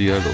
Dialog. 0.00 0.24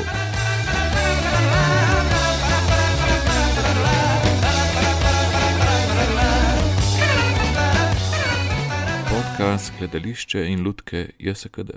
Podcast 9.10 9.72
Gledališče 9.78 10.46
in 10.46 10.62
Ludke 10.66 11.10
JSKD. 11.18 11.70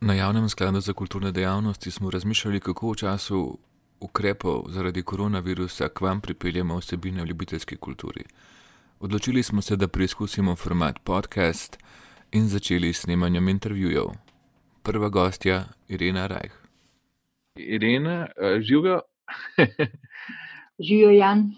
Na 0.00 0.14
javnem 0.14 0.48
skladu 0.48 0.80
za 0.80 0.92
kulturne 0.92 1.32
dejavnosti 1.32 1.90
smo 1.90 2.10
razmišljali, 2.10 2.60
kako 2.60 2.90
v 2.90 2.94
času 2.94 3.58
ukrepov 4.00 4.64
zaradi 4.68 5.02
koronavirusa 5.02 5.88
k 5.88 6.00
vam 6.00 6.20
pripeljemo 6.20 6.76
vsebine 6.76 7.22
v 7.22 7.26
ljubiteljski 7.26 7.76
kulturi. 7.76 8.24
Odločili 9.00 9.42
smo 9.42 9.62
se, 9.62 9.76
da 9.76 9.88
preizkusimo 9.88 10.56
format 10.56 10.98
podcast 11.04 11.78
in 12.32 12.48
začeli 12.48 12.92
s 12.92 13.00
snemanjem 13.00 13.48
intervjujev. 13.48 14.06
Prva 14.82 15.08
gostja 15.08 15.64
Irena 15.88 16.26
Rajh. 16.26 16.65
Irena, 17.56 18.26
uh, 18.36 18.60
živijo. 18.60 19.00
Živijo, 20.78 21.10
Jan. 21.10 21.50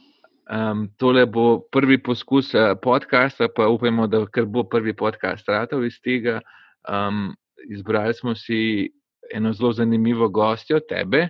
Um, 0.49 0.89
tole 0.97 1.27
bo 1.27 1.61
prvi 1.73 2.03
poskus 2.03 2.55
uh, 2.55 2.73
podcasta, 2.83 3.49
pa 3.57 3.69
upajmo, 3.69 4.07
da 4.07 4.25
bo 4.47 4.65
prvi 4.65 4.97
podcast 4.97 5.49
ratov 5.49 5.85
iz 5.85 6.01
tega. 6.01 6.41
Um, 6.89 7.35
izbrali 7.69 8.15
smo 8.15 8.35
si 8.35 8.91
eno 9.35 9.53
zelo 9.53 9.73
zanimivo 9.73 10.29
gostjo, 10.29 10.81
tebe. 10.81 11.29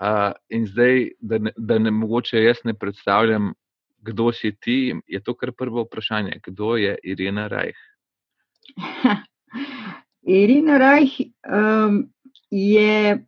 Uh, 0.00 0.32
in 0.48 0.66
zdaj, 0.66 1.08
da 1.20 1.38
ne, 1.38 1.52
da 1.56 1.78
ne 1.78 1.90
mogoče 1.90 2.42
jaz 2.42 2.56
ne 2.64 2.74
predstavljam, 2.74 3.52
kdo 3.98 4.32
si 4.32 4.56
ti, 4.60 4.94
je 5.06 5.22
to 5.22 5.34
kar 5.34 5.52
prvo 5.52 5.82
vprašanje. 5.82 6.40
Kdo 6.46 6.76
je 6.76 6.98
Irena 7.02 7.46
Rajh? 7.48 7.78
Irina 10.42 10.78
Rajh 10.78 11.16
um, 11.46 12.12
je. 12.50 13.18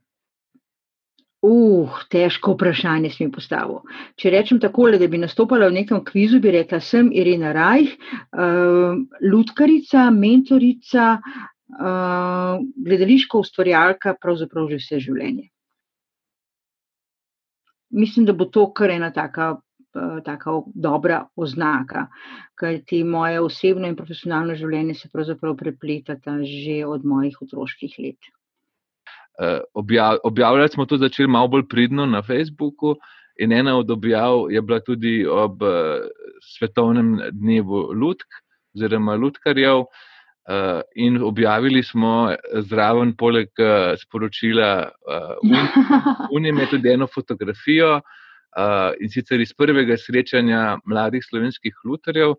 Uh, 1.38 1.98
težko 2.10 2.56
vprašanje 2.56 3.12
si 3.15 3.27
mi 3.27 3.30
postavil. 3.30 3.84
Če 4.19 4.33
rečem 4.34 4.58
tako, 4.58 4.89
da 4.91 5.06
bi 5.06 5.20
nastopala 5.22 5.69
v 5.70 5.77
nekem 5.77 6.00
kvizu, 6.05 6.41
bi 6.42 6.50
rekla: 6.56 6.80
sem 6.83 7.12
Irina 7.14 7.53
Rajh, 7.55 7.92
uh, 7.95 8.98
lutkarica, 9.22 10.08
mentorica, 10.11 11.12
uh, 11.22 12.58
gledališko 12.89 13.45
ustvarjalka, 13.47 14.17
pravzaprav 14.19 14.67
že 14.72 14.80
vse 14.83 15.00
življenje. 15.06 15.47
Mislim, 17.95 18.27
da 18.27 18.34
bo 18.34 18.50
to 18.50 18.67
kar 18.75 18.91
ena 18.91 19.12
taka 19.14 19.55
Eh, 19.98 20.20
taka 20.25 20.52
dobra 20.75 21.23
oznaka, 21.36 22.06
ker 22.61 22.80
ti 22.86 23.02
moje 23.05 23.41
osebno 23.41 23.89
in 23.89 23.97
profesionalno 23.97 24.56
življenje 24.61 24.95
se 24.98 25.08
pravzaprav 25.12 25.56
prepletata 25.56 26.34
že 26.45 26.83
od 26.86 27.06
mojih 27.08 27.39
otroških 27.47 27.95
let. 28.05 28.28
Eh, 29.39 29.61
objav, 29.75 30.19
objavljali 30.25 30.69
smo 30.69 30.86
to 30.86 30.97
začeli 30.97 31.28
malo 31.28 31.48
bolj 31.48 31.69
pridno 31.69 32.06
na 32.06 32.22
Facebooku, 32.22 32.97
in 33.39 33.53
ena 33.53 33.77
od 33.78 33.91
objav 33.91 34.50
je 34.50 34.62
bila 34.62 34.80
tudi 34.80 35.27
ob 35.27 35.62
uh, 35.62 35.70
svetovnem 36.42 37.20
dnevu 37.33 37.92
Ludk, 37.95 38.27
oziroma 38.75 39.14
Ludkarjev. 39.14 39.78
Uh, 39.78 40.80
in 40.97 41.22
objavili 41.22 41.83
smo 41.83 42.34
zraven, 42.53 43.12
poleg 43.17 43.48
uh, 43.61 43.95
sporočila, 44.00 44.89
uh, 45.06 46.30
unije, 46.36 46.67
tudi 46.70 46.91
eno 46.91 47.06
fotografijo, 47.06 47.95
uh, 47.95 48.02
uh, 48.56 48.92
in 49.00 49.11
sicer 49.11 49.41
iz 49.41 49.52
prvega 49.55 49.97
srečanja 49.97 50.78
mladih 50.86 51.25
slovenskih 51.25 51.75
lutarjev. 51.84 52.36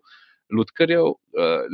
Lutkarjev. 0.52 1.14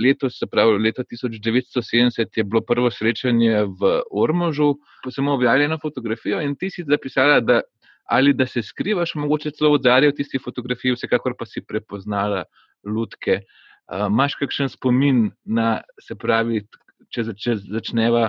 Letos, 0.02 0.38
se 0.38 0.46
pravi, 0.46 0.78
leta 0.82 1.04
1970 1.04 2.36
je 2.36 2.44
bilo 2.44 2.60
prvo 2.60 2.90
srečanje 2.90 3.64
v 3.80 4.00
Ormožu, 4.10 4.74
ko 5.04 5.10
sem 5.10 5.28
objavila 5.28 5.64
eno 5.70 5.78
fotografijo 5.82 6.40
in 6.44 6.56
ti 6.56 6.70
si 6.70 6.84
zapisala, 6.84 7.40
da 7.40 7.62
ali 8.06 8.32
da 8.32 8.46
se 8.46 8.62
skrivaš, 8.62 9.14
mogoče 9.14 9.50
celo 9.50 9.72
v 9.74 9.82
zadju 9.82 10.12
tistih 10.14 10.42
fotografij, 10.44 10.94
vsekakor 10.94 11.34
pa 11.38 11.46
si 11.46 11.60
prepoznala 11.60 12.44
lutke. 12.86 13.40
Imaš 13.90 14.36
kakšen 14.38 14.70
spomin 14.70 15.30
na, 15.44 15.80
se 16.02 16.14
pravi, 16.14 16.62
če, 17.10 17.32
če 17.34 17.56
začneva, 17.64 18.28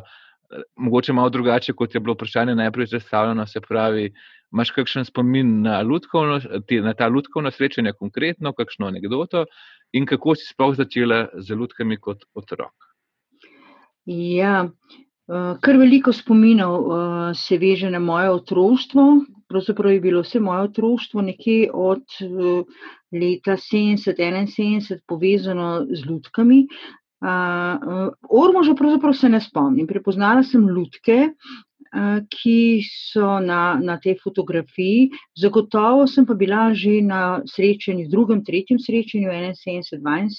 mogoče 0.76 1.14
malo 1.14 1.30
drugače, 1.30 1.74
kot 1.74 1.96
je 1.96 2.00
bilo 2.00 2.14
vprašanje 2.14 2.56
najprej 2.56 2.88
zastavljeno, 2.88 3.48
se 3.48 3.62
pravi, 3.62 4.12
imaš 4.52 4.72
kakšen 4.72 5.06
spomin 5.06 5.62
na, 5.62 5.82
lutkovno, 5.82 6.40
na 6.84 6.94
ta 6.94 7.08
lutkovno 7.08 7.52
srečanje, 7.52 7.94
konkretno, 8.00 8.54
kakšno 8.54 8.88
anegdoto 8.88 9.46
in 9.94 10.06
kako 10.06 10.36
si 10.36 10.48
sploh 10.48 10.76
začela 10.76 11.28
z 11.34 11.56
lutkami 11.56 11.98
kot 11.98 12.24
otrok? 12.36 12.74
Ja, 14.08 14.68
eh, 14.68 15.56
kar 15.62 15.78
veliko 15.78 16.14
spominov 16.14 16.76
eh, 16.80 17.34
se 17.36 17.58
veže 17.58 17.90
na 17.92 18.00
moje 18.00 18.30
otroštvo. 18.32 19.08
Pravzaprav 19.48 19.94
je 19.94 20.00
bilo 20.04 20.22
vse 20.24 20.40
moje 20.40 20.70
otroštvo 20.70 21.22
nekje 21.22 21.72
od 21.74 22.04
eh, 22.22 22.64
leta 23.12 23.58
70-71 23.60 25.04
povezano 25.08 25.86
z 25.92 26.06
lutkami. 26.08 26.66
Ormoža 27.22 28.76
pravzaprav 28.78 29.14
se 29.14 29.30
ne 29.30 29.42
spomnim. 29.42 29.88
Prepoznala 29.88 30.44
sem 30.44 30.68
lutke, 30.70 31.34
ki 32.30 32.84
so 32.84 33.40
na, 33.40 33.80
na 33.82 33.98
tej 33.98 34.18
fotografiji. 34.24 35.10
Zagotovo 35.40 36.08
sem 36.08 36.26
pa 36.26 36.34
bila 36.34 36.74
že 36.74 37.02
na 37.02 37.42
srečanju, 37.46 38.10
drugem, 38.12 38.44
tretjem 38.44 38.80
srečanju, 38.80 39.30
71, 39.32 40.30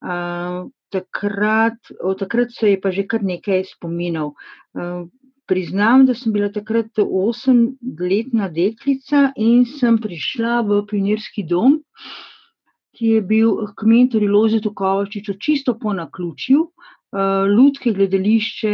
72. 0.00 0.70
Takrat, 0.88 1.76
od 2.00 2.18
takrat 2.18 2.52
se 2.52 2.70
je 2.70 2.80
pa 2.80 2.90
že 2.90 3.04
kar 3.04 3.20
nekaj 3.22 3.64
spominov. 3.76 4.32
Priznam, 5.48 6.06
da 6.06 6.14
sem 6.14 6.32
bila 6.32 6.48
takrat 6.52 6.96
osemletna 6.96 8.48
deklica 8.48 9.32
in 9.36 9.64
sem 9.64 9.98
prišla 10.00 10.62
v 10.64 10.84
pionirski 10.88 11.44
dom, 11.44 11.80
ki 12.98 13.14
je 13.14 13.22
bil 13.22 13.52
k 13.78 13.86
mentorju 13.86 14.30
Lozetu 14.32 14.74
Kovačiču 14.74 15.38
čisto 15.38 15.78
po 15.78 15.92
naključju. 15.94 16.64
Eh, 17.08 17.46
Ljudske 17.56 17.92
gledališče, 17.96 18.72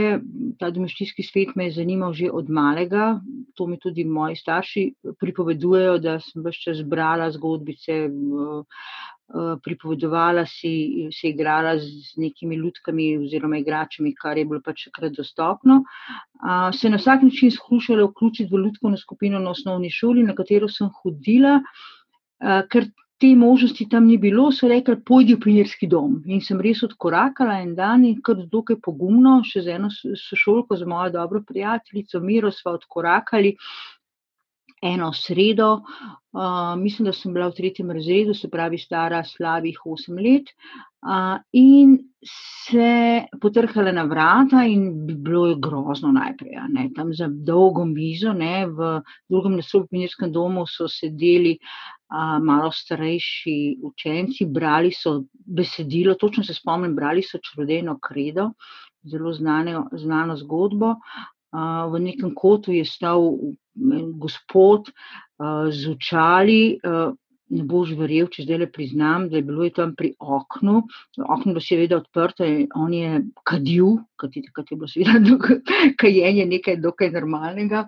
ta 0.59 0.71
domačijski 0.75 1.23
svet 1.23 1.53
me 1.55 1.69
je 1.69 1.77
zanimal 1.77 2.13
že 2.13 2.31
od 2.33 2.49
malega. 2.51 3.21
To 3.55 3.67
mi 3.67 3.79
tudi 3.79 4.05
moji 4.05 4.37
starši 4.37 4.83
pripovedujejo, 5.21 5.99
da 5.99 6.19
sem 6.21 6.43
vse 6.43 6.65
čas 6.65 6.81
brala 6.83 7.29
zgodbice, 7.31 7.93
eh, 7.93 8.09
eh, 8.09 9.53
pripovedovala 9.63 10.47
si, 10.51 10.73
se 11.13 11.29
igrala 11.29 11.77
z 11.79 12.17
nekimi 12.17 12.57
ljudkami 12.57 13.07
oziroma 13.19 13.61
igračami, 13.63 14.15
kar 14.19 14.39
je 14.39 14.45
bilo 14.45 14.61
pač 14.65 14.89
takrat 14.89 15.13
dostopno. 15.13 15.85
Se 16.73 16.91
na 16.91 16.97
vsak 16.97 17.23
način 17.23 17.51
skušala 17.51 18.05
vključiti 18.11 18.51
v 18.51 18.65
ljudsko 18.67 18.97
skupino 18.97 19.39
na 19.39 19.51
osnovni 19.51 19.91
šoli, 19.91 20.23
na 20.23 20.35
katero 20.35 20.69
sem 20.69 20.91
hodila. 21.03 21.61
Ker 22.71 22.91
te 23.25 23.37
možnosti 23.37 23.89
tam 23.89 24.05
ni 24.05 24.19
bilo, 24.19 24.51
so 24.53 24.69
rekli, 24.69 24.99
pojdi 25.01 25.35
v 25.39 25.41
pionirski 25.41 25.87
dom. 25.89 26.19
In 26.29 26.43
sem 26.45 26.59
res 26.61 26.83
odkorakala 26.85 27.55
en 27.63 27.71
dan 27.79 28.03
in 28.05 28.19
kar 28.21 28.43
dokaj 28.53 28.77
pogumno, 28.85 29.39
še 29.49 29.63
z 29.65 29.77
eno 29.79 29.89
sošolko, 29.89 30.77
z 30.77 30.85
mojo 30.85 31.15
dobro 31.15 31.41
prijateljico 31.49 32.21
Miro, 32.21 32.51
smo 32.53 32.75
odkorakali 32.77 33.55
eno 34.85 35.13
sredo. 35.13 35.81
Uh, 36.35 36.75
mislim, 36.81 37.07
da 37.07 37.13
sem 37.13 37.35
bila 37.35 37.49
v 37.49 37.57
tretjem 37.57 37.91
razredu, 37.95 38.35
se 38.35 38.51
pravi, 38.51 38.79
stara 38.79 39.23
slabih 39.25 39.79
osem 39.87 40.19
let. 40.19 40.51
Uh, 41.05 41.39
in 41.53 41.99
se 42.25 43.25
potrkala 43.41 43.93
na 43.93 44.03
vrata, 44.09 44.65
in 44.65 45.07
bilo 45.07 45.47
je 45.47 45.57
grozno 45.61 46.13
najprej. 46.13 46.57
Ne, 46.73 46.89
tam 46.97 47.13
za 47.15 47.29
dolgo 47.29 47.85
mizo, 47.85 48.33
ne, 48.33 48.67
v 48.67 49.01
drugem 49.29 49.59
naslovninskem 49.61 50.33
domu 50.33 50.65
so 50.67 50.89
sedeli 50.89 51.59
a, 52.09 52.39
malo 52.39 52.71
starejši 52.73 53.57
učenci, 53.85 54.49
brali 54.49 54.93
so 54.97 55.25
besedilo, 55.45 56.15
točno 56.15 56.45
se 56.45 56.55
spomnim, 56.55 56.97
brali 56.97 57.23
so 57.23 57.39
črodeno 57.39 57.99
kredo, 58.01 58.51
zelo 59.05 59.33
znane, 59.33 59.77
znano 59.93 60.37
zgodbo. 60.37 60.95
V 61.55 62.01
nekem 62.03 62.35
kotu 62.35 62.73
je 62.75 62.85
stal 62.85 63.31
gospod 64.19 64.91
z 65.71 65.91
očali. 65.91 66.81
Ne 67.55 67.63
boš 67.69 67.93
verjel, 67.95 68.27
če 68.33 68.47
zdaj 68.47 68.59
le 68.63 68.67
priznam, 68.73 69.27
da 69.29 69.37
je 69.37 69.45
bilo 69.47 69.67
je 69.67 69.75
tam 69.77 69.93
pri 69.95 70.15
oknu. 70.19 70.79
Okno 71.21 71.51
je 71.51 71.53
bilo 71.53 71.63
seveda 71.63 71.99
odprto 72.01 72.47
in 72.49 72.65
on 72.75 72.95
je 72.97 73.21
kadil, 73.47 73.99
kajti 74.19 74.43
takrat 74.47 74.73
je 74.73 74.79
bilo 74.81 74.89
seveda 74.89 75.37
kajenje 76.01 76.47
nekaj 76.51 76.81
dokaj 76.83 77.13
normalnega. 77.15 77.85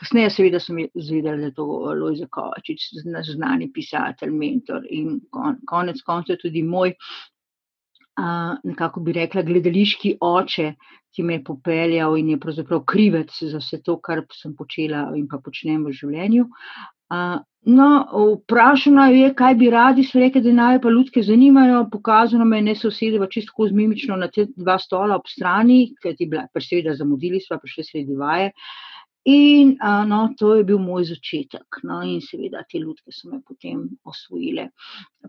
Kasneje, 0.00 0.32
seveda, 0.32 0.58
sem 0.60 0.80
izvedela, 0.82 1.36
da 1.36 1.50
je 1.50 1.54
to 1.56 1.66
Lojza 2.00 2.26
Kovačič, 2.32 2.88
naš 3.04 3.30
znani 3.36 3.70
pisatelj, 3.72 4.32
mentor 4.32 4.88
in 4.90 5.20
kon, 5.30 5.60
konec 5.68 6.02
koncev 6.04 6.40
tudi 6.42 6.64
moj, 6.64 6.96
nekako 8.64 9.00
bi 9.00 9.12
rekla, 9.12 9.42
gledališki 9.42 10.16
oče, 10.20 10.72
ki 11.16 11.22
me 11.22 11.38
je 11.38 11.44
popeljal 11.44 12.16
in 12.18 12.30
je 12.34 12.40
pravzaprav 12.40 12.82
krivec 12.84 13.32
za 13.40 13.58
vse 13.58 13.80
to, 13.82 13.98
kar 14.00 14.24
sem 14.32 14.56
počela 14.56 15.10
in 15.16 15.28
pa 15.28 15.38
počnem 15.38 15.84
v 15.84 15.92
življenju. 15.96 16.46
No, 17.66 17.86
vprašano 18.12 19.06
je, 19.10 19.30
kaj 19.34 19.54
bi 19.58 19.70
radi, 19.70 20.04
so 20.06 20.20
rekli, 20.22 20.42
da 20.42 20.52
naj 20.54 20.80
pa 20.82 20.90
ljudke 20.90 21.22
zanimajo. 21.22 21.86
Pokazano 21.90 22.44
me 22.44 22.60
je, 22.60 22.66
ne 22.68 22.74
so 22.78 22.90
sedeli 22.90 23.26
čisto 23.30 23.66
zmimično 23.68 24.16
na 24.16 24.28
te 24.28 24.46
dva 24.56 24.78
stola 24.78 25.16
ob 25.16 25.26
strani, 25.26 25.94
ker 26.02 26.14
ti 26.14 26.28
bila, 26.30 26.46
pa 26.52 26.62
seveda 26.62 26.94
zamudili 26.94 27.40
smo, 27.40 27.58
prišli 27.58 27.84
sredi 27.84 28.14
vaje. 28.14 28.52
In 29.26 29.76
no, 30.06 30.20
to 30.38 30.54
je 30.54 30.64
bil 30.64 30.78
moj 30.78 31.08
začetek. 31.08 31.80
No, 31.82 31.98
in 32.06 32.20
seveda 32.22 32.62
te 32.70 32.78
ljudke 32.78 33.10
so 33.10 33.32
me 33.32 33.40
potem 33.42 33.80
osvojile. 34.06 34.68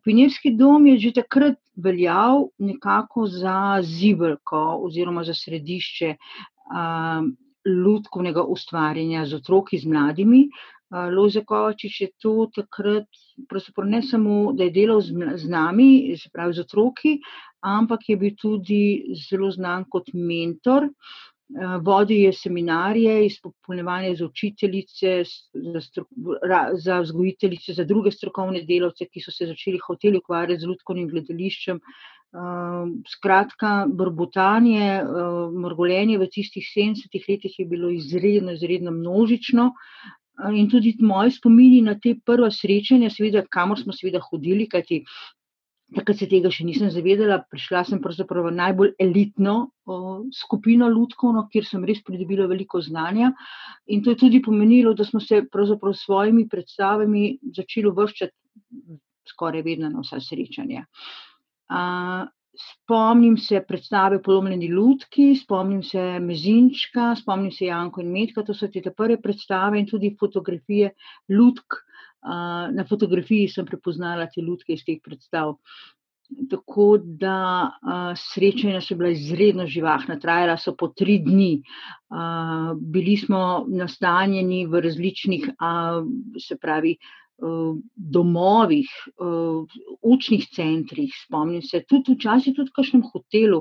Pinjevski 0.06 0.52
dom 0.54 0.86
je 0.92 1.00
že 1.08 1.12
takrat 1.16 1.58
veljal 1.76 2.46
nekako 2.62 3.26
za 3.28 3.82
zibelko 3.82 4.62
oziroma 4.86 5.24
za 5.24 5.34
središče 5.34 6.14
um, 6.14 7.34
ljudkovnega 7.66 8.44
ustvarjanja 8.44 9.26
z 9.26 9.42
otroki, 9.42 9.80
z 9.82 9.90
mladimi. 9.90 10.48
Lojze 10.90 11.42
Kovačič 11.44 12.02
je 12.02 12.08
tu 12.22 12.48
takrat, 12.56 13.08
ne 13.84 14.02
samo, 14.02 14.54
da 14.54 14.64
je 14.64 14.72
delal 14.72 15.02
z, 15.02 15.12
z 15.36 15.50
nami, 15.50 16.16
se 16.16 16.30
pravi 16.34 16.54
z 16.54 16.64
otroki, 16.64 17.18
ampak 17.60 18.08
je 18.08 18.16
bil 18.18 18.38
tudi 18.40 19.16
zelo 19.28 19.52
znan 19.52 19.84
kot 19.90 20.14
mentor. 20.14 20.88
Vodil 21.82 22.18
je 22.26 22.34
seminarije, 22.34 23.26
izpopolnjevanje 23.26 24.16
za 24.16 24.26
učiteljice, 24.26 25.24
za, 25.54 26.62
za 26.74 27.00
vzgojiteljice, 27.00 27.74
za 27.74 27.86
druge 27.88 28.12
strokovne 28.12 28.66
delavce, 28.68 29.08
ki 29.08 29.24
so 29.24 29.32
se 29.32 29.48
začeli 29.48 29.80
hoteli 29.80 30.20
ukvarjati 30.20 30.60
z 30.62 30.68
ljudkovnim 30.68 31.08
gledališčem. 31.08 31.80
Skratka, 33.08 33.88
brbotanje, 33.88 34.90
mrgolenje 35.64 36.18
v 36.20 36.28
tistih 36.28 36.68
70-ih 36.68 37.30
letih 37.30 37.56
je 37.60 37.66
bilo 37.66 37.90
izredno, 37.96 38.52
izredno 38.52 38.92
množično. 38.92 39.72
In 40.54 40.68
tudi 40.70 40.94
moji 41.00 41.32
spomini 41.32 41.80
na 41.82 41.96
te 41.98 42.14
prva 42.26 42.52
srečanja, 42.52 43.10
seveda, 43.10 43.42
kamor 43.50 43.80
smo 43.80 43.96
seveda 43.96 44.20
hodili, 44.22 44.68
kajti 44.70 45.00
takrat 45.96 46.20
se 46.20 46.28
tega 46.30 46.52
še 46.52 46.66
nisem 46.68 46.92
zavedala. 46.92 47.40
Prišla 47.52 47.84
sem 47.88 48.02
pravzaprav 48.04 48.50
v 48.50 48.56
najbolj 48.58 48.94
elitno 49.04 49.56
o, 49.88 50.00
skupino 50.36 50.90
Ludkovno, 50.92 51.46
kjer 51.52 51.68
sem 51.68 51.86
res 51.88 52.02
pridobila 52.06 52.48
veliko 52.52 52.82
znanja. 52.84 53.32
In 53.88 54.04
to 54.04 54.14
je 54.14 54.22
tudi 54.26 54.42
pomenilo, 54.44 54.94
da 54.98 55.08
smo 55.08 55.22
se 55.24 55.44
pravzaprav 55.52 55.96
s 55.96 56.08
svojimi 56.08 56.48
predstavami 56.52 57.38
začeli 57.56 57.94
vrščati 57.94 59.00
skoraj 59.28 59.64
vedno 59.64 59.92
na 59.92 60.04
vsa 60.04 60.20
srečanja. 60.24 60.88
Uh, 61.68 62.28
Spomnim 62.58 63.36
se 63.38 63.60
predstave 63.68 64.18
Polomljeni 64.24 64.66
ljudki, 64.66 65.36
spomnim 65.38 65.84
se 65.84 66.20
Mezinčka, 66.20 67.12
spomnim 67.16 67.52
se 67.52 67.68
Janko 67.68 68.02
in 68.02 68.10
Medka, 68.12 68.44
to 68.44 68.56
so 68.58 68.68
te 68.74 68.82
prve 68.82 69.20
predstave 69.22 69.80
in 69.80 69.86
tudi 69.86 70.16
fotografije 70.20 70.90
ljudk. 71.30 71.78
Na 72.74 72.86
fotografiji 72.90 73.48
sem 73.52 73.66
prepoznala 73.66 74.28
te 74.34 74.42
ljudke 74.42 74.74
iz 74.74 74.84
teh 74.86 74.98
predstav. 75.04 75.56
Tako 76.52 76.98
da 77.00 77.72
srečanja 78.20 78.82
so 78.84 78.98
bila 79.00 79.14
izredno 79.16 79.64
živahna, 79.68 80.18
trajala 80.20 80.58
so 80.60 80.74
po 80.76 80.90
tri 80.92 81.20
dni. 81.24 81.62
Bili 82.82 83.16
smo 83.18 83.66
nastanjeni 83.70 84.66
v 84.68 84.82
različnih, 84.84 85.48
se 86.44 86.58
pravi, 86.60 86.98
Eh, 87.38 87.82
domovih, 87.96 88.90
eh, 89.22 89.78
učnih 90.02 90.48
centrih, 90.56 91.14
spomnim 91.26 91.62
se, 91.62 91.84
tudi 91.86 92.16
včasih 92.16 92.56
tudi 92.56 92.72
v 92.72 92.74
kakšnem 92.74 93.04
hotelu. 93.12 93.60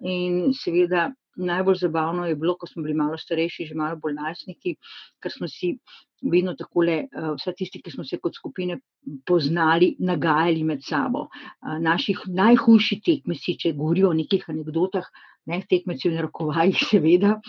In 0.00 0.54
seveda 0.56 1.10
najbolj 1.36 1.76
zabavno 1.80 2.26
je 2.26 2.36
bilo, 2.36 2.56
ko 2.56 2.66
smo 2.66 2.82
bili 2.82 2.94
malo 2.94 3.18
starejši, 3.18 3.66
že 3.70 3.74
malo 3.78 3.96
bolj 3.96 4.14
najstniki, 4.14 4.74
ker 5.22 5.32
smo 5.32 5.48
si 5.48 5.76
vedno 6.22 6.54
takole, 6.58 6.96
eh, 7.04 7.28
vsa 7.38 7.52
tisti, 7.56 7.82
ki 7.82 7.90
smo 7.90 8.04
se 8.04 8.18
kot 8.18 8.34
skupine 8.36 8.78
poznali, 9.26 9.96
nagajali 9.98 10.64
med 10.64 10.84
sabo. 10.84 11.28
Naših 11.62 12.20
najhujši 12.26 13.00
tekmeci, 13.04 13.56
če 13.58 13.72
govorijo 13.72 14.10
o 14.10 14.18
nekih 14.18 14.44
anegdotah, 14.48 15.08
ne 15.46 15.62
tekmeci 15.68 16.08
v 16.08 16.18
narokovajih, 16.20 16.84
seveda, 16.92 17.40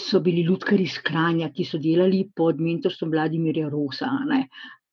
so 0.00 0.20
bili 0.24 0.46
ljudkari 0.46 0.86
iz 0.88 0.96
Kranja, 1.04 1.50
ki 1.52 1.64
so 1.64 1.78
delali 1.78 2.22
pod 2.36 2.60
mentorstvom 2.60 3.10
Vladimirja 3.12 3.68
Rosa. 3.68 4.08
Ne. 4.24 4.46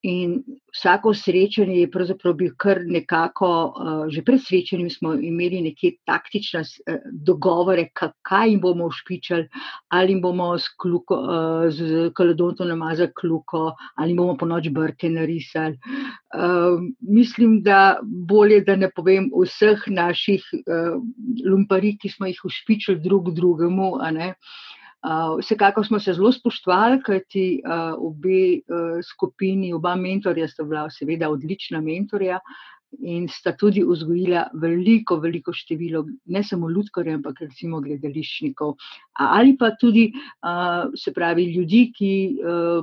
In 0.06 0.36
vsako 0.76 1.14
srečanje 1.18 1.80
je 1.80 1.90
pravzaprav 1.92 2.36
bil 2.38 2.52
kar 2.62 2.78
nekako, 2.86 3.48
že 4.14 4.22
pred 4.26 4.42
srečanjem 4.44 4.90
smo 4.94 5.14
imeli 5.18 5.64
neke 5.66 5.96
taktične 6.06 6.62
dogovore, 7.26 7.88
kaj 7.96 8.50
jim 8.52 8.60
bomo 8.62 8.86
ušpičali, 8.92 9.48
ali 9.90 10.14
jim 10.14 10.22
bomo 10.22 10.52
s, 10.60 10.70
kluko, 10.78 11.18
z 11.74 12.12
kaledontom 12.14 12.70
namazali 12.70 13.16
kluko, 13.18 13.72
ali 13.96 14.14
jim 14.14 14.22
bomo 14.22 14.38
po 14.38 14.46
noč 14.46 14.70
brke 14.70 15.10
narisali. 15.10 15.80
Mislim, 17.02 17.62
da 17.66 17.98
bolje, 18.04 18.62
da 18.68 18.76
ne 18.76 18.92
povem 18.94 19.32
vseh 19.34 19.88
naših 19.90 20.46
lumparij, 21.50 21.98
ki 22.02 22.14
smo 22.14 22.30
jih 22.30 22.46
ušpičali 22.46 23.02
drug 23.02 23.34
drugemu. 23.34 23.96
Vsekakor 25.40 25.86
smo 25.86 26.00
se 26.00 26.14
zelo 26.14 26.32
spoštovali, 26.32 27.02
kajti 27.06 27.62
obe 27.98 28.62
skupini, 29.06 29.74
oba 29.74 29.96
mentorja 29.96 30.48
sta 30.48 30.64
bila 30.64 30.88
seveda 30.90 31.30
odlična 31.30 31.82
mentorja 31.82 32.40
in 33.04 33.28
sta 33.28 33.52
tudi 33.58 33.84
vzgojila 33.84 34.46
veliko, 34.62 35.18
veliko 35.20 35.54
število 35.54 36.06
ne 36.32 36.42
samo 36.44 36.70
ljudkarjev, 36.72 37.18
ampak 37.20 37.42
recimo 37.44 37.82
gledališčnikov. 37.84 38.76
Ali 39.20 39.56
pa 39.60 39.72
tudi, 39.82 40.06
se 40.98 41.14
pravi, 41.14 41.50
ljudi, 41.54 41.82
ki, 41.98 42.12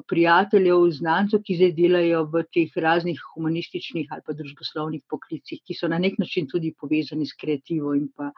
prijateljev, 0.09 0.85
znancev, 0.99 1.43
ki 1.47 1.57
zdaj 1.57 1.73
delajo 1.79 2.27
v 2.35 2.45
teh 2.53 2.77
raznih 2.77 3.25
humanističnih 3.33 4.13
ali 4.13 4.27
pa 4.27 4.37
družboslovnih 4.37 5.03
poklicih, 5.09 5.63
ki 5.65 5.79
so 5.79 5.89
na 5.89 5.99
nek 6.03 6.19
način 6.21 6.51
tudi 6.51 6.75
povezani 6.79 7.27
s 7.27 7.39
kreativo 7.39 7.97
in 7.97 8.09
pa 8.15 8.31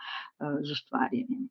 z 0.62 0.78
ustvarjanjem. 0.78 1.48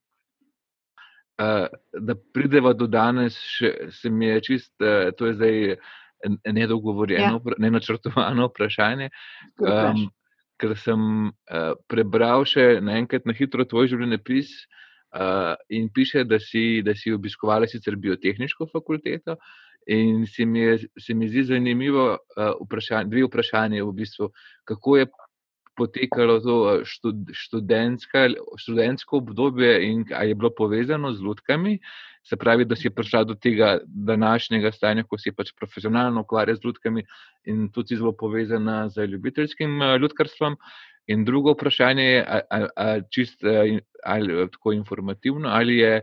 Uh, 1.41 1.65
da 1.97 2.13
prideva 2.33 2.75
do 2.77 2.85
danes, 2.85 3.39
še, 3.57 3.89
se 3.89 4.09
mi 4.09 4.27
je 4.27 4.41
čist, 4.45 4.73
uh, 4.85 5.09
to 5.17 5.31
je 5.31 5.37
zdaj 5.39 5.55
nedogovorjeno, 6.45 7.41
ja. 7.45 7.55
ne 7.57 7.71
načrtovano 7.71 8.47
vprašanje. 8.51 9.09
Um, 9.59 10.05
ker 10.61 10.75
sem 10.79 11.01
uh, 11.27 11.73
prebral 11.89 12.45
še 12.47 12.79
naenkrat 12.85 13.25
na 13.27 13.35
hitro 13.35 13.65
tvoj 13.67 13.89
življenjepis 13.91 14.53
uh, 15.17 15.55
in 15.73 15.89
piše, 15.93 16.23
da 16.29 16.39
si, 16.39 16.81
da 16.85 16.95
si 16.95 17.13
obiskovala 17.13 17.67
sicer 17.67 17.97
biotehniško 17.99 18.69
fakulteto. 18.71 19.37
In 19.91 20.23
se 20.29 20.45
mi, 20.47 20.61
je, 20.61 20.77
se 21.01 21.15
mi 21.17 21.27
zdi 21.27 21.43
zanimivo, 21.49 22.13
uh, 22.15 22.53
vprašanje, 22.63 23.09
dve 23.11 23.25
vprašanje 23.27 23.83
v 23.83 23.95
bistvu, 23.97 24.29
kako 24.69 25.01
je 25.01 25.09
potekalo 25.75 26.39
to 26.39 26.55
eh, 26.73 26.85
študentsko 28.55 29.17
obdobje 29.17 29.73
in 29.89 30.05
ali 30.15 30.29
je 30.29 30.35
bilo 30.35 30.49
povezano 30.57 31.13
z 31.13 31.21
ljudkami. 31.21 31.79
Se 32.23 32.37
pravi, 32.37 32.65
da 32.65 32.75
si 32.75 32.89
prišla 32.89 33.23
do 33.23 33.35
tega 33.35 33.79
današnjega 33.85 34.71
stanja, 34.71 35.03
ko 35.03 35.17
si 35.17 35.31
pač 35.31 35.51
profesionalno 35.59 36.21
ukvarjala 36.21 36.55
z 36.55 36.65
ljudkami 36.65 37.03
in 37.45 37.69
tudi 37.71 37.97
zelo 37.99 38.13
povezana 38.15 38.89
z 38.89 39.07
ljubiteljskim 39.07 39.81
eh, 39.81 39.97
ljudkarstvom. 39.97 40.57
In 41.07 41.25
drugo 41.25 41.51
vprašanje 41.51 42.03
je, 42.03 42.19
eh, 42.51 43.79
ali, 44.03 44.47
tako 44.51 44.71
informativno, 44.71 45.49
ali 45.49 45.77
je 45.77 46.01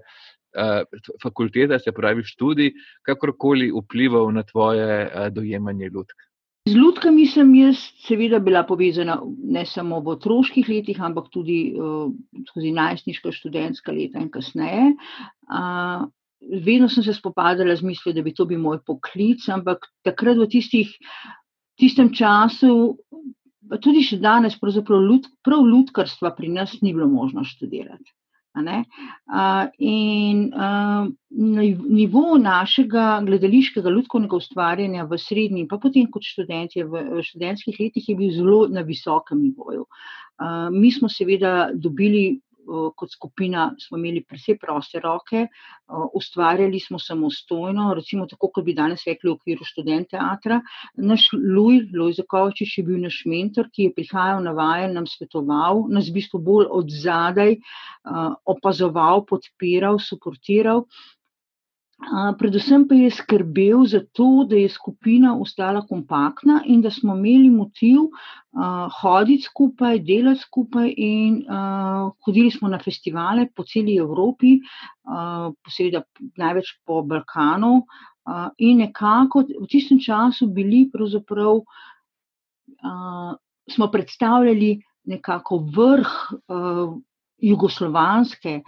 uh, 0.56 0.82
fakulteta, 1.22 1.78
se 1.78 1.92
pravi 1.92 2.24
študij, 2.24 2.72
kakorkoli 3.02 3.70
vplival 3.72 4.32
na 4.32 4.42
tvoje 4.42 5.06
uh, 5.06 5.28
dojemanje 5.32 5.88
ljudk. 5.88 6.29
Z 6.70 6.76
ljudkami 6.78 7.24
sem 7.26 7.48
jaz 7.56 7.80
seveda 8.04 8.38
bila 8.38 8.60
povezana 8.66 9.16
ne 9.26 9.64
samo 9.66 9.98
v 10.04 10.12
otroških 10.14 10.68
letih, 10.70 11.00
ampak 11.02 11.26
tudi 11.34 11.72
uh, 11.74 12.12
skozi 12.46 12.70
najstniška 12.76 13.32
študentska 13.34 13.94
leta 13.96 14.22
in 14.22 14.28
kasneje. 14.30 14.92
Uh, 15.50 16.06
vedno 16.66 16.86
sem 16.88 17.02
se 17.02 17.16
spopadala 17.16 17.74
z 17.76 17.82
mislijo, 17.82 18.14
da 18.14 18.22
bi 18.22 18.34
to 18.36 18.46
bil 18.46 18.62
moj 18.62 18.78
poklic, 18.86 19.48
ampak 19.50 19.88
takrat 20.06 20.38
v 20.38 20.46
tistih, 20.52 20.94
tistem 21.80 22.12
času, 22.14 23.00
pa 23.66 23.80
tudi 23.82 24.04
še 24.06 24.20
danes, 24.22 24.58
pravzaprav 24.60 25.02
ljud, 25.08 25.26
prav 25.42 25.66
ljudkarstva 25.66 26.36
pri 26.38 26.54
nas 26.54 26.78
ni 26.84 26.94
bilo 26.94 27.10
možno 27.10 27.42
študirati. 27.46 28.14
In 29.78 30.38
nivo 31.88 32.38
našega 32.38 33.22
gledališkega 33.26 33.90
ljudskega 33.90 34.36
ustvarjanja 34.36 35.04
v 35.04 35.18
srednji, 35.18 35.68
pa 35.68 35.78
potem 35.78 36.10
kot 36.10 36.26
študentje 36.26 36.84
v 36.84 37.22
študentskih 37.22 37.78
letih, 37.80 38.08
je 38.08 38.16
bil 38.16 38.32
zelo 38.34 38.66
na 38.68 38.82
visokem 38.82 39.42
nivoju. 39.42 39.86
Mi 40.72 40.90
smo 40.92 41.08
seveda 41.08 41.70
dobili 41.74 42.40
kot 42.96 43.12
skupina 43.12 43.70
smo 43.78 43.98
imeli 43.98 44.22
precej 44.24 44.58
proste 44.58 45.00
roke, 45.00 45.46
ustvarjali 46.14 46.80
smo 46.80 46.98
samostojno, 46.98 47.90
recimo 47.94 48.26
tako, 48.30 48.50
kot 48.54 48.64
bi 48.64 48.74
danes 48.74 49.04
rekli 49.06 49.30
v 49.30 49.34
okviru 49.34 49.66
študent 49.66 50.10
teatra. 50.14 50.60
Naš 50.96 51.28
Luj, 51.34 51.82
Luj 51.96 52.18
Zakovičič 52.20 52.78
je 52.78 52.84
bil 52.86 53.00
naš 53.02 53.22
mentor, 53.26 53.70
ki 53.74 53.88
je 53.88 53.94
prihajal 53.96 54.42
na 54.44 54.54
vaje, 54.56 54.90
nam 54.94 55.06
svetoval, 55.10 55.86
nas 55.90 56.10
v 56.10 56.18
bistvu 56.20 56.42
bolj 56.42 56.68
od 56.70 56.92
zadaj 57.02 57.56
opazoval, 58.48 59.26
podpiral, 59.26 59.98
suportiral. 60.02 60.86
Predvsem 62.38 62.86
pa 62.88 62.96
je 62.96 63.10
skrbel 63.12 63.84
za 63.84 64.00
to, 64.12 64.46
da 64.48 64.56
je 64.56 64.68
skupina 64.72 65.34
ostala 65.36 65.82
kompaktna 65.86 66.62
in 66.66 66.80
da 66.80 66.90
smo 66.90 67.14
imeli 67.16 67.50
motiv 67.50 68.08
hoditi 69.00 69.42
skupaj, 69.44 69.98
delati 69.98 70.40
skupaj. 70.40 70.94
In, 70.96 71.44
hodili 72.24 72.50
smo 72.50 72.68
na 72.68 72.78
festivale 72.78 73.46
po 73.54 73.64
celi 73.64 73.98
Evropi, 74.00 74.56
posebej 75.64 76.00
največ 76.40 76.72
po 76.86 77.02
Balkanu. 77.02 77.84
In 78.58 78.80
nekako 78.80 79.44
v 79.60 79.68
tistem 79.68 80.00
času 80.00 80.48
bili 80.48 80.88
pravzaprav. 80.92 81.60
Smo 83.70 83.90
predstavljali 83.92 84.80
nekako 85.04 85.62
vrh 85.76 86.08
jugoslovanske 87.40 88.60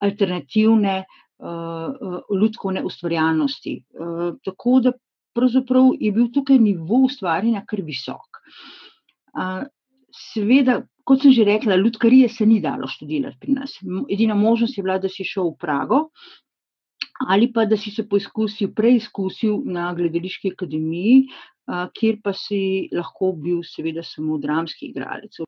alternativne 0.00 1.04
uh, 1.38 1.92
uh, 2.00 2.40
ljudske 2.40 2.82
ustvarjalnosti. 2.84 3.76
Uh, 4.00 4.34
tako 4.44 4.80
da 4.80 4.92
pravzaprav 5.36 5.92
je 6.00 6.12
bil 6.12 6.28
tukaj 6.32 6.58
nivo 6.58 7.04
ustvarjanja 7.06 7.64
kar 7.68 7.82
visok. 7.84 8.40
Uh, 9.36 9.66
seveda, 10.16 10.80
kot 11.04 11.22
sem 11.22 11.32
že 11.36 11.44
rekla, 11.44 11.76
ljudkarije 11.76 12.28
se 12.28 12.46
ni 12.46 12.60
dalo 12.60 12.88
študirati 12.88 13.38
pri 13.40 13.52
nas. 13.52 13.76
Edina 14.10 14.34
možnost 14.34 14.78
je 14.78 14.82
bila, 14.82 14.98
da 14.98 15.08
si 15.08 15.24
šel 15.24 15.52
v 15.52 15.58
Prago. 15.60 16.08
Ali 17.28 17.48
pa 17.52 17.64
da 17.64 17.76
si 17.80 17.90
se 17.90 18.04
poizkusil, 18.08 18.74
preizkusil 18.76 19.62
na 19.64 19.88
gledališki 19.96 20.50
akademiji, 20.52 21.28
kjer 21.96 22.18
pa 22.24 22.32
si 22.36 22.88
lahko 22.92 23.30
bil, 23.32 23.62
seveda, 23.64 24.04
samo 24.04 24.36
dramski 24.38 24.90
igralec. 24.90 25.40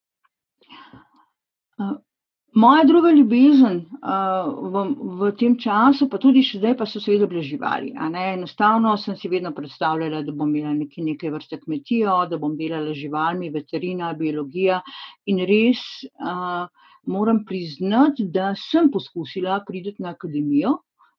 Moja 2.57 2.85
druga 2.85 3.11
ljubezen 3.12 3.76
uh, 3.76 4.71
v, 4.73 4.85
v 5.21 5.31
tem 5.37 5.52
času, 5.61 6.09
pa 6.09 6.17
tudi 6.19 6.40
še 6.43 6.62
zdaj, 6.62 6.75
pa 6.81 6.87
so 6.88 7.00
seveda 7.02 7.28
bile 7.28 7.43
živali. 7.45 7.93
Enostavno 7.93 8.95
sem 8.97 9.19
si 9.21 9.28
vedno 9.28 9.52
predstavljala, 9.52 10.23
da 10.25 10.33
bom 10.33 10.55
imela 10.57 10.73
nekaj, 10.73 11.05
nekaj 11.11 11.35
vrste 11.35 11.59
kmetijo, 11.61 12.14
da 12.31 12.38
bom 12.40 12.57
delala 12.57 12.95
z 12.95 13.02
živalmi, 13.05 13.52
veterina, 13.52 14.14
biologija. 14.17 14.81
In 15.28 15.43
res 15.45 15.83
uh, 16.09 16.64
moram 17.05 17.45
priznati, 17.45 18.25
da 18.33 18.55
sem 18.57 18.88
poskusila 18.90 19.61
priti 19.67 19.99
na 20.00 20.14
akademijo, 20.17 20.78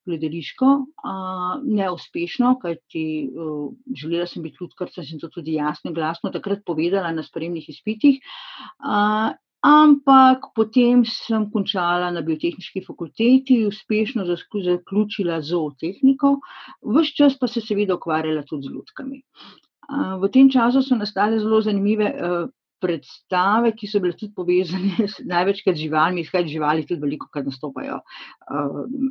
gledališko, 0.09 0.69
uh, 0.81 1.61
neuspešno, 1.61 2.55
kajti 2.63 3.03
uh, 3.29 3.69
želela 3.93 4.25
sem 4.27 4.41
biti 4.43 4.57
ljudkarca, 4.63 5.05
sem 5.05 5.21
to 5.21 5.29
tudi 5.29 5.59
jasno 5.59 5.93
in 5.93 5.99
glasno 5.99 6.33
takrat 6.33 6.65
povedala 6.65 7.13
na 7.13 7.21
spremnih 7.23 7.69
izpitih. 7.69 8.17
Uh, 8.81 9.37
Ampak 9.65 10.53
potem 10.55 11.01
sem 11.03 11.49
končala 11.51 12.11
na 12.15 12.21
biotehnički 12.23 12.85
fakulteti, 12.85 13.65
uspešno 13.67 14.23
zaključila 14.25 15.41
zootehniko, 15.43 16.37
vse 16.95 17.15
čas 17.17 17.35
pa 17.39 17.47
se 17.47 17.61
seveda 17.61 17.97
ukvarjala 17.99 18.45
tudi 18.47 18.69
z 18.69 18.71
ljudkami. 18.77 19.19
V 20.21 20.29
tem 20.31 20.47
času 20.53 20.81
so 20.85 20.95
nastale 20.95 21.41
zelo 21.43 21.59
zanimive 21.61 22.07
predstave, 22.79 23.73
ki 23.75 23.87
so 23.91 23.99
bile 23.99 24.15
tudi 24.15 24.31
povezane 24.35 25.07
s 25.11 25.19
največkrat 25.27 25.75
živalmi, 25.75 26.23
skaj 26.23 26.47
živali 26.47 26.87
tudi 26.87 27.03
veliko, 27.03 27.27
kad 27.33 27.47
nastopajo, 27.49 27.99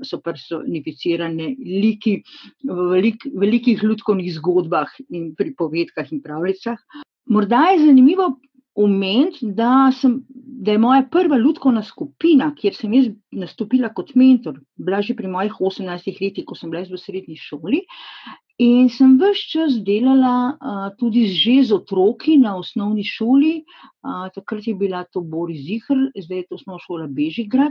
so 0.09 0.21
personificirane 0.25 1.53
liki 1.61 2.19
v 2.65 2.89
velik, 2.95 3.29
velikih 3.37 3.85
ljudkovnih 3.85 4.33
zgodbah 4.41 4.97
in 5.13 5.35
pripovedkah 5.37 6.13
in 6.13 6.25
pravljicah. 6.25 6.81
Morda 7.29 7.67
je 7.75 7.83
zanimivo 7.85 8.39
omeniti, 8.79 9.47
da, 9.59 9.91
da 10.35 10.73
je 10.73 10.79
moja 10.79 11.03
prva 11.11 11.39
ljudkovna 11.39 11.83
skupina, 11.83 12.53
kjer 12.55 12.77
sem 12.77 12.93
jaz 12.95 13.09
nastopila 13.35 13.91
kot 13.95 14.15
mentor, 14.15 14.61
bila 14.77 15.03
že 15.03 15.17
pri 15.19 15.31
mojih 15.31 15.57
18 15.61 16.21
letih, 16.23 16.47
ko 16.47 16.55
sem 16.55 16.71
bila 16.71 16.85
v 16.87 17.01
srednji 17.01 17.37
šoli. 17.43 17.83
In 18.59 18.89
sem 18.91 19.13
vse 19.21 19.45
čas 19.53 19.75
delala 19.87 20.55
uh, 20.59 20.87
tudi 20.99 21.29
že 21.31 21.61
z 21.69 21.77
otroki 21.77 22.35
na 22.43 22.57
osnovni 22.59 23.05
šoli. 23.07 23.53
Uh, 24.03 24.27
takrat 24.35 24.67
je 24.67 24.75
bila 24.75 25.05
to 25.15 25.23
Boris 25.23 25.63
Zihr, 25.63 26.09
zdaj 26.15 26.39
je 26.39 26.47
to 26.49 26.59
osnovna 26.59 26.83
šola 26.83 27.07
Bežigrad. 27.07 27.71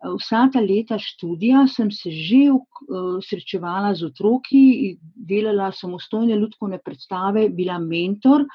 Uh, 0.00 0.16
vsa 0.16 0.46
ta 0.52 0.64
leta 0.64 0.96
študija 0.96 1.66
sem 1.68 1.92
se 1.92 2.08
že 2.08 2.46
uh, 2.52 3.20
srečevala 3.20 3.92
z 3.94 4.08
otroki, 4.08 4.96
delala 5.12 5.68
samostojne 5.72 6.40
ljudkovne 6.40 6.80
predstave, 6.80 7.50
bila 7.52 7.76
mentor. 7.78 8.48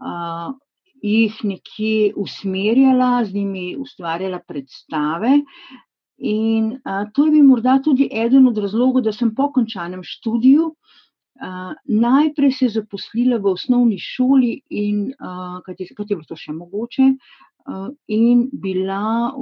Uh, 0.00 0.56
jih 1.02 1.36
nekje 1.44 2.12
usmerjala, 2.16 3.24
z 3.24 3.34
njimi 3.34 3.76
ustvarjala 3.76 4.40
predstave. 4.48 5.40
In 6.20 6.74
a, 6.84 7.06
to 7.14 7.24
je 7.24 7.32
bil 7.32 7.44
morda 7.48 7.78
tudi 7.84 8.08
eden 8.12 8.48
od 8.48 8.58
razlogov, 8.58 9.02
da 9.02 9.12
sem 9.12 9.34
po 9.34 9.48
končanem 9.52 10.02
študiju 10.04 10.74
a, 11.40 11.72
najprej 11.84 12.52
se 12.52 12.68
zaposlila 12.68 13.38
v 13.40 13.54
osnovni 13.54 13.96
šoli, 13.98 14.58
in 14.68 15.14
kaj 15.64 15.76
je 15.78 15.94
bilo 15.96 16.28
to 16.28 16.36
še 16.36 16.52
mogoče, 16.52 17.14
a, 17.66 17.88
in 18.08 18.48
bila. 18.52 19.32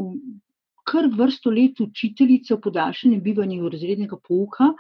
Kar 0.88 1.04
vrsto 1.12 1.50
let 1.52 1.82
učiteljica 1.84 2.54
v 2.54 2.62
podaljšanem 2.64 3.20
bivanju 3.20 3.68
razrednega 3.68 4.16
pouka, 4.24 4.70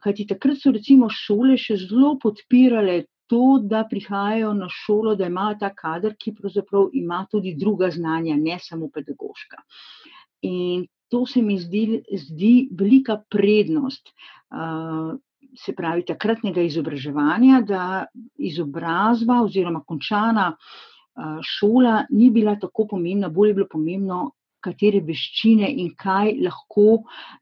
kajti 0.00 0.24
takrat 0.30 0.62
so 0.62 0.72
recimo 0.72 1.10
šole 1.12 1.58
še 1.60 1.76
zelo 1.82 2.14
podpirale 2.22 3.02
to, 3.26 3.58
da 3.62 3.84
prihajajo 3.90 4.52
na 4.54 4.68
šolo, 4.70 5.14
da 5.16 5.26
imajo 5.26 5.58
ta 5.60 5.70
kader, 5.74 6.16
ki 6.18 6.34
pravzaprav 6.34 6.90
ima 6.92 7.24
tudi 7.30 7.54
druga 7.58 7.90
znanja, 7.90 8.36
ne 8.36 8.58
samo 8.62 8.88
pedagoška. 8.94 9.62
In 10.42 10.86
to 11.08 11.26
se 11.26 11.42
mi 11.42 11.58
zdi, 11.58 12.02
zdi 12.12 12.68
velika 12.72 13.22
prednost. 13.30 14.12
Uh, 14.50 15.16
Se 15.56 15.72
pravi, 15.72 16.02
takratnega 16.04 16.60
izobraževanja, 16.60 17.62
da 17.64 17.84
izobrazba 18.44 19.38
oziroma 19.40 19.80
končana 19.88 20.50
šola 21.40 22.02
ni 22.10 22.28
bila 22.30 22.58
tako 22.60 22.84
pomembna, 22.90 23.30
bolj 23.32 23.48
je 23.48 23.54
bilo 23.54 23.68
pomembno, 23.72 24.18
katere 24.60 25.00
veščine 25.06 25.70
in 25.84 25.94
kaj 25.96 26.34
lahko 26.44 26.86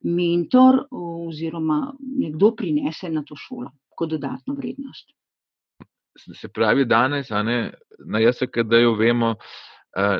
mentor 0.04 0.84
oziroma 1.00 1.80
nekdo 1.98 2.52
prinese 2.54 3.10
na 3.10 3.24
to 3.26 3.34
šolo 3.34 3.72
kot 3.98 4.14
dodatno 4.14 4.54
vrednost 4.54 5.10
se 6.16 6.48
pravi, 6.48 6.84
danes, 6.84 7.30
ne, 7.30 7.72
na 8.06 8.20
JSKD-ju 8.22 8.94
vemo, 8.94 9.34
uh, 9.34 10.18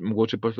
mogoče 0.00 0.38
pa 0.38 0.52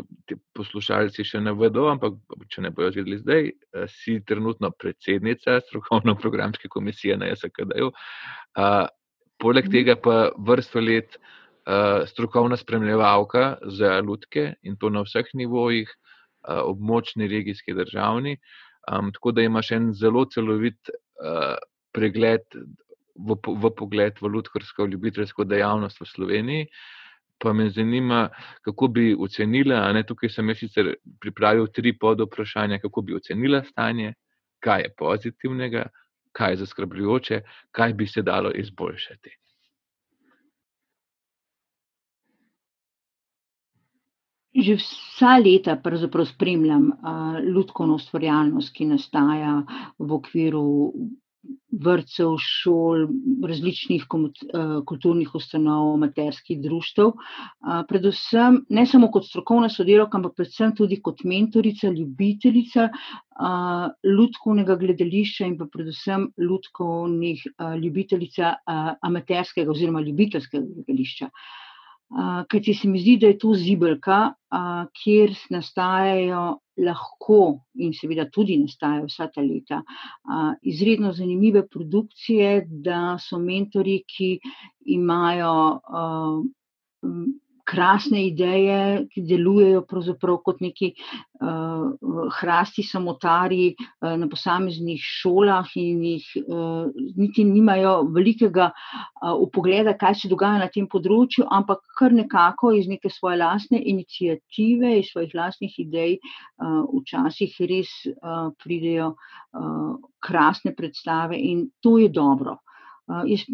poslušalci 0.57 1.25
še 1.25 1.41
ne 1.41 1.53
vedo, 1.55 1.87
ampak 1.93 2.17
če 2.51 2.65
ne 2.67 2.73
bojo 2.75 2.91
videli 2.97 3.21
zdaj, 3.21 3.51
uh, 3.51 3.87
si 3.93 4.19
trenutno 4.27 4.71
predsednica 4.75 5.61
strokovno-programske 5.67 6.71
komisije 6.73 7.19
na 7.21 7.31
JSKD-ju. 7.31 7.93
Uh, 7.93 8.87
poleg 9.39 9.69
mhm. 9.69 9.75
tega 9.77 9.99
pa 10.03 10.19
vrsto 10.39 10.83
let 10.83 11.19
uh, 11.19 12.05
strokovna 12.09 12.57
spremljevalka 12.57 13.59
za 13.79 13.99
ljudke 14.01 14.55
in 14.63 14.77
to 14.77 14.91
na 14.91 15.05
vseh 15.07 15.29
nivojih, 15.35 15.91
uh, 16.49 16.65
območni, 16.65 17.29
regijski, 17.31 17.77
državni. 17.77 18.39
Um, 18.89 19.13
tako 19.13 19.33
da 19.37 19.45
imaš 19.45 19.73
en 19.77 19.93
zelo 19.93 20.25
celovit 20.33 20.89
uh, 20.89 21.59
pregled 21.93 22.47
v, 23.19 23.37
v 23.47 23.71
pogled 23.77 24.21
v 24.23 24.31
ljudsko 24.35 24.87
ljubiteljsko 24.87 25.45
dejavnost 25.45 26.01
v 26.01 26.07
Sloveniji. 26.07 26.69
Pa 27.39 27.53
me 27.53 27.69
zanima, 27.71 28.29
kako 28.67 28.89
bi 28.89 29.15
ocenila, 29.15 29.93
ne 29.93 30.03
tukaj 30.03 30.31
sem 30.31 30.49
jaz 30.49 30.59
sicer 30.59 30.95
pripravil 31.23 31.69
tri 31.71 31.93
pod 31.99 32.21
vprašanja, 32.21 32.81
kako 32.83 33.03
bi 33.03 33.15
ocenila 33.15 33.63
stanje, 33.65 34.15
kaj 34.59 34.83
je 34.83 34.95
pozitivnega, 34.99 35.85
kaj 36.33 36.53
je 36.53 36.57
zaskrbljujoče, 36.65 37.43
kaj 37.71 37.95
bi 37.95 38.07
se 38.07 38.23
dalo 38.23 38.51
izboljšati. 38.55 39.37
Že 44.59 44.75
vsa 44.75 45.37
leta 45.39 45.77
spremljam 46.27 46.91
uh, 46.91 47.39
ljudsko 47.55 47.85
ustvarjalnost, 47.95 48.73
ki 48.75 48.89
nastaja 48.91 49.63
v 49.99 50.13
okviru 50.13 50.65
vrtcev, 51.85 52.35
šol, 52.43 53.07
različnih 53.47 54.05
eh, 54.05 54.73
kulturnih 54.87 55.35
ustanov, 55.35 55.97
materskih 56.01 56.61
društv. 56.63 57.13
Predvsem 57.89 58.63
ne 58.69 58.87
samo 58.87 59.11
kot 59.13 59.27
strokovna 59.29 59.69
sodelovka, 59.71 60.19
ampak 60.19 60.35
predvsem 60.37 60.75
tudi 60.77 61.01
kot 61.03 61.25
mentorica, 61.25 61.91
ljubiteljica 61.93 62.89
ljudkovnega 64.03 64.77
gledališča 64.77 65.47
in 65.47 65.59
pa 65.59 65.69
predvsem 65.73 66.27
ljudkovnih 66.43 67.45
ljubiteljica 67.83 68.55
amaterskega 69.03 69.71
oziroma 69.71 70.03
ljubiteljskega 70.03 70.65
gledališča. 70.75 71.31
Ker 72.49 72.75
se 72.75 72.89
mi 72.89 73.01
zdi, 73.01 73.19
da 73.21 73.31
je 73.31 73.39
to 73.39 73.53
zibelka, 73.55 74.33
kjer 75.03 75.37
nastajajo 75.51 76.59
lahko 76.79 77.61
in 77.75 77.93
seveda 77.93 78.29
tudi 78.31 78.57
nastajajo 78.61 79.07
vsa 79.09 79.29
ta 79.35 79.43
leta 79.43 79.83
izredno 80.63 81.13
zanimive 81.13 81.67
produkcije, 81.69 82.67
da 82.69 83.19
so 83.21 83.39
mentori, 83.39 84.03
ki 84.07 84.39
imajo 84.99 85.55
krasne 87.69 88.23
ideje, 88.27 89.07
ki 89.13 89.23
delujejo 89.29 89.83
kot 90.45 90.61
neki 90.65 90.95
hrasti 92.39 92.83
samotari 92.83 93.75
na 94.01 94.29
posameznih 94.31 95.01
šolah 95.05 95.69
in 95.77 96.03
jih 96.05 96.27
niti 97.17 97.45
nimajo 97.45 98.09
velikega 98.15 98.71
upogleda, 99.37 99.95
kaj 100.01 100.15
se 100.23 100.31
dogaja 100.33 100.59
na 100.63 100.69
tem 100.73 100.89
področju, 100.89 101.45
ampak 101.45 101.85
kar 101.99 102.13
nekako 102.17 102.73
iz 102.73 102.89
neke 102.89 103.11
svoje 103.13 103.37
lastne 103.43 103.83
inicijative, 103.85 104.99
iz 104.99 105.13
svojih 105.13 105.35
lastnih 105.37 105.75
idej 105.85 106.17
včasih 106.59 107.59
res 107.69 107.93
pridejo 108.65 109.13
krasne 110.25 110.75
predstave 110.75 111.37
in 111.37 111.69
to 111.85 111.99
je 111.99 112.09
dobro. 112.09 112.59
Jaz 113.29 113.45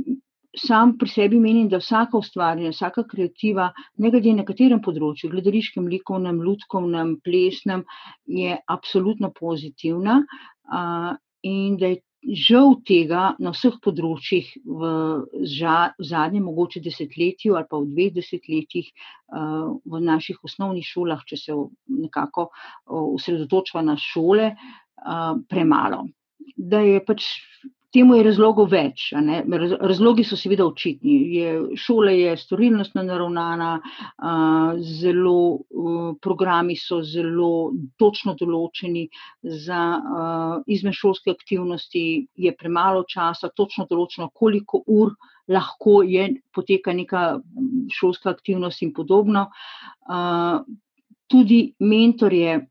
sam 0.57 0.97
pri 0.99 1.09
sebi 1.11 1.41
menim, 1.41 1.69
da 1.69 1.81
vsaka 1.83 2.19
ustvarjanja, 2.19 2.73
vsaka 2.75 3.05
kreativa, 3.11 3.71
ne 3.99 4.11
glede 4.11 4.35
na 4.37 4.45
katerem 4.47 4.81
področju, 4.85 5.31
gledališkem, 5.33 5.89
likovnem, 5.91 6.41
ljudkovnem, 6.45 7.17
plesnem, 7.25 7.85
je 8.27 8.57
absolutno 8.71 9.33
pozitivna 9.35 10.23
in 11.45 11.77
da 11.77 11.93
je 11.93 12.01
žal 12.25 12.79
tega 12.89 13.35
na 13.43 13.53
vseh 13.53 13.75
področjih 13.85 14.49
v, 14.65 14.91
v 15.45 16.07
zadnjem 16.09 16.47
mogoče 16.49 16.81
desetletju 16.81 17.53
ali 17.59 17.69
pa 17.69 17.81
v 17.83 17.91
dveh 17.91 18.15
desetletjih 18.17 18.89
v 19.85 20.01
naših 20.01 20.41
osnovnih 20.41 20.87
šolah, 20.89 21.21
če 21.29 21.37
se 21.37 21.57
nekako 21.91 22.49
osredotočva 22.89 23.85
na 23.85 23.99
šole, 24.01 24.55
premalo. 25.51 26.07
Da 26.57 26.81
je 26.81 27.01
pač 27.05 27.27
temu 27.95 28.17
je 28.19 28.25
razlogov 28.27 28.71
več. 28.73 29.07
Razlogi 29.15 30.25
so 30.27 30.37
seveda 30.39 30.67
očitni. 30.67 31.15
Je, 31.37 31.53
šola 31.79 32.15
je 32.15 32.35
storilnostno 32.41 33.05
naravnana, 33.07 33.71
zelo, 34.99 35.37
programi 36.23 36.77
so 36.81 37.01
zelo 37.07 37.73
točno 38.01 38.35
določeni 38.41 39.07
za 39.43 39.83
izvenšolske 40.67 41.31
aktivnosti, 41.35 42.05
je 42.35 42.55
premalo 42.59 43.05
časa, 43.09 43.53
točno 43.55 43.87
določeno, 43.91 44.31
koliko 44.35 44.83
ur 44.87 45.15
lahko 45.49 46.01
je, 46.09 46.29
poteka 46.55 46.93
neka 46.97 47.25
šolska 47.93 48.33
aktivnost 48.33 48.83
in 48.83 48.95
podobno. 48.97 49.49
Tudi 51.31 51.61
mentorje, 51.81 52.65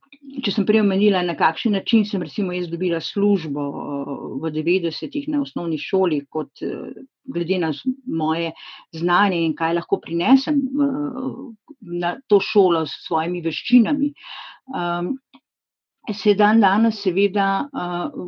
če 0.44 0.52
sem 0.52 0.66
prej 0.68 0.82
omenila, 0.84 1.22
na 1.26 1.36
kakšen 1.40 1.76
način 1.76 2.06
sem 2.08 2.22
recimo 2.24 2.54
jaz 2.56 2.70
dobila 2.72 3.00
službo 3.04 3.64
v 4.44 4.52
devetdesetih 4.56 5.28
na 5.32 5.42
osnovni 5.44 5.78
šoli 5.80 6.22
kot 6.32 6.64
glede 7.24 7.60
na 7.60 7.72
moje 8.08 8.54
znanje 8.96 9.42
in 9.44 9.56
kaj 9.56 9.78
lahko 9.80 10.00
prinesem 10.04 10.62
na 12.04 12.16
to 12.28 12.40
šolo 12.40 12.86
s 12.88 13.04
svojimi 13.08 13.44
veščinami. 13.44 14.12
Se 16.14 16.34
dandanes 16.36 17.00
seveda 17.04 17.48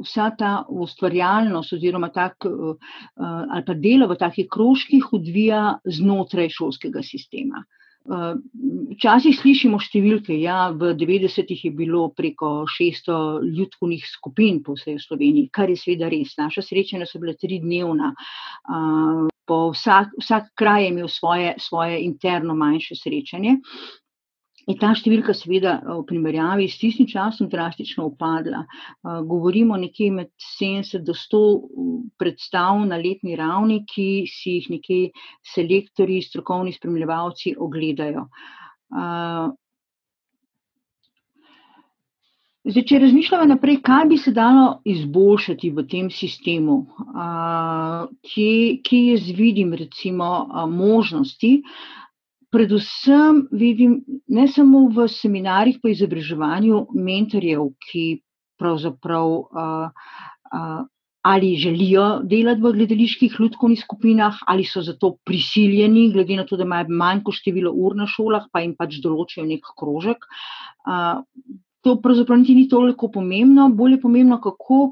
vsa 0.04 0.30
ta 0.40 0.52
ustvarjalnost 0.70 1.76
oziroma 1.76 2.12
tak 2.16 2.48
ali 2.48 3.64
pa 3.68 3.74
delo 3.88 4.08
v 4.12 4.20
takih 4.20 4.48
krožkih 4.52 5.12
odvija 5.16 5.80
znotraj 5.84 6.52
šolskega 6.56 7.04
sistema. 7.04 7.66
Včasih 8.06 9.34
slišimo 9.34 9.80
številke, 9.82 10.36
ja, 10.38 10.70
v 10.70 10.94
devetdesetih 10.94 11.64
je 11.66 11.72
bilo 11.74 12.04
preko 12.14 12.68
šeststo 12.70 13.42
lutkovnih 13.42 14.06
skupin 14.06 14.62
po 14.64 14.76
vsej 14.78 15.00
Sloveniji, 15.02 15.50
kar 15.50 15.72
je 15.74 15.80
seveda 15.82 16.12
res, 16.14 16.36
naša 16.38 16.62
srečanja 16.62 17.10
so 17.10 17.22
bila 17.22 17.34
tridnevna. 17.34 18.14
Po 19.46 19.58
vsak, 19.74 20.14
vsak 20.22 20.54
kraj 20.58 20.86
je 20.86 20.94
imel 20.94 21.10
svoje, 21.10 21.56
svoje 21.62 22.00
interno 22.06 22.56
manjše 22.58 22.98
srečanje. 22.98 23.58
In 24.66 24.80
ta 24.82 24.96
številka 24.98 25.36
seveda 25.38 25.76
v 25.86 26.00
primerjavi 26.10 26.66
s 26.66 26.80
tistim 26.82 27.06
časom 27.06 27.52
drastično 27.52 28.08
upadla. 28.10 28.64
Govorimo 29.04 29.78
nekje 29.78 30.10
med 30.12 30.32
sedemdeset 30.42 31.06
do 31.06 31.14
sto 31.14 31.42
predstav 32.18 32.82
na 32.90 32.98
letni 32.98 33.38
ravni, 33.38 33.84
ki 33.86 34.26
si 34.26 34.58
jih 34.58 34.72
nekje 34.74 35.12
selektorji, 35.54 36.24
strokovni 36.26 36.74
spremljevalci 36.74 37.54
ogledajo. 37.62 38.26
Zdaj, 42.66 42.82
če 42.90 42.98
razmišljava 43.04 43.46
naprej, 43.46 43.76
kaj 43.86 44.08
bi 44.10 44.18
se 44.18 44.32
dalo 44.34 44.80
izboljšati 44.90 45.70
v 45.78 45.84
tem 45.86 46.08
sistemu, 46.10 46.80
kje, 48.26 48.56
kje 48.82 49.02
jaz 49.12 49.28
vidim 49.38 49.78
recimo 49.78 50.32
možnosti. 50.72 51.60
Predvsem 52.56 53.42
vidim 53.52 53.98
ne 54.32 54.48
samo 54.48 54.86
v 54.96 55.10
seminarjih 55.12 55.82
pa 55.84 55.92
izobraževanju 55.92 56.86
mentorjev, 56.96 57.66
ki 57.84 58.06
pravzaprav 58.56 59.34
ali 61.26 61.56
želijo 61.58 62.22
delati 62.24 62.62
v 62.62 62.72
gledaliških 62.78 63.40
lutkovnih 63.40 63.80
skupinah 63.82 64.38
ali 64.48 64.64
so 64.64 64.82
zato 64.86 65.16
prisiljeni, 65.26 66.12
glede 66.14 66.38
na 66.38 66.46
to, 66.46 66.56
da 66.58 66.64
imajo 66.64 66.86
manjko 66.90 67.34
število 67.34 67.72
ur 67.74 67.96
na 67.98 68.06
šolah, 68.08 68.46
pa 68.54 68.62
jim 68.62 68.76
pač 68.78 69.00
določijo 69.04 69.46
neki 69.46 69.74
krožek. 69.80 70.28
To 71.82 71.96
pravzaprav 72.02 72.40
niti 72.40 72.56
ni 72.56 72.68
toliko 72.70 73.10
pomembno, 73.12 73.68
bolj 73.74 73.98
je 73.98 74.02
pomembno, 74.02 74.38
kako 74.42 74.92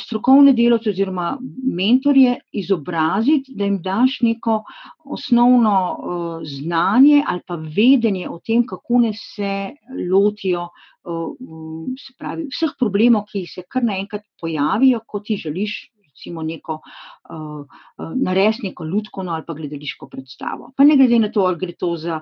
strokovne 0.00 0.52
delavce 0.52 0.90
oziroma 0.90 1.38
mentorje 1.76 2.38
izobraziti, 2.52 3.52
da 3.54 3.64
jim 3.64 3.78
daš 3.82 4.18
neko 4.20 4.62
osnovno 5.04 5.98
znanje 6.44 7.22
ali 7.26 7.40
pa 7.46 7.54
vedenje 7.54 8.28
o 8.28 8.40
tem, 8.46 8.66
kako 8.66 9.00
naj 9.00 9.12
se 9.18 9.52
lotijo, 10.10 10.68
se 12.06 12.14
pravi, 12.18 12.48
vseh 12.50 12.76
problemov, 12.78 13.26
ki 13.32 13.46
se 13.46 13.62
kar 13.68 13.84
naenkrat 13.84 14.24
pojavijo, 14.40 15.00
ko 15.06 15.20
ti 15.20 15.36
želiš 15.36 15.93
recimo 16.14 16.42
neko, 16.42 16.80
narediti 18.16 18.66
neko 18.66 18.84
lutkovno 18.84 19.32
ali 19.32 19.44
pa 19.46 19.54
gledališko 19.54 20.08
predstavo. 20.08 20.70
Pa 20.76 20.84
ne 20.84 20.96
glede 20.96 21.18
na 21.18 21.30
to, 21.32 21.40
ali 21.40 21.58
gre 21.58 21.74
to 21.78 21.96
za 21.96 22.20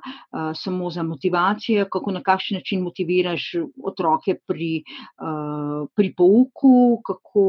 samo 0.54 0.90
za 0.90 1.02
motivacijo, 1.02 1.86
kako, 1.92 2.12
na 2.12 2.22
kakšen 2.22 2.56
način 2.56 2.82
motiviraš 2.82 3.52
otroke 3.84 4.34
pri, 4.46 4.82
pri 5.94 6.14
pouku, 6.16 7.02
kako, 7.06 7.44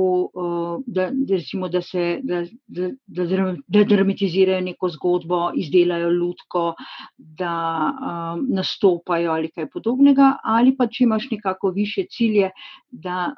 da, 0.88 1.10
da 1.12 1.36
recimo, 1.36 1.70
da 1.70 1.82
se, 1.82 2.20
da, 2.24 2.44
da, 2.68 2.90
da 3.68 3.84
dramatizirajo 3.84 4.62
neko 4.62 4.90
zgodbo, 4.90 5.52
izdelajo 5.56 6.10
lutko, 6.10 6.74
da 7.18 7.54
nastopajo 8.50 9.32
ali 9.32 9.52
kaj 9.52 9.70
podobnega, 9.70 10.38
ali 10.44 10.76
pa 10.78 10.88
če 10.88 11.04
imaš 11.08 11.30
nekako 11.32 11.72
višje 11.72 12.08
cilje, 12.12 12.52
da 12.92 13.34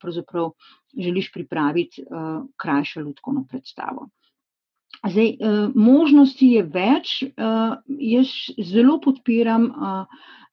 pravzaprav 0.00 0.50
želiš 0.96 1.32
pripraviti 1.32 2.04
krajšo 2.56 3.00
lutkovno 3.00 3.44
predstavo. 3.48 4.08
Zdaj, 5.04 5.36
možnosti 5.74 6.46
je 6.46 6.62
več, 6.62 7.12
jaz 7.86 8.30
zelo 8.64 8.96
podpiram 9.04 9.68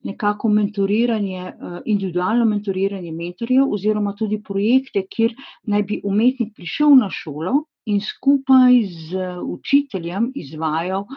nekako 0.03 0.49
mentoriranje, 0.51 1.53
individualno 1.85 2.45
mentoriranje 2.45 3.11
mentorjev 3.11 3.71
oziroma 3.71 4.13
tudi 4.19 4.41
projekte, 4.43 5.05
kjer 5.09 5.35
naj 5.63 5.83
bi 5.83 6.01
umetnik 6.03 6.51
prišel 6.55 6.95
na 6.99 7.09
šolo 7.09 7.63
in 7.85 8.01
skupaj 8.03 8.81
z 8.83 9.29
učiteljem 9.43 10.31
izvajal 10.35 11.07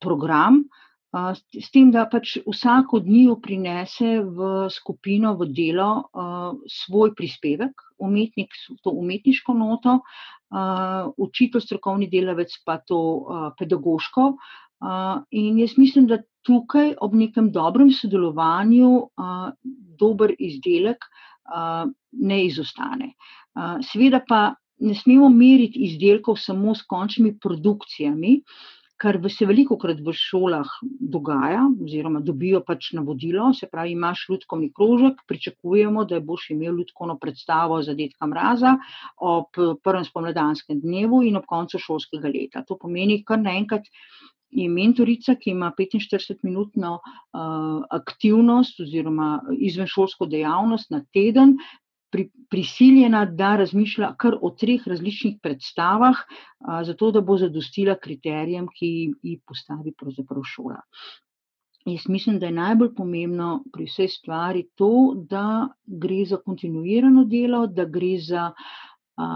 program, 0.00 0.62
s 1.10 1.70
tem, 1.74 1.90
da 1.90 2.04
pač 2.06 2.36
vsak 2.46 2.92
od 2.94 3.06
njiju 3.06 3.40
prinese 3.42 4.20
v 4.22 4.68
skupino, 4.70 5.34
v 5.34 5.48
delo 5.50 6.06
svoj 6.70 7.14
prispevek, 7.18 7.82
umetnik 7.98 8.54
to 8.84 8.94
umetniško 8.94 9.54
noto, 9.58 9.98
učitelj, 11.18 11.66
strokovni 11.66 12.06
delavec 12.10 12.54
pa 12.64 12.78
to 12.78 13.00
pedagoško. 13.58 14.36
In 15.34 15.58
jaz 15.58 15.74
mislim, 15.78 16.06
da 16.06 16.22
tukaj 16.46 16.94
ob 17.02 17.14
nekem 17.14 17.50
dobrem 17.52 17.90
sodelovanju 17.92 19.10
dober 19.98 20.32
izdelek 20.38 21.04
ne 22.12 22.44
izostane. 22.46 23.12
Seveda 23.82 24.22
pa 24.28 24.54
ne 24.80 24.94
smemo 24.94 25.28
meriti 25.28 25.82
izdelkov 25.90 26.38
samo 26.40 26.74
s 26.74 26.86
končnimi 26.88 27.34
produkcijami, 27.38 28.40
kar 29.00 29.16
se 29.32 29.46
velikokrat 29.48 30.00
v 30.04 30.12
šolah 30.12 30.68
dogaja 30.82 31.62
oziroma 31.84 32.20
dobijo 32.20 32.60
pač 32.66 32.90
navodilo, 32.96 33.48
se 33.56 33.68
pravi, 33.70 33.94
imaš 33.96 34.26
lutkovni 34.28 34.68
krožek, 34.76 35.22
pričakujemo, 35.28 36.04
da 36.04 36.20
boš 36.20 36.50
imel 36.54 36.76
lutkovno 36.76 37.16
predstavo 37.18 37.80
za 37.82 37.94
dedka 37.96 38.28
Mraza 38.28 38.76
ob 39.16 39.56
prvem 39.84 40.04
spomladanskem 40.04 40.82
dnevu 40.84 41.22
in 41.24 41.40
ob 41.40 41.48
koncu 41.48 41.80
šolskega 41.80 42.28
leta. 42.28 42.64
To 42.68 42.76
pomeni 42.76 43.22
kar 43.24 43.40
naenkrat 43.40 43.88
je 44.50 44.68
mentorica, 44.68 45.36
ki 45.38 45.52
ima 45.54 45.70
petinštiridesetminutno 45.76 46.96
aktivnost 47.96 48.80
oziroma 48.82 49.30
izvenšolsko 49.54 50.26
dejavnost 50.26 50.90
na 50.90 51.04
teden, 51.14 51.56
pri, 52.10 52.26
prisiljena, 52.50 53.24
da 53.24 53.54
razmišlja 53.60 54.14
kar 54.20 54.36
o 54.42 54.50
treh 54.58 54.86
različnih 54.86 55.38
predstavah, 55.42 56.22
a, 56.58 56.82
zato 56.84 57.10
da 57.14 57.20
bo 57.20 57.38
zadostila 57.38 57.96
kriterijem, 58.02 58.68
ki 58.74 58.90
jih 59.22 59.40
postavi 59.46 59.94
pravzaprav 59.96 60.46
šola. 60.54 60.80
Jaz 61.88 62.08
mislim, 62.12 62.38
da 62.38 62.50
je 62.50 62.58
najbolj 62.58 62.90
pomembno 62.96 63.62
pri 63.72 63.86
vsej 63.88 64.10
stvari 64.12 64.66
to, 64.76 64.90
da 65.30 65.68
gre 65.86 66.24
za 66.28 66.36
kontinuirano 66.44 67.24
delo, 67.24 67.64
da 67.66 67.86
gre 67.88 68.18
za 68.26 68.50
a, 68.50 69.30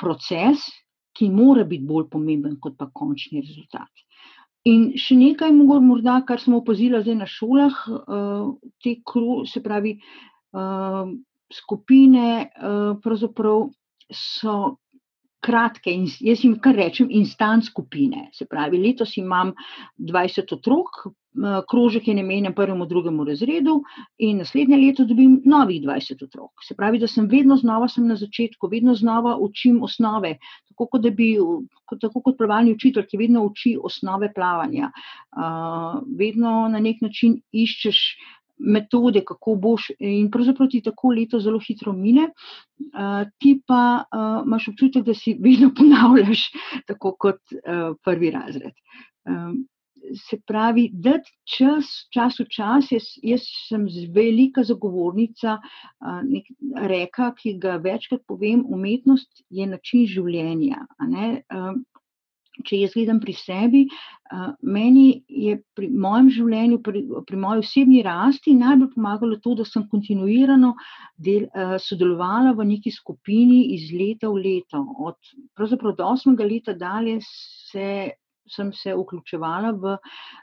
proces, 0.00 0.64
ki 1.14 1.30
mora 1.30 1.62
biti 1.64 1.86
bolj 1.86 2.08
pomemben 2.10 2.56
kot 2.60 2.74
pa 2.78 2.88
končni 2.90 3.42
rezultat. 3.44 3.90
In 4.64 4.94
še 4.96 5.14
nekaj, 5.18 5.52
morda, 5.52 6.22
kar 6.26 6.40
smo 6.40 6.62
opazili 6.62 6.98
zdaj 7.02 7.16
na 7.18 7.26
šolah, 7.28 7.82
te 8.82 8.94
kru, 9.04 9.42
se 9.46 9.60
pravi, 9.62 9.98
skupine 11.52 12.50
pravzaprav 13.02 13.68
so 14.12 14.76
kratke 15.44 15.92
in 15.92 16.06
jaz 16.24 16.44
jim 16.44 16.56
kar 16.60 16.76
rečem 16.78 17.10
instant 17.10 17.66
skupine. 17.66 18.30
Se 18.32 18.46
pravi, 18.48 18.80
letos 18.80 19.16
imam 19.20 19.52
dvajset 19.96 20.52
otrok, 20.56 21.04
krožek 21.70 22.08
je 22.08 22.14
namenjen 22.14 22.54
prvemu, 22.54 22.86
drugemu 22.86 23.24
razredu 23.24 23.80
in 24.22 24.38
naslednje 24.38 24.76
leto 24.78 25.04
dobim 25.04 25.40
novih 25.44 25.82
dvajset 25.82 26.22
otrok. 26.22 26.62
Se 26.62 26.76
pravi, 26.78 27.00
da 27.02 27.08
sem 27.10 27.26
vedno 27.28 27.56
znova 27.56 27.88
sem 27.88 28.06
na 28.06 28.16
začetku, 28.16 28.70
vedno 28.70 28.94
znova 28.94 29.36
učim 29.36 29.82
osnove, 29.82 30.36
tako 30.68 30.86
kot 30.86 31.10
bi, 31.10 31.34
tako 32.00 32.22
kot 32.22 32.38
plavalni 32.38 32.72
učitelj, 32.72 33.08
ki 33.10 33.20
vedno 33.20 33.44
uči 33.44 33.76
osnove 33.82 34.32
plavanja. 34.34 34.92
vedno 36.18 36.68
na 36.68 36.80
neki 36.80 37.04
način 37.04 37.40
iščeš 37.52 38.00
metode, 38.66 39.24
kako 39.26 39.54
boš, 39.60 39.90
in 39.98 40.30
pravzaprav 40.30 40.68
ti 40.72 40.82
tako 40.84 41.12
leto 41.16 41.40
zelo 41.40 41.60
hitro 41.66 41.92
mine, 41.92 42.28
ti 43.38 43.54
pa 43.66 44.04
imaš 44.46 44.68
občutek, 44.72 45.04
da 45.04 45.14
si 45.14 45.36
vedno 45.40 45.70
ponavljaš, 45.76 46.48
tako 46.88 47.16
kot 47.18 47.40
prvi 48.04 48.30
razred. 48.30 48.72
se 50.28 50.36
pravi, 50.46 50.90
dati 50.92 51.30
čas, 51.56 51.86
čas 52.12 52.38
v 52.40 52.46
čas, 52.52 52.90
jaz, 52.92 53.06
jaz 53.22 53.46
sem 53.68 53.86
velika 54.12 54.64
zagovornica 54.64 55.58
reka, 56.76 57.30
ki 57.38 57.54
ga 57.62 57.78
večkrat 57.80 58.20
povem, 58.28 58.64
umetnost 58.68 59.44
je 59.50 59.66
način 59.66 60.06
življenja, 60.10 60.84
ne. 61.08 61.30
Če 62.62 62.78
jaz 62.84 62.94
gledam 62.94 63.20
pri 63.20 63.34
sebi, 63.34 63.82
meni 64.62 65.22
je 65.28 65.56
pri 65.76 65.88
mojem 65.90 66.30
življenju, 66.36 66.80
pri, 66.86 67.02
pri 67.26 67.40
moji 67.40 67.64
osebni 67.64 68.02
rasti 68.06 68.54
najbolj 68.58 68.92
pomagalo 68.94 69.38
to, 69.42 69.54
da 69.58 69.66
sem 69.68 69.86
kontinuirano 69.90 70.74
sodelovala 71.84 72.54
v 72.58 72.68
neki 72.72 72.92
skupini 72.94 73.74
iz 73.76 73.90
leta 73.92 74.30
v 74.30 74.42
leto. 74.46 74.80
Od 74.80 75.34
pravzaprav 75.56 75.94
od 75.94 76.04
osmega 76.08 76.46
leta 76.48 76.74
dalje 76.78 77.20
se 77.26 77.88
sem 78.50 78.72
se 78.72 78.94
vključevala 78.94 79.70
v, 79.80 79.96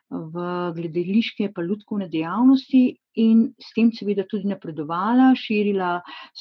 v 0.09 0.45
gledališke 0.77 1.51
pa 1.55 1.65
lutkovne 1.65 2.07
dejavnosti 2.09 2.83
in 3.21 3.43
s 3.59 3.73
tem 3.75 3.91
seveda 3.91 4.25
tudi 4.29 4.49
napredovala, 4.51 5.31
širila 5.37 5.93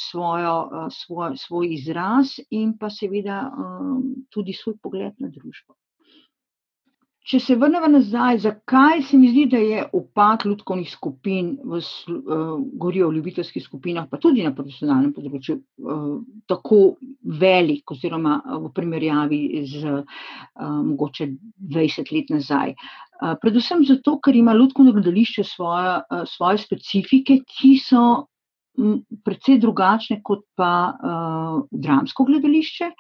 svojo, 0.07 0.89
svoj, 0.95 1.37
svoj 1.37 1.75
izraz 1.75 2.39
in 2.51 2.77
pa 2.79 2.91
seveda 2.91 3.43
tudi 4.31 4.55
svoj 4.57 4.79
pogled 4.83 5.15
na 5.19 5.29
družbo. 5.29 5.77
Če 7.21 7.37
se 7.39 7.55
vrneva 7.61 7.89
nazaj, 7.93 8.39
zakaj 8.47 9.03
se 9.05 9.19
mi 9.21 9.29
zdi, 9.29 9.43
da 9.53 9.59
je 9.61 9.83
upad 9.93 10.47
lutkovnih 10.49 10.89
skupin 10.89 11.51
v 11.69 11.81
govorijo 12.81 13.11
o 13.11 13.13
ljubiteljskih 13.13 13.63
skupinah, 13.63 14.07
pa 14.09 14.17
tudi 14.17 14.41
na 14.47 14.55
profesionalnem 14.57 15.13
področju, 15.13 15.59
tako 16.49 16.79
velik 17.43 17.93
oziroma 17.93 18.39
v 18.65 18.73
primerjavi 18.73 19.43
z 19.69 19.93
mogoče 20.57 21.29
dvajset 21.75 22.11
let 22.17 22.33
nazaj. 22.33 22.75
predvsem 23.45 23.85
zato, 23.85 24.17
ker 24.25 24.37
ima 24.37 24.57
lutkovno 24.57 24.97
gledališče 24.97 25.45
svoja, 25.45 26.01
svoje 26.25 26.59
specifike, 26.59 27.43
ki 27.45 27.77
so 27.85 28.27
precej 29.25 29.61
drugačne 29.61 30.23
kot 30.25 30.47
pa 30.57 30.97
dramsko 31.71 32.25
gledališče 32.25 32.95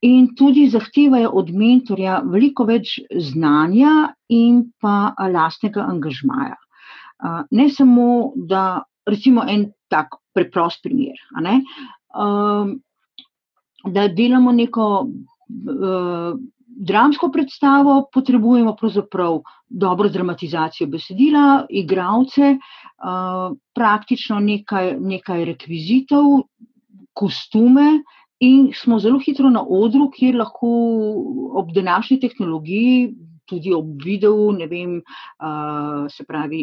in 0.00 0.34
tudi 0.36 0.68
zahtevajo 0.68 1.30
od 1.36 1.50
mentorja 1.52 2.20
veliko 2.24 2.64
več 2.64 2.96
znanja 3.10 4.14
in 4.32 4.62
pa 4.80 5.12
lastnega 5.32 5.84
angažmaja. 5.84 6.56
ne 7.50 7.68
samo, 7.68 8.32
da 8.36 8.82
recimo 9.06 9.44
en 9.48 9.72
tak 9.88 10.16
preprost 10.32 10.82
primer, 10.82 11.18
ne. 11.40 11.60
da 13.84 14.08
delamo 14.08 14.52
neko 14.52 14.86
dramsko 16.80 17.28
predstavo, 17.32 18.08
potrebujemo 18.12 18.72
pravzaprav 18.76 19.40
dobro 19.68 20.08
dramatizacijo 20.08 20.88
besedila, 20.88 21.66
igralce, 21.68 22.56
praktično 23.74 24.40
nekaj, 24.40 24.94
nekaj 25.00 25.44
rekvizitov, 25.44 26.46
kostume 27.12 28.00
in 28.40 28.70
smo 28.74 28.98
zelo 28.98 29.20
hitro 29.20 29.50
na 29.50 29.62
odru, 29.62 30.08
kjer 30.10 30.38
lahko 30.40 30.68
ob 31.60 31.72
današnji 31.76 32.20
tehnologiji, 32.20 33.10
tudi 33.50 33.72
ob 33.74 33.98
videu, 34.04 34.52
ne 34.54 34.66
vem, 34.70 34.98
se 36.14 36.24
pravi, 36.28 36.62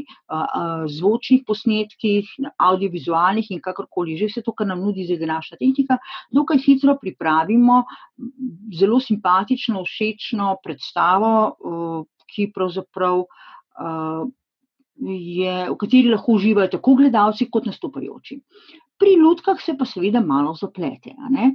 zvočnih 0.95 1.43
posnetkih, 1.47 2.29
avdiovizualnih 2.55 3.51
in 3.51 3.61
kakorkoli 3.63 4.17
že, 4.17 4.31
vse 4.31 4.45
to, 4.45 4.55
kar 4.55 4.69
nam 4.69 4.85
nudi 4.85 5.05
zdaj 5.07 5.19
današnja 5.25 5.59
tehnika, 5.59 5.99
dokaj 6.31 6.63
hitro 6.63 6.97
pripravimo 7.01 7.83
zelo 8.79 9.01
simpatično, 9.03 9.83
všečno 9.85 10.55
predstavo, 10.63 11.33
ki 12.31 12.49
pravzaprav 12.55 13.25
je, 14.97 15.55
v 15.69 15.75
kateri 15.77 16.09
lahko 16.09 16.39
uživajo 16.39 16.71
tako 16.73 16.95
gledalci 16.97 17.45
kot 17.51 17.67
nastopajoči. 17.69 18.39
Pri 18.97 19.13
lutkah 19.21 19.59
se 19.61 19.75
pa 19.77 19.85
seveda 19.85 20.21
malo 20.25 20.55
zaplete, 20.57 21.13
ne. 21.29 21.51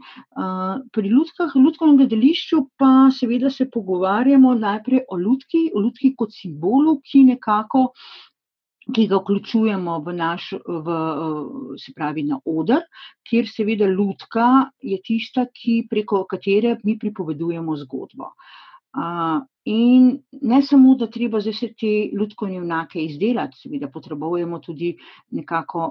pri 0.95 1.11
lutkah, 1.11 1.55
lutkovnem 1.59 1.97
gledališču 1.99 2.61
pa 2.79 3.11
seveda 3.11 3.51
se 3.51 3.67
pogovarjamo 3.71 4.55
najprej 4.55 5.03
o 5.11 5.19
lutki, 5.19 5.65
o 5.75 5.83
lutki 5.83 6.13
kot 6.19 6.31
simbolu, 6.37 7.01
ki 7.03 7.25
nekako, 7.33 7.89
ki 8.95 9.07
ga 9.11 9.19
vključujemo 9.19 9.99
v 10.07 10.15
naš, 10.19 10.53
v, 10.87 10.99
se 11.83 11.95
pravi 11.99 12.27
na 12.31 12.39
oder, 12.47 12.87
kjer 13.27 13.51
seveda 13.51 13.91
lutka 13.91 14.49
je 14.83 14.99
tista, 15.03 15.47
ki, 15.51 15.83
preko 15.91 16.25
katere 16.31 16.77
mi 16.85 16.99
pripovedujemo 16.99 17.79
zgodbo. 17.85 18.35
In 19.65 20.19
ne 20.43 20.63
samo, 20.63 20.95
da 20.99 21.07
treba 21.07 21.41
zdaj 21.41 21.55
vse 21.55 21.69
te 21.79 21.91
lutkovne 22.19 22.57
junake 22.59 23.01
izdelati, 23.05 23.61
seveda 23.63 23.89
potrebujemo 23.89 24.59
tudi 24.59 24.91
nekako 25.39 25.85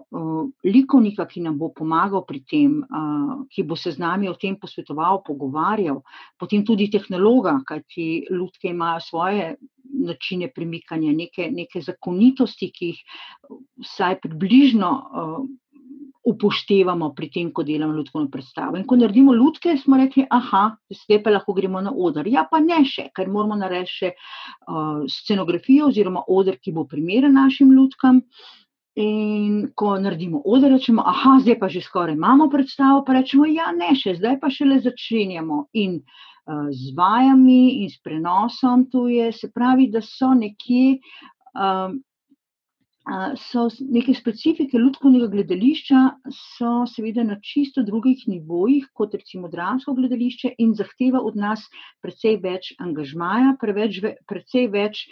likovnika, 0.67 1.25
ki 1.25 1.41
nam 1.41 1.57
bo 1.57 1.71
pomagal 1.73 2.25
pri 2.27 2.43
tem, 2.43 2.81
ki 3.49 3.63
bo 3.63 3.75
se 3.75 3.95
z 3.95 4.03
nami 4.03 4.29
o 4.29 4.35
tem 4.35 4.57
posvetoval, 4.59 5.23
pogovarjal, 5.25 6.01
potem 6.37 6.65
tudi 6.67 6.89
tehnologa, 6.91 7.61
kajti 7.65 8.27
lutke 8.29 8.69
imajo 8.69 8.99
svoje 9.07 9.55
načine 9.91 10.51
premikanja, 10.51 11.11
neke, 11.15 11.49
neke 11.51 11.81
zakonitosti, 11.81 12.71
ki 12.75 12.91
jih 12.91 13.01
vsaj 13.87 14.19
približno 14.23 14.91
upoštevamo 16.23 17.13
pri 17.17 17.29
tem, 17.33 17.51
ko 17.51 17.63
delamo 17.63 17.95
lutkovno 17.97 18.29
predstavo. 18.29 18.77
In 18.77 18.85
ko 18.85 18.95
naredimo 18.95 19.33
lutke, 19.33 19.77
smo 19.77 19.97
rekli: 19.97 20.27
zdaj 20.89 21.23
pa 21.23 21.29
lahko 21.29 21.53
gremo 21.53 21.81
na 21.81 21.91
oder." 21.91 22.27
Ja, 22.27 22.45
pa 22.49 22.59
ne 22.59 22.83
še, 22.85 23.09
ker 23.15 23.27
moramo 23.27 23.55
narediti 23.55 23.91
še 23.91 24.11
scenografijo 25.09 25.87
oziroma 25.87 26.23
oder, 26.27 26.57
ki 26.57 26.71
bo 26.71 26.85
primeren 26.85 27.33
našim 27.33 27.71
lutkam. 27.73 28.21
In 28.95 29.71
ko 29.75 29.97
naredimo 29.97 30.41
oder, 30.45 30.69
rečemo: 30.71 31.03
zdaj 31.41 31.59
pa 31.59 31.67
že 31.67 31.81
skoraj 31.81 32.13
imamo 32.13 32.49
predstavo." 32.49 33.03
Pa 33.05 33.13
rečemo: 33.13 33.45
"Ja, 33.45 33.71
ne 33.71 33.95
še, 33.95 34.15
zdaj 34.15 34.39
pa 34.39 34.49
šele 34.49 34.79
začenjamo." 34.79 35.67
In 35.73 36.03
z 36.71 36.93
vajami 36.97 37.83
in 37.83 37.89
s 37.89 38.01
prenosom, 38.01 38.89
to 38.91 39.07
je, 39.07 39.31
se 39.31 39.51
pravi, 39.53 39.89
da 39.91 40.01
so 40.01 40.33
nekje 40.33 40.99
so 43.35 43.65
neke 43.89 44.13
specifike 44.13 44.77
lutkovnega 44.77 45.27
gledališča 45.33 46.01
so 46.35 46.85
seveda 46.85 47.23
na 47.23 47.39
čisto 47.41 47.81
drugih 47.83 48.27
nivojih 48.27 48.87
kot 48.93 49.13
recimo 49.17 49.49
dramsko 49.49 49.95
gledališče 49.97 50.53
in 50.57 50.75
zahteva 50.77 51.19
od 51.19 51.35
nas 51.35 51.65
precej 52.01 52.37
več 52.43 52.73
angažmaja, 52.79 53.55
preveč 53.59 53.99
precej 54.29 54.67
več 54.69 55.07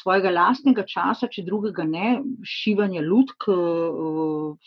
svojega 0.00 0.34
lastnega 0.34 0.82
časa, 0.82 1.28
če 1.30 1.46
drugega 1.46 1.86
ne, 1.86 2.18
šivanja 2.42 3.02
lutk, 3.06 3.46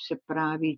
se 0.08 0.16
pravi, 0.28 0.78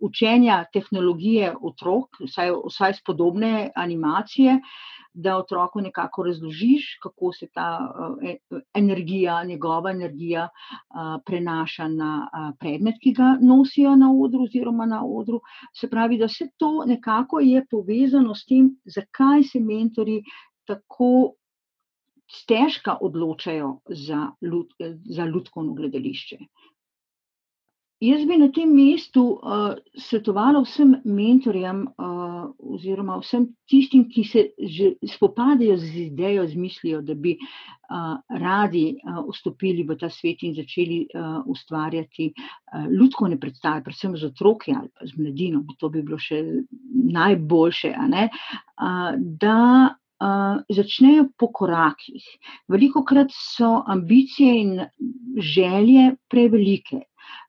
učenja 0.00 0.64
tehnologije 0.72 1.54
otrok, 1.62 2.20
vsaj, 2.20 2.52
vsaj 2.66 2.94
spodobne 2.94 3.70
animacije, 3.74 4.60
da 5.16 5.36
otroku 5.38 5.80
nekako 5.80 6.22
razložiš, 6.22 6.98
kako 7.02 7.32
se 7.32 7.46
ta 7.54 7.68
e, 8.22 8.36
energija, 8.74 9.44
njegova 9.44 9.90
energija 9.90 10.48
prenaša 11.26 11.88
na 11.88 12.10
predmet, 12.60 13.00
ki 13.02 13.12
ga 13.12 13.38
nosijo 13.40 13.96
na 13.96 14.12
odru 14.12 14.44
oziroma 14.44 14.86
na 14.86 15.00
odru. 15.06 15.40
Se 15.72 15.88
pravi, 15.90 16.18
da 16.18 16.28
vse 16.28 16.50
to 16.56 16.84
nekako 16.86 17.40
je 17.40 17.64
povezano 17.70 18.34
s 18.34 18.44
tem, 18.44 18.70
zakaj 18.84 19.42
se 19.42 19.60
mentori 19.60 20.22
tako 20.66 21.32
stežka 22.28 22.98
odločajo 23.00 23.78
za, 23.88 24.28
za 25.04 25.24
ljudsko 25.24 25.62
gledališče. 25.62 26.38
Jaz 28.00 28.26
bi 28.28 28.36
na 28.36 28.50
tem 28.52 28.68
mestu 28.76 29.22
uh, 29.40 29.70
svetovala 29.96 30.60
vsem 30.66 30.90
mentorjem, 31.08 31.78
uh, 31.96 32.42
oziroma 32.76 33.16
vsem 33.22 33.46
tistim, 33.64 34.02
ki 34.12 34.24
se 34.28 34.42
že 34.60 34.90
spopadajo 35.14 35.78
z 35.80 36.02
idejo, 36.02 36.44
z 36.44 36.60
mislijo, 36.60 37.00
da 37.00 37.14
bi 37.14 37.32
uh, 37.40 38.18
radi 38.28 38.98
uh, 39.00 39.22
vstopili 39.30 39.86
v 39.88 39.96
ta 39.96 40.10
svet 40.12 40.44
in 40.44 40.52
začeli 40.52 41.06
uh, 41.08 41.40
ustvarjati 41.48 42.28
uh, 42.36 42.84
ljudske 42.92 43.40
predstave, 43.40 43.82
predvsem 43.88 44.16
z 44.16 44.28
otroki 44.28 44.76
ali 44.76 44.92
z 45.00 45.16
mladino, 45.16 45.64
to 45.80 45.88
bi 45.88 46.04
bilo 46.04 46.20
še 46.20 46.42
najboljše, 47.16 47.96
uh, 47.96 49.16
da 49.16 49.96
uh, 50.20 50.60
začnejo 50.68 51.30
po 51.38 51.48
korakih. 51.48 52.28
Veliko 52.68 53.04
krat 53.08 53.32
so 53.32 53.80
ambicije 53.88 54.60
in 54.60 54.80
želje 55.40 56.16
prevelike. 56.28 57.06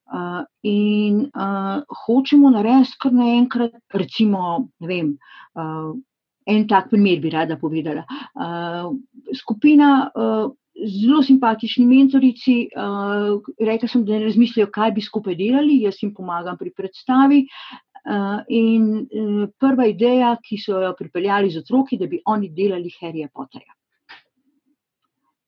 Uh, 0.07 0.43
in 0.63 1.25
uh, 1.35 1.81
hočemo 2.05 2.47
narediti 2.53 2.95
kar 3.01 3.11
naenkrat, 3.11 3.73
recimo, 3.93 4.69
ne 4.79 4.87
vem, 4.87 5.09
uh, 5.59 5.91
en 6.47 6.67
tak 6.67 6.87
primer 6.89 7.19
bi 7.19 7.31
rada 7.33 7.57
povedala. 7.59 8.05
Uh, 8.31 8.93
skupina 9.35 10.07
uh, 10.07 10.47
zelo 10.77 11.19
simpatični 11.25 11.85
mentorici, 11.85 12.69
uh, 12.71 13.41
rekla 13.59 13.89
sem, 13.89 14.05
da 14.05 14.15
ne 14.15 14.29
razmislijo, 14.29 14.69
kaj 14.71 14.93
bi 14.95 15.03
skupaj 15.03 15.35
delali, 15.35 15.81
jaz 15.83 15.99
jim 16.01 16.13
pomagam 16.15 16.57
pri 16.57 16.71
predstavi. 16.71 17.43
Uh, 18.07 18.39
in 18.47 18.85
uh, 19.03 19.41
prva 19.59 19.89
ideja, 19.91 20.37
ki 20.39 20.59
so 20.61 20.79
jo 20.79 20.93
pripeljali 20.95 21.51
z 21.51 21.65
otroki, 21.65 21.99
da 21.99 22.07
bi 22.07 22.21
oni 22.25 22.47
delali 22.55 22.93
Harryja 23.01 23.27
Potterja. 23.33 23.73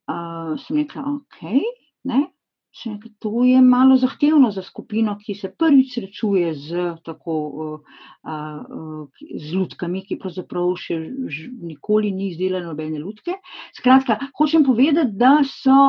Uh, 0.10 0.58
sem 0.60 0.82
rekla, 0.82 1.06
ok, 1.16 1.48
ne, 2.10 2.26
To 3.20 3.44
je 3.44 3.62
malo 3.62 3.98
zahtevno 3.98 4.52
za 4.52 4.62
skupino, 4.62 5.18
ki 5.18 5.34
se 5.36 5.50
prvič 5.58 5.94
srečuje 5.96 6.54
z, 6.54 6.84
tako, 7.04 7.36
z 9.36 9.54
ljudkami, 9.54 10.04
ki 10.06 10.20
pravzaprav 10.22 10.76
še 10.78 11.00
nikoli 11.72 12.12
ni 12.14 12.30
izdelala 12.30 12.70
nobene 12.70 13.02
ljudke. 13.02 13.40
Skratka, 13.76 14.20
hočem 14.38 14.64
povedati, 14.64 15.18
da, 15.18 15.40
so, 15.44 15.80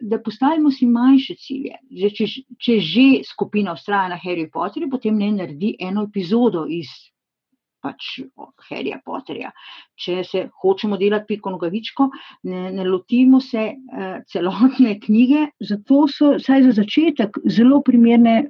da 0.00 0.20
postavimo 0.22 0.70
si 0.70 0.86
manjše 0.86 1.34
cilje. 1.34 1.82
Če, 2.14 2.30
če 2.62 2.78
že 2.78 3.08
skupina 3.26 3.74
ustraja 3.74 4.14
na 4.14 4.20
Harry 4.22 4.46
Potterju, 4.52 4.92
potem 4.94 5.18
ne 5.18 5.32
naredi 5.34 5.74
eno 5.82 6.06
epizodo 6.06 6.64
iz 6.70 6.94
pač 7.84 8.08
Harryja 8.68 9.00
Potterja. 9.04 9.52
Če 10.00 10.22
se 10.26 10.46
hočemo 10.62 10.98
delati 11.00 11.34
piko 11.34 11.52
nogavičko, 11.54 12.08
ne, 12.50 12.64
ne 12.74 12.86
lotimo 12.88 13.40
se 13.44 13.66
uh, 13.74 14.16
celotne 14.30 14.96
knjige, 15.02 15.50
zato 15.60 16.06
so 16.10 16.34
vsaj 16.38 16.68
za 16.68 16.74
začetek 16.80 17.38
zelo 17.52 17.82
primerne 17.84 18.40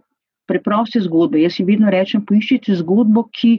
preproste 0.49 1.03
zgodbe. 1.05 1.40
Jaz 1.42 1.59
si 1.59 1.66
vedno 1.66 1.90
rečem, 1.92 2.25
poiščite 2.29 2.77
zgodbo, 2.81 3.27
ki 3.35 3.59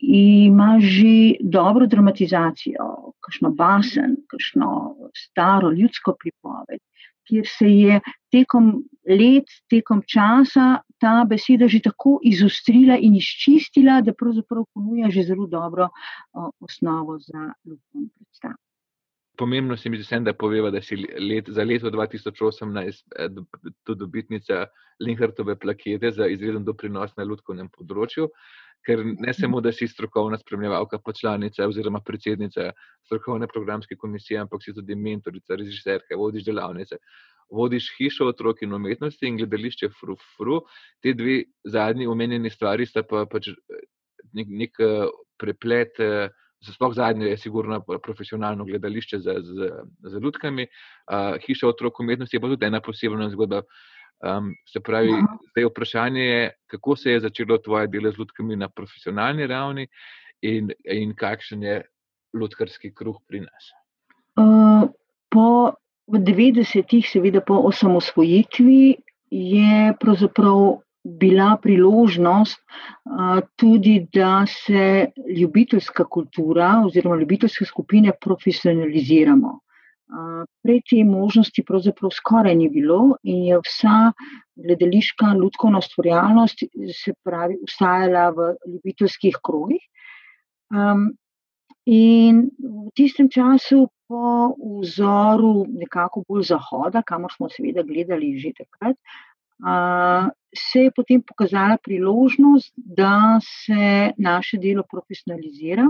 ima 0.00 0.78
že 0.80 1.36
dobro 1.44 1.84
dramatizacijo, 1.90 2.86
kakšno 3.20 3.50
basen, 3.56 4.16
kakšno 4.32 4.70
staro 5.12 5.74
ljudsko 5.76 6.14
pripoved 6.16 6.80
kjer 7.30 7.46
se 7.48 7.68
je 7.70 8.00
tekom 8.34 8.72
let, 9.08 9.50
tekom 9.70 10.02
časa 10.06 10.80
ta 11.00 11.24
beseda 11.28 11.68
že 11.68 11.80
tako 11.82 12.18
izostrila 12.26 12.98
in 13.00 13.16
izčistila, 13.16 14.00
da 14.04 14.12
pravzaprav 14.12 14.66
ponuja 14.74 15.10
že 15.10 15.24
zelo 15.30 15.46
dobro 15.46 15.88
o, 16.32 16.50
osnovo 16.60 17.18
za 17.18 17.52
ljudsko 17.64 18.04
predstavo. 18.18 18.58
Pomembno 19.40 19.76
se 19.76 19.88
mi 19.88 19.96
zdi, 19.96 20.18
da 20.20 20.34
poveva, 20.36 20.70
da 20.70 20.82
si 20.84 20.96
let, 21.00 21.48
za 21.48 21.64
leto 21.64 21.90
2018 21.90 23.04
eh, 23.16 23.28
tudi 23.84 23.98
dobitnica 23.98 24.66
Linhartove 25.00 25.56
plakete 25.56 26.10
za 26.12 26.26
izreden 26.28 26.64
doprinos 26.64 27.16
na 27.16 27.24
ljudskem 27.24 27.70
področju. 27.72 28.28
Ker 28.86 29.02
ne 29.04 29.32
samo, 29.36 29.60
da 29.60 29.72
si 29.72 29.88
strokovna 29.88 30.38
spremljevalka, 30.40 30.98
pa 31.04 31.12
članica 31.12 31.66
oziroma 31.68 32.00
predsednica 32.00 32.70
strokovne 33.04 33.46
programske 33.46 33.96
komisije, 33.96 34.38
ampak 34.40 34.64
si 34.64 34.74
tudi 34.74 34.94
mentorica, 34.96 35.54
režiserka, 35.54 36.16
vodiš 36.16 36.46
delavnice, 36.46 36.96
vodiš 37.52 37.90
hišo 37.98 38.30
otrok 38.32 38.62
in 38.62 38.72
umetnosti 38.72 39.26
in 39.28 39.36
gledališče 39.36 39.90
Fru 40.00 40.16
Fru. 40.36 40.62
Te 41.02 41.12
dve 41.12 41.42
zadnji 41.64 42.06
omenjeni 42.06 42.50
stvari 42.50 42.86
sta 42.86 43.02
pa 43.02 43.26
pač 43.26 43.50
nek, 44.32 44.48
nek 44.48 44.80
eh, 44.80 45.10
preplet. 45.38 46.00
Eh, 46.00 46.28
sploh 46.60 46.92
zadnje 46.94 47.26
je 47.26 47.38
sigurno 47.40 47.80
profesionalno 48.02 48.64
gledališče 48.64 49.18
z, 49.18 49.36
z, 49.40 49.70
z 50.04 50.20
ljudkami, 50.22 50.66
uh, 50.66 51.38
hiša 51.46 51.68
otrok 51.68 52.00
umetnosti 52.00 52.36
je 52.36 52.40
pa 52.40 52.50
tudi 52.52 52.66
ena 52.66 52.80
posebna 52.84 53.30
zgodba. 53.32 53.62
Um, 54.20 54.52
se 54.68 54.80
pravi, 54.80 55.14
zdaj 55.50 55.64
vprašanje 55.64 56.22
je, 56.22 56.50
kako 56.66 56.96
se 56.96 57.10
je 57.10 57.20
začelo 57.20 57.58
tvoje 57.58 57.86
delo 57.86 58.10
z 58.12 58.18
ljudkami 58.18 58.56
na 58.56 58.68
profesionalni 58.68 59.46
ravni 59.46 59.86
in, 60.42 60.68
in 60.84 61.14
kakšen 61.16 61.62
je 61.62 61.82
ljudkarski 62.36 62.92
kruh 62.94 63.16
pri 63.28 63.40
nas. 63.40 63.70
Uh, 64.36 64.90
po 65.32 65.72
v 66.10 66.20
90-ih, 66.20 67.08
seveda 67.08 67.40
po 67.40 67.62
osamosvojitvi, 67.70 68.96
je 69.30 69.94
pravzaprav 70.00 70.80
bila 71.00 71.56
priložnost 71.62 72.60
uh, 72.60 73.40
tudi, 73.56 74.06
da 74.12 74.44
se 74.46 75.06
ljubiteljska 75.38 76.04
kultura 76.04 76.82
oziroma 76.86 77.16
ljubiteljske 77.16 77.64
skupine 77.64 78.12
profesionaliziramo. 78.20 79.60
Uh, 80.10 80.42
prej 80.62 80.80
te 80.90 81.04
možnosti 81.06 81.62
pravzaprav 81.62 82.10
skoraj 82.10 82.56
ni 82.58 82.66
bilo 82.68 83.16
in 83.22 83.44
je 83.46 83.58
vsa 83.62 84.10
gledališka 84.58 85.34
ljudska 85.38 85.70
ustvarjalnost 85.78 86.64
se 87.02 87.14
pravi 87.22 87.58
ustajala 87.62 88.30
v 88.34 88.54
ljubiteljskih 88.72 89.38
krogih. 89.44 89.84
Um, 90.74 91.12
in 91.86 92.50
v 92.58 92.90
tistem 92.94 93.30
času 93.30 93.86
po 94.10 94.54
vzoru 94.82 95.66
nekako 95.70 96.24
bolj 96.28 96.48
zahoda, 96.50 97.02
kamor 97.06 97.30
smo 97.32 97.48
seveda 97.48 97.82
gledali 97.86 98.34
že 98.38 98.50
takrat, 98.58 98.96
se 100.56 100.82
je 100.86 100.90
potem 100.90 101.22
pokazala 101.22 101.78
priložnost, 101.82 102.72
da 102.76 103.38
se 103.40 104.12
naše 104.18 104.58
delo 104.58 104.82
profesionalizira 104.90 105.86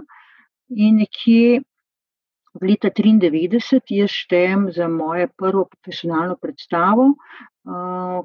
in 0.69 0.97
nekje 0.97 1.63
v 2.59 2.67
leta 2.67 2.91
1993 2.91 4.01
jaz 4.03 4.11
štejem 4.11 4.71
za 4.75 4.89
moje 4.91 5.29
prvo 5.39 5.69
profesionalno 5.71 6.37
predstavo, 6.41 7.15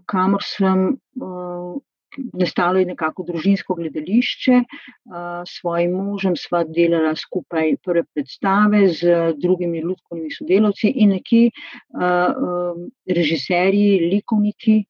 kamor 0.10 0.42
sem 0.44 0.98
nastalo 2.34 2.80
je 2.80 2.86
nekako 2.86 3.26
družinsko 3.28 3.76
gledališče. 3.76 4.62
S 5.46 5.58
svojim 5.60 5.92
možem 5.92 6.36
sva 6.40 6.64
delala 6.64 7.16
skupaj 7.16 7.76
prve 7.84 8.06
predstave 8.14 8.88
z 8.88 9.34
drugimi 9.42 9.84
ljudskimi 9.84 10.32
sodelavci 10.32 10.94
in 10.96 11.16
neki 11.18 11.50
režiserji, 13.20 14.00
likovniki. 14.12 14.86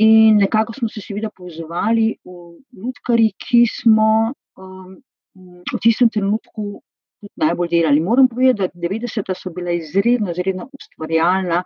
In 0.00 0.38
nekako 0.40 0.72
smo 0.72 0.88
se 0.88 1.02
seveda 1.04 1.28
povezovali 1.36 2.14
v 2.24 2.36
ljudkari, 2.78 3.32
ki 3.36 3.66
smo 3.68 4.32
v 4.56 5.80
tistem 5.82 6.08
trenutku 6.08 6.80
tudi 7.20 7.32
najbolj 7.36 7.68
delali. 7.68 8.00
Moram 8.00 8.28
povedati, 8.28 8.78
da 8.78 8.88
90-ta 8.88 9.34
so 9.34 9.52
bila 9.54 9.70
izredno, 9.76 10.30
izredno 10.30 10.68
ustvarjalna 10.72 11.62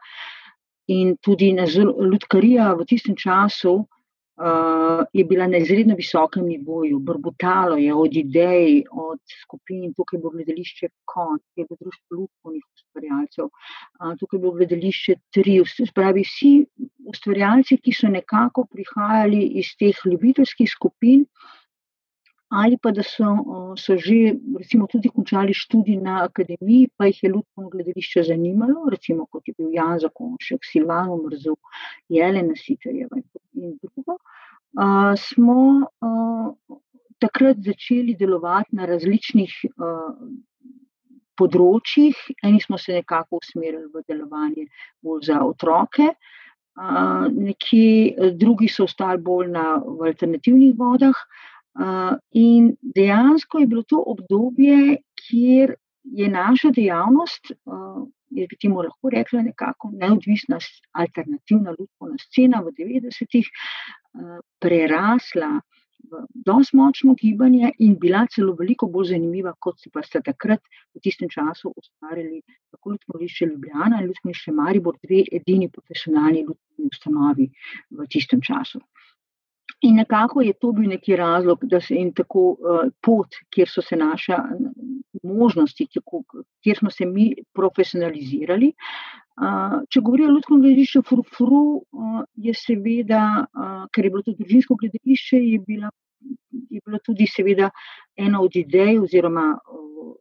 in 0.86 1.16
tudi 1.16 1.54
ljudkarija 2.12 2.72
v 2.74 2.84
tistem 2.84 3.16
času 3.16 3.86
uh, 4.36 5.04
je 5.12 5.24
bila 5.24 5.46
na 5.46 5.56
izredno 5.56 5.94
visokem 5.94 6.46
nivoju, 6.46 6.98
brbutalo 6.98 7.76
je 7.76 7.94
od 7.94 8.16
idej, 8.16 8.84
od 8.90 9.20
skupin, 9.42 9.94
tukaj 9.94 10.20
bo 10.20 10.30
gledališče 10.30 10.88
Kont, 11.04 11.42
tukaj 11.42 11.62
je 11.62 11.66
bilo 11.68 11.78
društvo 11.80 12.20
Lukovnih 12.20 12.64
ustvarjalcev, 12.74 13.44
uh, 13.44 14.14
tukaj 14.20 14.36
je 14.36 14.40
bilo 14.40 14.52
gledališče 14.52 15.16
Tri, 15.30 15.60
spravi 15.90 16.24
vsi 16.26 16.54
ustvarjalci, 17.10 17.78
ki 17.78 17.92
so 17.92 18.08
nekako 18.08 18.66
prihajali 18.70 19.42
iz 19.62 19.74
teh 19.78 19.96
ljubiteljskih 20.04 20.70
skupin. 20.70 21.26
Ali 22.48 22.76
pa 22.78 22.90
da 22.90 23.02
so, 23.02 23.74
so 23.76 23.96
že 23.96 24.36
recimo, 24.58 24.86
tudi 24.86 25.08
končali 25.08 25.54
študij 25.54 25.96
na 25.96 26.24
akademiji, 26.24 26.90
pa 26.96 27.06
jih 27.06 27.22
je 27.22 27.30
ljudsko 27.30 27.68
gledališče 27.72 28.22
zanimalo, 28.22 28.88
recimo 28.90 29.26
kot 29.26 29.48
je 29.48 29.54
bil 29.58 29.72
Jan 29.72 29.98
Zakonšek, 29.98 30.64
Silvano 30.64 31.16
Mrzu, 31.24 31.56
Jelena 32.08 32.54
Sitarjeva 32.56 33.16
in 33.54 33.78
drugo, 33.80 34.18
uh, 34.20 35.14
smo 35.16 35.88
uh, 35.88 36.78
takrat 37.18 37.56
začeli 37.64 38.14
delovati 38.14 38.76
na 38.76 38.86
različnih 38.86 39.54
uh, 39.74 40.12
področjih. 41.34 42.14
Eni 42.44 42.60
smo 42.60 42.78
se 42.78 43.00
nekako 43.00 43.40
usmerili 43.40 43.88
v 43.88 44.04
delovanje 44.06 44.68
bolj 45.02 45.30
za 45.32 45.40
otroke, 45.42 46.12
uh, 46.12 47.26
nekje 47.32 48.30
drugi 48.36 48.68
so 48.68 48.84
ostali 48.84 49.18
bolj 49.18 49.50
na, 49.56 49.80
v 49.80 50.12
alternativnih 50.12 50.76
vodah. 50.78 51.16
Uh, 51.16 51.50
in 52.30 52.74
dejansko 52.94 53.58
je 53.58 53.66
bilo 53.66 53.82
to 53.82 54.02
obdobje, 54.06 54.96
kjer 55.24 55.74
je 56.04 56.28
naša 56.28 56.70
dejavnost, 56.70 57.50
uh, 57.50 58.04
jaz 58.30 58.48
bi 58.50 58.58
temu 58.60 58.82
lahko 58.82 59.10
rekla, 59.10 59.42
nekako 59.42 59.90
neodvisna, 59.92 60.58
alternativna 60.92 61.74
ljudska 61.78 62.18
scena 62.26 62.60
v 62.60 62.74
90-ih, 62.78 63.48
uh, 63.48 64.38
prerasla 64.60 65.60
dosti 66.46 66.76
močno 66.76 67.14
gibanje 67.14 67.70
in 67.78 67.96
bila 68.00 68.26
celo 68.34 68.54
veliko 68.58 68.86
bolj 68.86 69.12
zanimiva, 69.12 69.54
kot 69.60 69.80
si 69.80 69.90
pa 69.90 70.02
ste 70.02 70.20
takrat 70.24 70.60
v 70.94 71.00
tistem 71.02 71.30
času 71.30 71.72
ustvarjali, 71.76 72.42
tako 72.70 72.96
lišče 73.20 73.48
Ljubljana 73.52 74.02
in 74.02 74.12
lišče 74.28 74.52
Maribor, 74.52 74.98
dve 75.02 75.24
edini 75.32 75.70
profesionalni 75.70 76.44
ljudski 76.48 76.88
ustanovi 76.90 77.48
v 77.90 78.08
tistem 78.10 78.42
času. 78.42 78.80
In 79.84 79.98
nekako 80.00 80.40
je 80.42 80.52
to 80.52 80.72
bil 80.72 80.88
neki 80.88 81.16
razlog, 81.16 81.64
da 81.68 81.80
se 81.80 81.94
jim 81.94 82.12
tako 82.16 82.44
uh, 82.52 82.86
pot, 83.04 83.36
kjer 83.52 83.68
so 83.68 83.82
se 83.82 83.96
naše 83.96 84.36
možnosti, 85.22 85.88
kjer 86.62 86.78
smo 86.78 86.90
se 86.90 87.06
mi 87.06 87.34
profesionalizirali. 87.52 88.72
Uh, 89.34 89.82
če 89.90 90.00
govorijo 90.00 90.28
o 90.30 90.32
ljudskem 90.32 90.60
gledališču, 90.62 91.02
frufru 91.08 91.64
uh, 91.74 92.20
je 92.34 92.54
seveda, 92.54 93.24
uh, 93.44 93.84
ker 93.92 94.06
je 94.06 94.12
bilo 94.14 94.22
to 94.22 94.36
družinsko 94.38 94.76
gledališče, 94.80 95.40
je 95.42 95.58
bila, 95.66 95.90
je 96.70 96.80
bila 96.84 97.00
tudi 97.04 97.26
seveda 97.26 97.70
ena 98.16 98.40
od 98.40 98.56
idej, 98.56 99.00
oziroma 99.02 99.48
uh, 99.58 100.14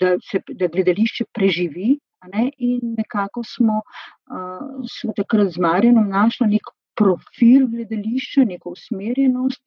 da 0.00 0.14
se 0.24 0.40
da 0.48 0.70
gledališče 0.72 1.28
preživi. 1.34 1.96
Ne? 2.32 2.46
In 2.62 2.94
nekako 2.96 3.42
smo, 3.42 3.80
uh, 3.82 4.86
smo 4.86 5.12
takrat 5.16 5.50
z 5.50 5.58
Marjenom 5.58 6.06
našli 6.08 6.46
nek 6.54 6.70
profil 6.94 7.66
gledališča, 7.72 8.44
neko 8.44 8.74
usmerjenost, 8.76 9.62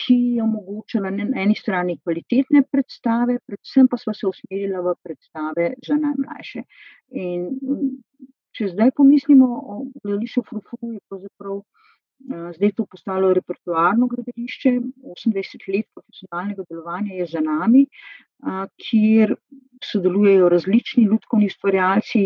ki 0.00 0.16
je 0.36 0.42
omogočala 0.42 1.10
na 1.10 1.26
eni 1.42 1.56
strani 1.58 1.98
kvalitetne 2.00 2.62
predstave, 2.72 3.38
predvsem 3.46 3.88
pa 3.88 3.98
smo 4.00 4.14
se 4.14 4.26
usmerili 4.26 4.80
v 4.86 4.94
predstave 5.04 5.72
za 5.86 5.98
najmlajše. 6.00 6.64
In 7.20 7.50
če 8.56 8.72
zdaj 8.72 8.94
pomislimo 8.96 9.46
o 9.46 9.82
gledališču 10.02 10.46
Frufu, 10.48 10.94
je 10.94 11.00
pravzaprav. 11.08 11.62
Zdaj 12.56 12.74
to 12.76 12.84
postalo 12.84 13.30
repertoarno 13.32 14.04
gledališče, 14.10 14.74
28 15.08 15.62
let 15.72 15.86
profesionalnega 15.96 16.66
delovanja 16.68 17.14
je 17.16 17.26
za 17.30 17.40
nami, 17.40 17.86
kjer 18.76 19.32
sodelujejo 19.84 20.50
različni 20.52 21.06
ljudski 21.08 21.46
ustvarjalci 21.46 22.24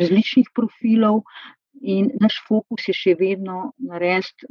različnih 0.00 0.50
profilov, 0.54 1.22
In 1.80 2.10
naš 2.20 2.36
fokus 2.48 2.88
je 2.88 2.94
še 2.94 3.14
vedno 3.18 3.72
narediti, 3.78 4.46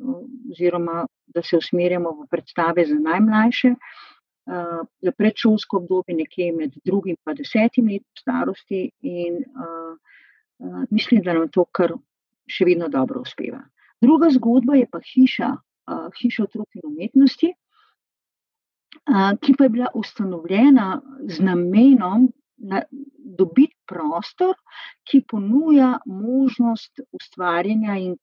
oziroma 0.52 1.06
da 1.32 1.44
se 1.46 1.58
usmerjamo 1.58 2.12
v 2.18 2.28
predstave 2.32 2.86
za 2.86 2.98
najmlajše, 3.00 3.72
uh, 3.76 4.82
za 5.02 5.12
predšolsko 5.18 5.84
obdobje, 5.84 6.18
nekje 6.18 6.52
med 6.56 6.76
drugim 6.86 7.16
in 7.16 7.38
desetim 7.38 7.88
letom 7.88 8.20
starosti, 8.20 8.90
in 9.02 9.44
uh, 9.56 9.94
uh, 10.60 10.84
mislim, 10.90 11.22
da 11.22 11.38
nam 11.38 11.48
to 11.50 11.66
kar 11.72 11.94
še 12.50 12.66
vedno 12.68 12.90
dobro 12.90 13.22
uspeva. 13.22 13.62
Druga 14.02 14.32
zgodba 14.34 14.76
je 14.76 14.90
pa 14.92 15.00
hiša, 15.00 15.54
uh, 15.56 16.10
hiša 16.18 16.44
otrok 16.50 16.82
in 16.82 16.90
umetnosti, 16.90 17.54
uh, 17.54 19.32
ki 19.40 19.56
pa 19.58 19.70
je 19.70 19.76
bila 19.78 19.94
ustanovljena 19.96 21.02
z 21.30 21.48
namenom 21.48 22.32
dobiti 23.38 23.76
prostor, 23.88 24.56
ki 25.08 25.24
ponuja 25.28 25.98
možnost 26.06 27.02
ustvarjanja 27.12 27.98
in, 28.00 28.16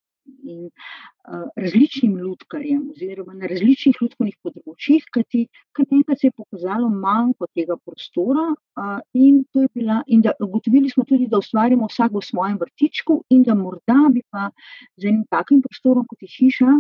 in 0.44 0.66
uh, 0.68 1.46
različnim 1.56 2.16
ljudkarjem, 2.18 2.90
oziroma 2.92 3.34
na 3.34 3.50
različnih 3.50 3.96
ljudskih 4.00 4.36
področjih, 4.44 5.08
kajti 5.14 5.46
kar 5.76 5.88
nekaj 5.90 6.20
se 6.20 6.28
je 6.28 6.36
pokazalo 6.36 6.90
manjko 6.92 7.48
tega 7.56 7.78
prostora. 7.84 8.50
Uh, 8.78 9.00
in, 9.14 9.42
bila, 9.74 10.02
in 10.06 10.22
da 10.24 10.36
ugotovili 10.44 10.90
smo 10.92 11.04
tudi, 11.08 11.26
da 11.26 11.40
ustvarjamo 11.42 11.90
vsak 11.90 12.14
v 12.14 12.24
svojem 12.24 12.60
vrtičku, 12.60 13.22
in 13.34 13.42
da 13.48 13.58
morda 13.58 14.06
bi 14.14 14.22
pa 14.30 14.50
z 14.96 15.12
enim 15.12 15.26
takim 15.30 15.64
prostorom, 15.64 16.06
kot 16.08 16.22
je 16.22 16.32
hiša 16.36 16.78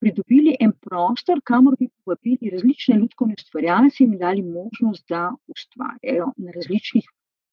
pridobili 0.00 0.56
en 0.60 0.72
prostor, 0.72 1.40
kamor 1.44 1.76
bi 1.78 1.88
povabili 2.08 2.50
različne 2.50 2.96
ljudske 2.96 3.24
ustvarjalce 3.36 4.04
in 4.04 4.18
dali 4.18 4.42
možnost, 4.42 5.04
da 5.08 5.28
ustvarjajo 5.46 6.32
na 6.36 6.54
različnih 6.54 7.04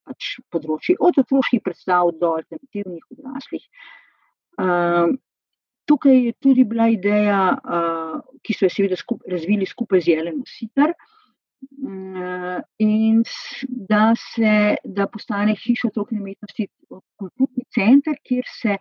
pač, 0.06 0.36
področjih, 0.54 1.00
od 1.02 1.18
otroških 1.20 1.64
predstav 1.66 2.14
do 2.20 2.36
alternativnih 2.40 3.04
odraslih. 3.12 3.66
Uh, 4.62 5.16
tukaj 5.90 6.22
je 6.28 6.36
tudi 6.40 6.64
bila 6.64 6.88
ideja, 6.94 7.42
uh, 7.58 8.22
ki 8.46 8.56
so 8.56 8.68
jo 8.68 8.76
seveda 8.76 9.00
skup, 9.00 9.26
razvili 9.28 9.68
skupaj 9.68 10.06
z 10.06 10.14
Jeleno 10.14 10.46
Sitar. 10.48 10.96
Uh, 11.82 12.62
in 12.78 13.24
da, 13.90 14.14
se, 14.22 14.76
da 14.86 15.08
postane 15.10 15.56
hiša 15.58 15.90
otrok 15.90 16.14
in 16.14 16.22
umetnosti 16.22 16.68
kulturni 17.18 17.66
center, 17.74 18.20
kjer 18.22 18.46
se 18.62 18.78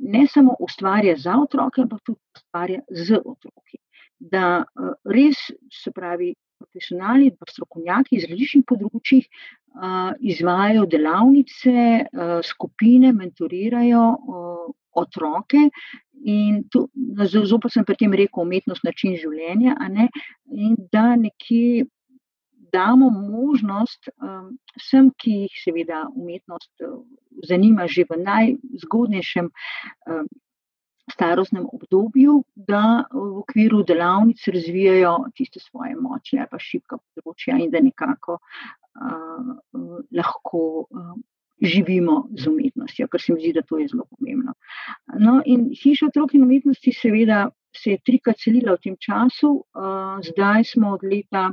ne 0.00 0.26
samo 0.28 0.58
ustvarja 0.60 1.16
za 1.16 1.38
otroke, 1.40 1.82
ampak 1.82 2.04
tudi 2.04 2.20
ustvarja 2.36 2.84
z 2.90 3.22
otroki. 3.24 3.79
Da 4.20 4.60
eh, 4.60 4.92
res, 5.08 5.48
se 5.72 5.92
pravi, 5.96 6.34
profesionalni 6.60 7.30
strokovnjaki 7.48 8.18
iz 8.18 8.26
različnih 8.28 8.66
področjih 8.68 9.24
uh, 9.24 10.10
izvajajo 10.20 10.82
delavnice, 10.92 11.76
uh, 12.04 12.34
skupine, 12.44 13.14
mentorirajo 13.16 14.02
otroke. 15.00 15.70
In 16.28 16.66
zelo 17.24 17.58
pa 17.62 17.70
sem 17.72 17.86
pri 17.88 17.96
tem 18.02 18.12
rekel, 18.12 18.42
umetnost, 18.44 18.84
način 18.84 19.16
življenja, 19.16 19.78
in 20.52 20.76
da 20.92 21.14
nekje 21.16 21.86
damo 22.70 23.08
možnost 23.10 24.10
um, 24.22 24.52
vsem, 24.78 25.10
ki 25.18 25.32
jih 25.44 25.56
seveda 25.64 26.04
umetnost 26.14 26.84
uh, 26.86 27.00
zanima 27.48 27.88
že 27.90 28.04
v 28.06 28.20
najzgodnejšem 28.20 29.48
um, 29.50 30.28
starostnem 31.10 31.66
obdobju, 31.72 32.42
da 32.54 33.04
v 33.12 33.38
okviru 33.42 33.82
delavnic 33.86 34.42
razvijajo 34.48 35.16
tiste 35.36 35.60
svoje 35.60 35.96
močne 35.96 36.44
ali 36.44 36.50
pa 36.50 36.58
šibka 36.58 36.98
področja 36.98 37.58
in 37.58 37.70
da 37.70 37.82
nekako 37.84 38.38
uh, 38.40 39.50
lahko 40.16 40.62
uh, 40.88 41.14
živimo 41.60 42.28
z 42.36 42.48
umetnostjo, 42.48 43.08
ker 43.08 43.20
se 43.20 43.34
mi 43.34 43.40
zdi, 43.42 43.52
da 43.58 43.62
to 43.62 43.78
je 43.78 43.88
zelo 43.92 44.06
pomembno. 44.08 44.54
No, 45.20 45.40
in 45.44 45.68
hiša 45.76 46.08
otrok 46.08 46.34
in 46.34 46.46
umetnosti 46.46 46.92
seveda 46.96 47.48
se 47.76 47.94
je 47.94 48.02
trikrat 48.06 48.40
celila 48.40 48.74
v 48.78 48.86
tem 48.86 48.96
času, 48.96 49.52
uh, 49.60 50.22
zdaj 50.24 50.64
smo 50.72 50.94
od 50.96 51.04
leta 51.04 51.50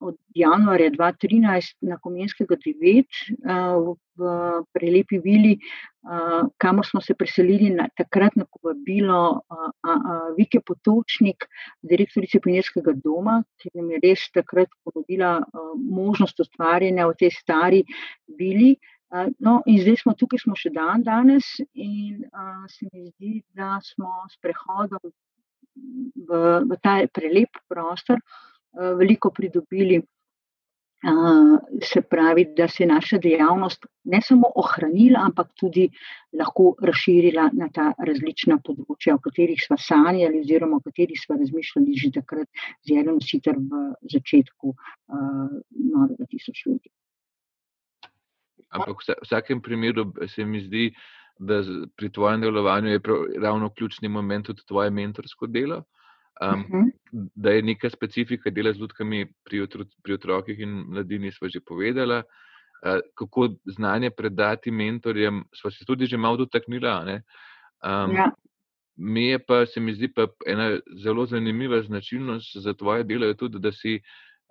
od 0.00 0.16
januarja 0.34 0.90
2013 0.90 1.74
na 1.80 1.98
Komenskega 1.98 2.56
9 2.56 3.04
v 4.18 4.30
prelepi 4.72 5.18
vili, 5.18 5.58
kamor 6.58 6.86
smo 6.86 7.00
se 7.00 7.14
preselili 7.14 7.70
na 7.70 7.88
takrat 7.96 8.36
na 8.36 8.44
povabilo 8.44 9.42
Vike 10.36 10.60
Potočnik, 10.66 11.46
direktorice 11.82 12.40
Pinjerskega 12.40 12.94
doma, 13.04 13.42
ki 13.58 13.70
nam 13.74 13.90
je 13.90 14.02
res 14.02 14.26
takrat 14.34 14.70
ponudila 14.84 15.38
možnost 15.74 16.40
ustvarjanja 16.40 17.06
v 17.06 17.18
tej 17.18 17.34
stari 17.34 17.82
vili. 18.38 18.76
No, 19.40 19.62
in 19.66 19.80
zdaj 19.80 20.02
smo 20.02 20.12
tukaj, 20.12 20.42
smo 20.44 20.54
še 20.58 20.68
dan 20.74 21.00
danes, 21.00 21.46
in 21.72 22.26
uh, 22.28 22.66
se 22.68 22.84
mi 22.92 23.06
zdi, 23.08 23.38
da 23.56 23.78
smo 23.80 24.26
s 24.28 24.36
prehodom 24.44 25.00
v, 26.28 26.42
v 26.68 26.76
ta 26.84 26.98
prelep 27.16 27.56
prostor 27.72 28.20
uh, 28.20 28.47
veliko 28.72 29.30
pridobili. 29.30 30.02
Eh, 31.02 31.78
se 31.82 32.00
pravi, 32.02 32.44
da 32.56 32.66
se 32.68 32.82
je 32.82 32.86
naša 32.86 33.18
dejavnost 33.18 33.86
ne 34.04 34.18
samo 34.22 34.48
ohranila, 34.54 35.20
ampak 35.26 35.52
tudi 35.60 35.84
lahko 36.34 36.72
razširila 36.82 37.50
na 37.54 37.68
ta 37.74 37.92
različna 38.02 38.56
področja, 38.66 39.14
o 39.14 39.22
katerih 39.22 39.62
smo 39.62 39.78
sanjali, 39.78 40.40
oziroma 40.42 40.80
o 40.80 40.82
katerih 40.82 41.20
smo 41.22 41.36
razmišljali 41.38 41.94
že 42.02 42.10
takrat, 42.18 42.50
zelo 42.82 43.14
nositer 43.14 43.54
v 43.54 43.84
začetku 44.10 44.72
uh, 44.74 45.54
novega 45.70 46.26
tisočletja. 46.26 46.90
Ampak 48.74 48.98
v 48.98 49.16
vsakem 49.22 49.62
primeru 49.62 50.08
se 50.34 50.44
mi 50.44 50.64
zdi, 50.66 50.88
da 51.38 51.62
pri 51.94 52.10
tvojem 52.10 52.42
delovanju 52.42 52.90
je 52.90 53.00
ravno 53.38 53.70
ključni 53.70 54.10
moment 54.10 54.50
tudi 54.50 54.66
tvoje 54.66 54.90
mentorsko 54.90 55.46
delo. 55.46 55.84
Um, 56.40 56.60
uh. 56.60 56.66
-huh. 56.70 56.90
Da 57.34 57.50
je 57.50 57.62
neka 57.62 57.90
specifika 57.90 58.50
dela 58.50 58.72
z 58.72 58.78
ljudmi 58.78 59.26
pri, 59.44 59.60
otro, 59.60 59.84
pri 60.02 60.14
otrokih 60.14 60.60
in 60.60 60.68
mladini, 60.68 61.32
smo 61.32 61.48
že 61.48 61.60
povedali. 61.60 62.16
Uh, 62.16 63.00
kako 63.14 63.48
znanje 63.66 64.10
predati 64.10 64.70
mentorjem, 64.70 65.44
smo 65.54 65.70
se 65.70 65.84
tudi 65.84 66.06
že 66.06 66.16
malo 66.16 66.36
dotaknili. 66.36 66.88
Um, 66.88 68.14
ja. 68.14 68.30
Mi 68.96 69.26
je 69.26 69.38
pa, 69.38 69.66
se 69.66 69.80
mi 69.80 69.94
zdi, 69.94 70.12
pa 70.14 70.26
ena 70.46 70.78
zelo 71.02 71.26
zanimiva 71.26 71.82
značilnost 71.82 72.56
za 72.56 72.74
tvoje 72.74 73.04
delo, 73.04 73.34
tudi, 73.34 73.58
da 73.58 73.72
si 73.72 74.00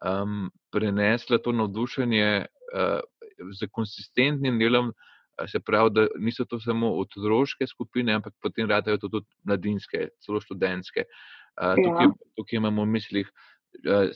um, 0.05 0.51
prenesla 0.71 1.37
to 1.37 1.51
navdušenje 1.51 2.45
uh, 2.73 2.99
z 3.59 3.67
konsistentnim 3.71 4.59
delom, 4.59 4.93
se 5.47 5.59
pravi, 5.59 5.89
da 5.93 6.07
niso 6.19 6.45
to 6.45 6.59
samo 6.59 6.99
otroške 6.99 7.67
skupine, 7.67 8.13
ampak 8.13 8.33
potem 8.41 8.69
radajo 8.69 8.97
to 8.97 9.07
tudi 9.07 9.25
mladinske, 9.43 10.07
celo 10.25 10.41
študentske. 10.41 10.99
Uh, 10.99 11.36
tukaj, 11.57 12.05
ja. 12.05 12.13
tukaj 12.37 12.57
imamo 12.57 12.85
v 12.85 12.93
mislih, 12.97 13.29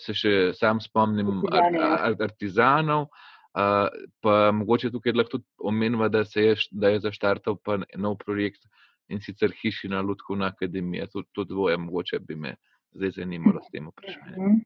se 0.01 0.13
še 0.17 0.31
sam 0.57 0.79
spomnim, 0.81 1.43
art, 1.51 1.77
art, 1.81 2.25
artizanov. 2.29 3.09
Uh, 3.51 3.89
pa 4.23 4.51
mogoče 4.55 4.93
tukaj 4.93 5.11
lahko 5.11 5.35
tudi 5.35 5.45
omenjava, 5.67 6.07
da, 6.07 6.21
je, 6.23 6.53
da 6.71 6.93
je 6.93 7.01
zaštartal 7.03 7.57
nov 7.99 8.15
projekt 8.21 8.63
in 9.11 9.19
sicer 9.19 9.51
Hišina 9.51 9.99
Ludkovna 10.01 10.47
akademija. 10.53 11.09
To, 11.11 11.23
to 11.35 11.43
dvoje 11.43 11.77
mogoče 11.77 12.19
bi 12.19 12.35
me 12.35 12.55
zdaj 12.95 13.11
zanimalo 13.17 13.59
s 13.59 13.71
tem 13.71 13.89
vprašanjem. 13.91 14.61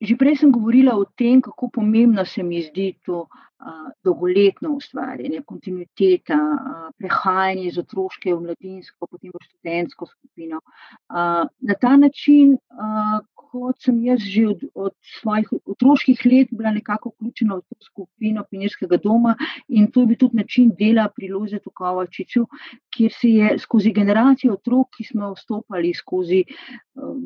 Že 0.00 0.14
prej 0.14 0.36
sem 0.38 0.52
govorila 0.54 0.94
o 0.94 1.04
tem, 1.16 1.40
kako 1.42 1.70
pomembno 1.74 2.24
se 2.24 2.42
mi 2.42 2.60
zdi 2.62 2.92
to 3.06 3.24
uh, 3.24 3.88
dolgoletno 4.04 4.76
ustvarjanje, 4.76 5.42
kontinuiteta, 5.46 6.36
uh, 6.36 6.87
prehajanje 6.98 7.66
iz 7.68 7.78
otroške 7.78 8.34
v 8.34 8.40
mladinsko, 8.46 9.06
potem 9.06 9.32
v 9.34 9.42
študentsko 9.44 10.06
skupino. 10.06 10.60
Na 11.08 11.76
ta 11.80 11.96
način, 11.96 12.56
kot 13.48 13.80
sem 13.80 14.00
jaz 14.04 14.20
že 14.20 14.44
od, 14.50 14.64
od 14.74 14.94
svojih 15.20 15.48
otroških 15.72 16.20
let 16.26 16.48
bila 16.52 16.72
nekako 16.74 17.12
vključena 17.14 17.56
v 17.56 17.62
to 17.64 17.76
skupino 17.86 18.44
Pinjerskega 18.50 18.98
doma 19.02 19.34
in 19.68 19.88
to 19.92 20.04
je 20.04 20.10
bil 20.10 20.18
tudi 20.20 20.36
način 20.36 20.72
dela 20.78 21.08
pri 21.14 21.30
Lozetu 21.32 21.70
Kovačiču, 21.74 22.44
kjer 22.92 23.12
se 23.12 23.30
je 23.30 23.58
skozi 23.58 23.92
generacijo 23.96 24.58
otrok, 24.58 24.90
ki 24.96 25.04
smo 25.04 25.32
vstopali 25.34 25.94
skozi 25.94 26.42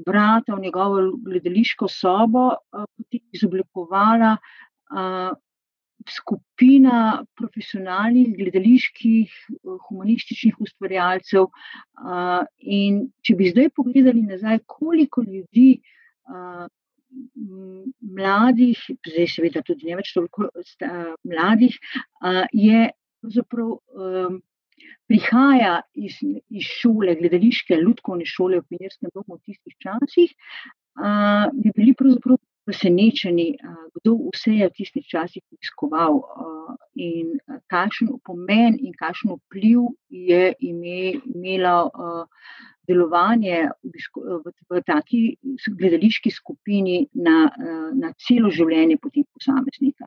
vrata 0.06 0.54
v 0.54 0.68
njegovo 0.68 1.02
gledališko 1.24 1.88
sobo, 1.88 2.50
potem 2.70 3.20
izoblikovala 3.32 4.36
skupina 6.10 7.22
profesionalnih 7.38 8.34
gledaliških, 8.36 9.32
humanističnih 9.88 10.60
ustvarjalcev. 10.60 11.48
In 12.58 13.00
če 13.22 13.36
bi 13.38 13.50
zdaj 13.52 13.72
pogledali 13.76 14.22
nazaj, 14.26 14.62
koliko 14.66 15.24
ljudi 15.26 15.80
mladih, 18.16 18.78
zdaj 19.08 19.28
seveda 19.28 19.62
tudi 19.66 19.90
ne 19.90 19.98
več 20.00 20.14
toliko 20.14 20.48
mladih, 21.28 21.76
je 22.52 22.86
pravzaprav 23.22 23.76
prihaja 25.06 25.80
iz, 25.94 26.16
iz 26.22 26.68
šole, 26.80 27.14
gledališke, 27.20 27.76
ljudkovne 27.78 28.26
šole 28.26 28.62
v 28.62 28.68
Pinjerskem 28.72 29.12
domu 29.14 29.36
v 29.36 29.42
tistih 29.50 29.76
časih, 29.82 30.32
bi 31.52 31.74
bili 31.76 31.94
pravzaprav 31.98 32.40
presenečeni, 32.64 33.56
kdo 33.96 34.16
vse 34.30 34.54
je 34.60 34.68
v 34.68 34.74
tistih 34.76 35.06
časih 35.06 35.42
obiskoval 35.52 36.22
in 36.94 37.38
kakšen 37.72 38.12
pomen 38.26 38.78
in 38.78 38.94
kakšen 38.98 39.34
vpliv 39.36 39.90
je 40.08 40.54
imelo 40.60 41.90
delovanje 42.88 43.68
v, 43.82 44.82
taki 44.86 45.36
gledališki 45.78 46.30
skupini 46.30 47.06
na, 47.14 47.50
na 47.94 48.12
celo 48.18 48.50
življenje 48.50 48.98
potem 49.02 49.26
posameznika. 49.34 50.06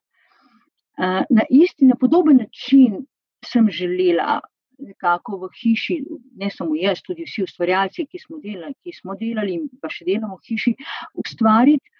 Na 1.29 1.43
isti, 1.49 1.87
na 1.87 1.95
podoben 1.99 2.39
način 2.43 3.03
sem 3.45 3.67
želela 3.71 4.39
nekako 4.79 5.37
v 5.45 5.49
hiši, 5.55 6.01
ne 6.35 6.49
samo 6.51 6.75
jaz, 6.75 6.99
tudi 7.03 7.23
vsi 7.23 7.45
ustvarjalci, 7.45 8.07
ki 8.11 8.19
smo 8.19 8.39
delali, 8.43 8.75
ki 8.83 8.91
smo 8.95 9.15
delali 9.15 9.55
in 9.55 9.69
pa 9.81 9.87
še 9.91 10.07
delamo 10.07 10.35
v 10.35 10.49
hiši, 10.49 10.73
ustvariti 11.23 11.94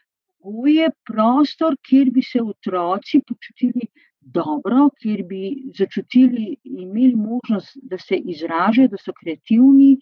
pogoje, 0.46 0.90
prostor, 1.10 1.78
kjer 1.82 2.12
bi 2.14 2.22
se 2.24 2.42
otroci 2.42 3.22
počutili 3.28 3.88
dobro, 4.26 4.90
kjer 5.02 5.24
bi 5.30 5.72
začutili 5.78 6.56
in 6.64 6.80
imeli 6.80 7.16
možnost, 7.16 7.78
da 7.82 7.98
se 7.98 8.16
izražajo, 8.16 8.88
da 8.88 8.98
so 8.98 9.14
kreativni, 9.20 9.96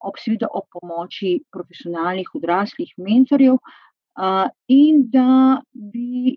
ob 0.00 0.20
seveda 0.20 0.48
ob 0.52 0.68
pomoči 0.72 1.38
profesionalnih 1.52 2.28
odraslih 2.34 2.92
mentorjev 2.98 3.56
in 4.68 5.04
da 5.12 5.60
bi 5.72 6.36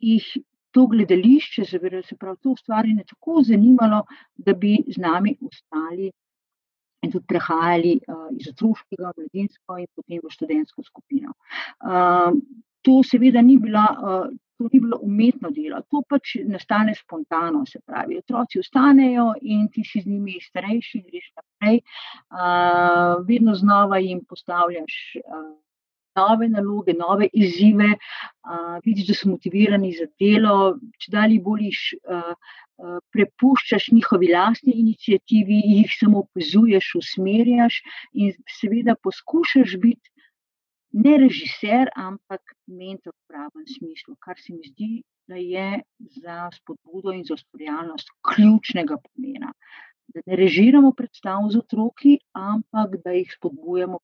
jih 0.00 0.26
to 0.70 0.86
gledališče, 0.86 1.64
se 1.64 1.78
pravi 2.18 2.36
to 2.42 2.50
ustvarjanje, 2.50 3.04
tako 3.08 3.42
zanimalo, 3.42 4.04
da 4.36 4.54
bi 4.54 4.76
z 4.86 5.00
nami 5.00 5.36
ostali 5.40 6.10
in 7.02 7.12
tudi 7.12 7.24
prehajali 7.26 7.98
iz 8.36 8.48
otroškega, 8.52 9.12
mladinsko 9.16 9.78
in 9.80 9.88
potem 9.96 10.20
v 10.22 10.32
študentsko 10.36 10.84
skupino. 10.84 11.32
To 12.88 13.02
seveda 13.04 13.42
ni 13.42 13.58
bila 13.60 13.86
to 14.60 14.68
ni 14.72 14.80
bilo 14.80 14.98
umetno 15.02 15.48
delo, 15.56 15.80
to 15.88 16.02
pač 16.08 16.34
nastane 16.44 16.92
spontano, 16.94 17.64
se 17.66 17.80
pravi, 17.86 18.18
otroci 18.20 18.60
ostanejo 18.60 19.32
in 19.40 19.68
ti 19.72 19.84
si 19.88 20.02
z 20.04 20.12
njimi 20.12 20.36
starejši, 20.44 21.00
greš 21.06 21.30
naprej, 21.38 21.80
uh, 21.80 23.24
vedno 23.28 23.54
znova 23.56 24.02
jim 24.04 24.20
postavljaš 24.28 24.98
uh, 25.24 25.48
nove 26.20 26.50
naloge, 26.52 26.92
nove 26.98 27.30
izzive, 27.32 27.94
uh, 27.94 28.76
vidiš, 28.84 29.08
da 29.08 29.16
so 29.16 29.30
motivirani 29.32 29.94
za 29.96 30.10
delo, 30.20 30.76
če 31.00 31.16
dalje 31.16 31.40
boliš. 31.40 31.84
Uh, 32.04 32.34
Prepuščaš 33.12 33.90
njihovi 33.92 34.30
lastni 34.32 34.72
inicijativi, 34.80 35.58
jih 35.68 35.90
samo 35.92 36.22
opazuješ, 36.22 36.86
usmerjaš, 36.96 37.74
in 38.16 38.30
seveda 38.56 38.94
poskušaš 39.04 39.74
biti 39.82 40.08
ne 40.92 41.16
režiser, 41.18 41.90
ampak 41.96 42.42
mentor 42.66 43.12
v 43.12 43.32
pravem 43.32 43.66
smislu, 43.66 44.16
kar 44.18 44.38
se 44.38 44.52
mi 44.52 44.66
zdi, 44.66 45.02
da 45.30 45.38
je 45.38 45.82
za 46.22 46.48
spodbudo 46.52 47.12
in 47.14 47.24
za 47.24 47.34
ustvarjalnost 47.34 48.10
ključnega 48.26 48.98
pomena. 48.98 49.52
Da 50.10 50.20
ne 50.26 50.36
režiramo 50.36 50.90
predstav 50.92 51.46
z 51.50 51.60
otroki, 51.62 52.18
ampak 52.34 52.98
da 53.04 53.14
jih 53.14 53.30
spodbujamo. 53.36 54.00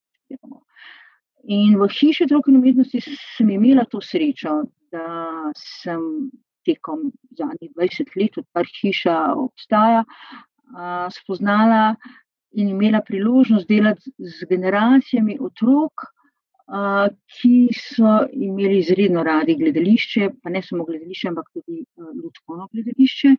In 1.43 1.75
v 1.79 1.87
hiši 1.91 2.25
otrok 2.27 2.47
in 2.47 2.59
umetnosti 2.59 3.01
sem 3.03 3.49
imela 3.51 3.83
to 3.91 3.99
srečo, 4.01 4.63
da 4.91 5.51
sem 5.59 6.31
tekom 6.67 7.11
zadnjih 7.35 7.71
20 7.75 8.15
let, 8.19 8.39
odkar 8.39 8.67
hiša 8.79 9.17
obstaja, 9.35 10.03
spoznala 11.11 11.95
in 12.55 12.71
imela 12.71 13.01
priložnost 13.03 13.67
delati 13.67 14.11
z 14.17 14.47
generacijami 14.49 15.37
otrok, 15.43 16.07
ki 16.67 17.69
so 17.71 18.19
imeli 18.33 18.79
izredno 18.79 19.23
radi 19.23 19.55
gledališče, 19.55 20.29
pa 20.43 20.49
ne 20.49 20.61
samo 20.61 20.85
gledališče, 20.85 21.27
ampak 21.29 21.49
tudi 21.53 21.85
ljudsko 22.23 22.67
gledališče. 22.73 23.35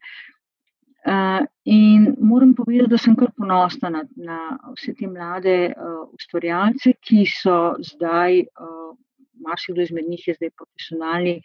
In 1.65 2.07
moram 2.21 2.55
povedati, 2.55 2.91
da 2.91 2.99
sem 2.99 3.17
kar 3.17 3.31
ponosna 3.37 3.91
na, 3.91 4.03
na 4.17 4.39
vse 4.75 4.95
te 4.99 5.07
mlade 5.07 5.75
ustvarjalce, 6.17 6.97
ki 7.05 7.27
so 7.29 7.77
zdaj, 7.93 8.43
marsikdo 9.45 9.83
izmed 9.83 10.09
njih 10.09 10.29
je 10.29 10.35
zdaj 10.41 10.51
profesionalni. 10.57 11.43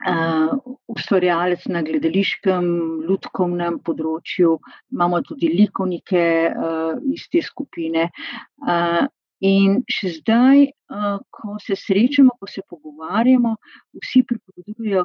Uh, 0.00 0.54
ustvarjalec 0.88 1.66
na 1.68 1.82
gledališkem, 1.84 2.64
ljudkovnem 3.04 3.74
področju, 3.84 4.54
imamo 4.94 5.18
tudi 5.28 5.50
likovnike 5.52 6.22
uh, 6.48 6.94
iz 7.12 7.26
te 7.28 7.42
skupine. 7.44 8.06
Uh, 8.64 9.04
In 9.40 9.78
še 9.88 10.10
zdaj, 10.18 10.66
ko 11.32 11.54
se 11.64 11.72
srečamo, 11.76 12.34
ko 12.36 12.46
se 12.46 12.60
pogovarjamo, 12.68 13.54
vsi 13.96 14.20
pripovedujejo, 14.28 15.04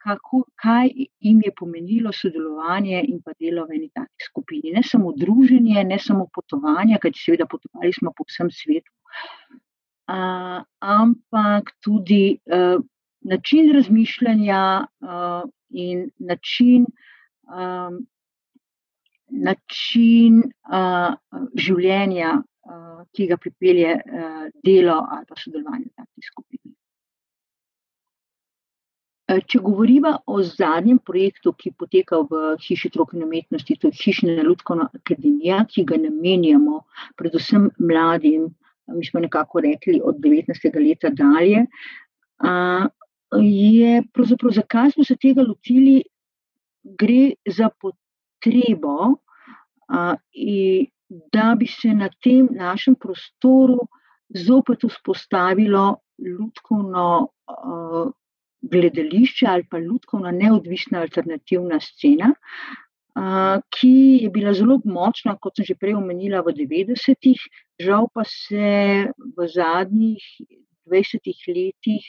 kako, 0.00 0.40
kaj 0.56 0.88
jim 1.20 1.42
je 1.44 1.52
pomenilo 1.58 2.12
sodelovanje 2.16 3.02
in 3.04 3.20
pa 3.20 3.34
delo 3.36 3.66
v 3.68 3.76
eni 3.76 3.90
taki 3.92 4.28
skupini. 4.28 4.72
Ne 4.72 4.82
samo 4.82 5.12
druženje, 5.12 5.84
ne 5.84 5.98
samo 6.00 6.24
potovanje, 6.32 6.96
kajti 7.02 7.24
seveda 7.26 7.48
potovali 7.50 7.92
smo 7.92 8.14
po 8.16 8.24
vsem 8.24 8.48
svetu, 8.48 8.92
ampak 10.80 11.74
tudi 11.84 12.38
način 13.20 13.72
razmišljanja 13.76 14.62
in 15.70 16.08
način. 16.18 16.88
Način 19.34 20.42
uh, 20.70 21.14
življenja 21.58 22.34
ki 23.12 23.26
ga 23.28 23.36
pripelje 23.36 23.98
delo 24.64 24.96
ali 25.02 25.26
pa 25.28 25.36
sodelovanje 25.36 25.90
v 25.90 25.96
takšni 25.96 26.30
skupini. 26.30 26.72
Če 29.24 29.58
govorimo 29.64 30.10
o 30.28 30.42
zadnjem 30.44 30.98
projektu, 31.00 31.54
ki 31.56 31.72
poteka 31.80 32.18
v 32.28 32.56
Hiši 32.60 32.90
otrok 32.90 33.14
in 33.16 33.24
umetnosti, 33.24 33.76
to 33.80 33.88
je 33.88 33.96
Hišna 34.02 34.42
ljudska 34.44 34.76
akademija, 34.84 35.62
ki 35.64 35.84
ga 35.88 35.96
namenjamo 35.96 36.82
predvsem 37.16 37.70
mladim, 37.80 38.50
mi 38.92 39.04
smo 39.06 39.20
nekako 39.24 39.64
rekli 39.64 40.00
od 40.04 40.20
19. 40.20 40.68
leta 40.76 41.08
dalje, 41.10 41.64
je 43.40 44.02
pravzaprav, 44.12 44.52
zakaj 44.52 44.90
smo 44.90 45.04
se 45.04 45.16
tega 45.16 45.42
lotili, 45.42 46.02
gre 46.84 47.32
za 47.48 47.70
potrebo 47.80 49.16
da 51.32 51.54
bi 51.58 51.66
se 51.66 51.94
na 51.94 52.08
tem 52.22 52.48
našem 52.50 52.94
prostoru 52.94 53.88
zopet 54.34 54.86
vzpostavilo 54.88 55.96
ljudkovno 56.18 57.28
uh, 57.28 58.12
gledališče 58.62 59.46
ali 59.46 59.66
pa 59.70 59.78
ljudkovna 59.78 60.30
neodvisna 60.30 61.00
alternativna 61.00 61.80
scena, 61.80 62.32
uh, 62.32 63.62
ki 63.78 63.94
je 64.22 64.30
bila 64.30 64.54
zelo 64.54 64.80
močna, 64.84 65.36
kot 65.36 65.56
sem 65.56 65.68
že 65.68 65.78
prej 65.78 65.98
omenila, 66.00 66.42
v 66.42 66.54
90-ih, 66.56 67.40
žal 67.80 68.08
pa 68.14 68.24
se 68.24 69.08
v 69.36 69.48
zadnjih 69.54 70.22
20 70.86 71.30
letih 71.48 72.04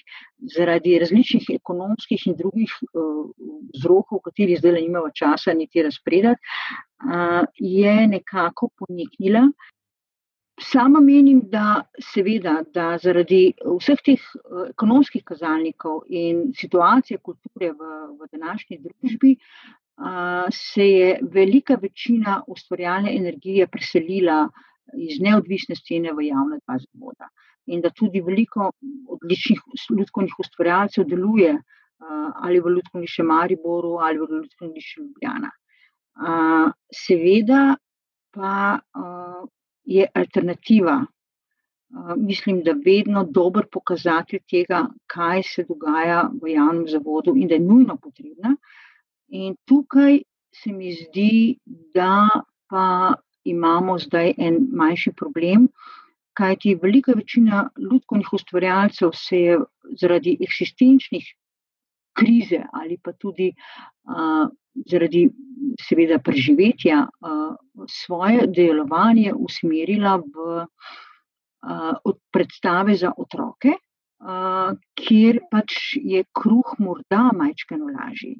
zaradi 0.56 0.97
različnih 0.99 1.47
ekonomskih 1.56 2.26
in 2.28 2.36
drugih 2.36 2.72
vzrokov, 3.74 4.20
uh, 4.20 4.24
katerih 4.24 4.60
zdaj 4.60 4.80
ne 4.80 4.86
imamo 4.86 5.12
časa 5.16 5.53
niti 5.53 5.84
razpredati, 5.84 6.41
je 7.60 8.08
nekako 8.08 8.70
poniknila 8.80 9.50
Sama 10.62 11.00
menim, 11.00 11.41
da 11.52 11.84
seveda, 12.00 12.62
da 12.74 12.98
zaradi 13.04 13.54
vseh 13.60 14.00
teh 14.06 14.22
eh, 14.22 14.70
ekonomskih 14.70 15.24
kazalnikov 15.28 16.06
in 16.08 16.54
situacije 16.56 17.20
kulture 17.20 17.74
v, 17.74 17.89
v 18.20 18.30
današnji 18.32 18.80
družbi, 18.86 19.36
se 20.52 20.86
je 20.86 21.20
velika 21.32 21.78
večina 21.82 22.41
ustvarjalne 22.52 23.14
energije 23.16 23.68
preselila 23.68 24.50
iz 25.08 25.22
neodvisne 25.24 25.76
scene 25.76 26.12
v 26.14 26.26
javne 26.28 26.60
dva 26.66 26.76
zavoda. 26.84 27.30
In 27.72 27.80
da 27.82 27.89
tudi 27.89 28.22
veliko 28.22 28.72
odličnih 29.08 29.62
ljudskih 29.89 30.36
ustvarjalcev 30.39 31.08
deluje 31.08 31.56
ali 32.43 32.60
v 32.60 32.76
ljudskih 32.76 33.08
še 33.08 33.24
Mariboru 33.24 33.96
ali 34.04 34.20
v 34.20 34.28
ljudskih 34.34 34.84
še 34.84 35.00
Ljubljana. 35.02 35.52
A, 36.16 36.72
seveda 36.93 37.76
pa. 38.32 38.80
A, 38.93 39.45
je 39.86 40.07
alternativa. 40.13 41.05
Mislim, 42.18 42.63
da 42.63 42.74
vedno 42.86 43.24
dober 43.24 43.66
pokazatelj 43.72 44.39
tega, 44.49 44.86
kaj 45.07 45.43
se 45.43 45.63
dogaja 45.68 46.30
v 46.41 46.51
javnem 46.51 46.88
zavodu 46.89 47.36
in 47.38 47.47
da 47.47 47.55
je 47.55 47.63
nujno 47.63 47.97
potrebna. 48.01 48.55
In 49.28 49.55
tukaj 49.66 50.20
se 50.55 50.74
mi 50.74 50.91
zdi, 50.93 51.57
da 51.93 52.28
pa 52.70 53.13
imamo 53.43 53.99
zdaj 53.99 54.34
en 54.38 54.57
manjši 54.74 55.13
problem, 55.16 55.68
kajti 56.34 56.76
velika 56.82 57.13
večina 57.16 57.70
ljudskih 57.78 58.34
ustvarjalcev 58.34 59.13
se 59.13 59.39
je 59.39 59.59
zaradi 60.01 60.38
eksistenčnih 60.41 61.30
krize 62.18 62.63
ali 62.74 62.97
pa 63.03 63.11
tudi 63.13 63.51
uh, 63.53 64.49
zaradi 64.89 65.30
seveda 65.82 66.19
preživetja 66.19 67.05
svoje 67.89 68.47
delovanje 68.47 69.34
usmerila 69.34 70.17
v 70.21 70.67
predstave 72.32 72.95
za 72.95 73.11
otroke, 73.17 73.73
kjer 74.95 75.39
pač 75.51 75.97
je 75.99 76.23
kruh 76.34 76.76
morda 76.80 77.32
majčkeno 77.36 77.91
lažji. 77.91 78.38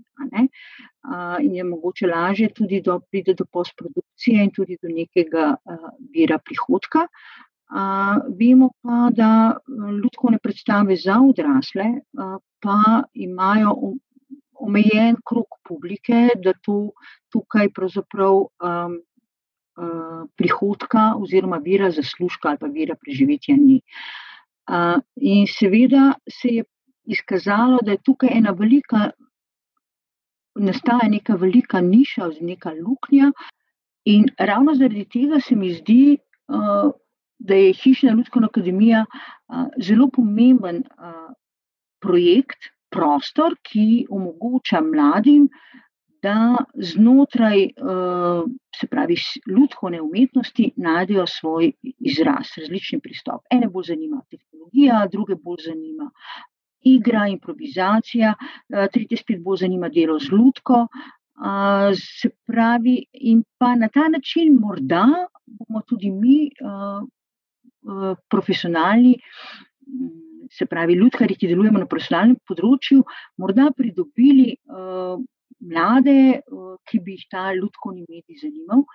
In 1.41 1.55
je 1.55 1.63
mogoče 1.63 2.07
lažje 2.07 2.49
tudi 2.53 2.81
do, 2.81 2.99
pride 3.11 3.33
do 3.33 3.45
postprodukcije 3.51 4.43
in 4.43 4.51
tudi 4.55 4.77
do 4.81 4.89
nekega 4.89 5.55
vira 6.13 6.39
prihodka. 6.39 7.07
Uh, 7.65 8.21
vemo 8.38 8.69
pa, 8.81 9.09
da 9.09 9.57
ljudske 9.67 10.38
predstave 10.43 10.95
za 10.95 11.17
odrasle 11.29 11.86
uh, 12.13 12.38
pa 12.61 13.01
imajo 13.13 13.73
omejen 14.60 15.18
krok 15.26 15.60
publike, 15.68 16.30
da 16.43 16.53
tu, 16.64 16.93
tukaj 17.34 17.70
pravzaprav 17.76 18.45
um, 18.45 18.97
uh, 19.78 20.22
prihodka 20.38 21.14
oziroma 21.20 21.58
vira 21.64 21.91
zaslužka 21.91 22.49
ali 22.49 22.62
pa 22.62 22.68
vira 22.68 22.95
preživetja 22.95 23.56
ni. 23.60 23.82
Uh, 24.66 24.99
in 25.16 25.45
seveda 25.47 26.14
se 26.30 26.49
je 26.60 26.64
izkazalo, 27.06 27.80
da 27.84 27.91
je 27.91 28.03
tukaj 28.03 28.30
ena 28.34 28.51
velika, 28.51 29.12
nastaja 30.56 31.10
neka 31.10 31.36
velika 31.36 31.82
niša, 31.82 32.32
neka 32.41 32.74
luknja. 32.74 33.32
In 34.06 34.26
ravno 34.39 34.76
zaradi 34.76 35.06
tega 35.06 35.39
se 35.41 35.56
mi 35.56 35.74
zdi, 35.74 36.18
uh, 36.47 36.91
da 37.39 37.56
je 37.56 37.74
Hišna 37.74 38.12
ljudska 38.12 38.39
akademija 38.45 39.06
uh, 39.06 39.68
zelo 39.82 40.08
pomemben 40.14 40.84
uh, 40.97 41.34
projekt, 41.99 42.70
prostor, 42.96 43.58
ki 43.64 44.06
omogoča 44.10 44.82
mladim, 44.82 45.50
da 46.26 46.56
znotraj 46.76 47.64
eh, 47.64 47.72
se 48.80 48.88
pravi 48.88 49.16
ljudske 49.48 50.02
umetnosti 50.02 50.72
najdejo 50.78 51.26
svoj 51.28 51.72
izraz, 51.84 52.56
različni 52.58 53.00
pristop. 53.00 53.43
Ene 53.52 53.70
bolj 53.70 53.91
zanima 53.91 54.22
tehnologija, 54.32 55.06
druge 55.12 55.36
bolj 55.36 55.68
zanima 55.68 56.10
igra, 56.82 57.28
improvizacija, 57.28 58.34
eh, 58.39 58.88
tretje 58.93 59.18
spet 59.22 59.43
bolj 59.43 59.66
zanima 59.66 59.89
delo 59.89 60.20
z 60.20 60.32
ljudko. 60.32 60.88
Se 62.00 62.30
pravi, 62.48 62.93
in 63.12 63.41
pa 63.60 63.74
na 63.76 63.89
ta 63.91 64.06
način, 64.08 64.54
morda 64.56 65.04
bomo 65.46 65.82
tudi 65.84 66.08
mi, 66.12 66.38
uh, 66.64 67.04
profesionalni, 68.30 69.18
se 70.52 70.66
pravi, 70.66 70.96
ljudkari, 71.00 71.36
ki 71.36 71.50
delujemo 71.52 71.82
na 71.82 71.89
profesionalnem 71.89 72.38
področju, 72.48 73.04
morda 73.41 73.70
pridobili 73.78 74.56
uh, 74.56 75.18
mlade, 75.66 76.41
uh, 76.52 76.76
ki 76.88 77.02
bi 77.06 77.18
jih 77.18 77.28
ta 77.32 77.50
ljudkovni 77.58 78.06
medij 78.08 78.41
zanimal. 78.43 78.86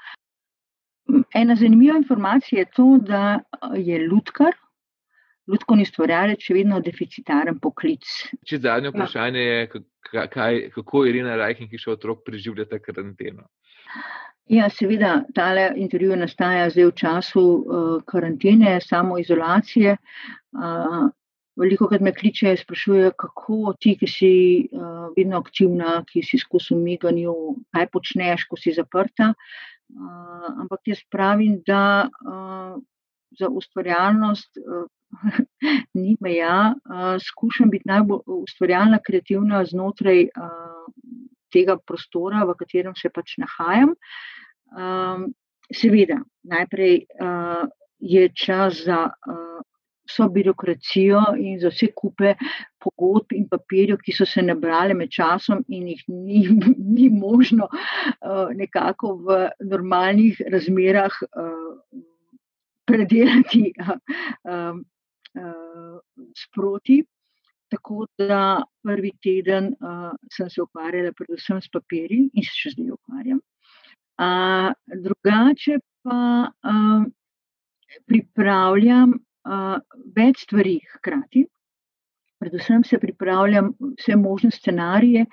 Ena 1.34 1.56
zanimiva 1.58 1.96
informacija 1.98 2.60
je 2.60 2.70
to, 2.76 2.88
da 3.02 3.40
je 3.74 3.98
ljudkar, 3.98 4.54
ljudkovni 5.50 5.84
stvarjalec, 5.88 6.42
še 6.44 6.54
vedno 6.54 6.78
deficitaren 6.84 7.58
poklic. 7.62 8.06
Če 8.46 8.60
zadnje 8.62 8.92
ja. 8.92 8.94
vprašanje 8.94 9.46
je, 9.46 9.68
kaj, 10.10 10.60
kako 10.76 11.04
Irina 11.10 11.36
Rajkin, 11.40 11.70
ki 11.70 11.80
še 11.80 11.96
otrok 11.96 12.22
preživlja 12.26 12.68
ta 12.70 12.78
karanteno. 12.82 13.48
Ja, 14.50 14.66
seveda, 14.70 15.20
tale 15.34 15.68
intervju 15.78 16.16
nastaja 16.18 16.66
zdaj 16.74 16.88
v 16.88 16.94
času 16.98 17.42
uh, 17.42 17.90
karantene, 18.06 18.80
samoizolacije. 18.82 19.94
Uh, 20.58 21.10
Veliko 21.60 21.90
krat 21.90 22.00
me 22.00 22.12
kličejo 22.16 22.54
in 22.54 22.60
sprašujejo, 22.60 23.10
kako 23.20 23.74
ti, 23.80 23.92
ki 24.00 24.08
si 24.08 24.30
uh, 24.72 25.10
vedno 25.16 25.40
aktivna, 25.42 25.98
ki 26.08 26.22
si 26.24 26.40
skozi 26.40 26.72
umiganju, 26.72 27.34
kaj 27.76 27.88
počneš, 27.92 28.46
ko 28.48 28.56
si 28.56 28.72
zaprta. 28.72 29.34
Uh, 29.90 30.46
ampak 30.62 30.88
jaz 30.88 31.02
pravim, 31.12 31.58
da 31.66 32.08
uh, 32.08 32.78
za 33.36 33.50
ustvarjalnost 33.60 34.62
uh, 34.62 34.86
ni 36.00 36.16
meja. 36.24 36.72
Uh, 36.88 37.18
skušam 37.20 37.70
biti 37.70 37.90
najbolj 37.92 38.24
ustvarjalna, 38.40 39.02
kreativna 39.04 39.64
znotraj 39.68 40.30
uh, 40.30 40.88
tega 41.52 41.76
prostora, 41.76 42.46
v 42.48 42.56
katerem 42.56 42.96
se 42.96 43.12
pač 43.12 43.36
nahajam. 43.42 43.96
Um, 44.70 45.32
seveda, 45.74 46.22
najprej 46.48 47.02
uh, 47.20 47.66
je 48.00 48.30
čas 48.32 48.86
za. 48.86 49.10
Uh, 49.28 49.60
vso 50.10 50.28
birokracijo 50.28 51.22
in 51.38 51.58
za 51.62 51.70
vse 51.70 51.90
kupe 51.96 52.34
pogodb 52.82 53.34
in 53.36 53.46
papirjev, 53.48 54.00
ki 54.04 54.14
so 54.16 54.26
se 54.26 54.42
nabrali 54.42 54.94
med 54.94 55.12
časom 55.14 55.62
in 55.68 55.88
jih 55.92 56.04
ni, 56.08 56.42
ni 56.96 57.08
možno 57.14 57.68
uh, 57.70 58.48
nekako 58.56 59.14
v 59.26 59.40
normalnih 59.72 60.42
razmerah 60.52 61.20
uh, 61.30 62.00
predelati 62.90 63.72
uh, 63.78 63.96
uh, 65.38 65.96
sproti. 66.36 67.02
Tako 67.70 68.06
da 68.18 68.64
prvi 68.82 69.12
teden 69.22 69.68
uh, 69.78 70.10
sem 70.34 70.50
se 70.50 70.62
ukvarjala 70.62 71.12
predvsem 71.14 71.60
s 71.62 71.70
papirji 71.70 72.24
in 72.34 72.42
se 72.42 72.56
še 72.64 72.74
zdaj 72.74 72.96
ukvarjam. 72.96 73.38
Uh, 74.20 74.72
drugače 75.04 75.78
pa 76.02 76.50
uh, 76.50 77.04
pripravljam 78.10 79.14
več 80.16 80.44
stvari 80.46 80.78
hkrati. 80.94 81.46
Predvsem 82.40 82.84
se 82.88 82.98
pripravljam 82.98 83.74
vse 83.98 84.16
možne 84.16 84.50
scenarije 84.50 85.26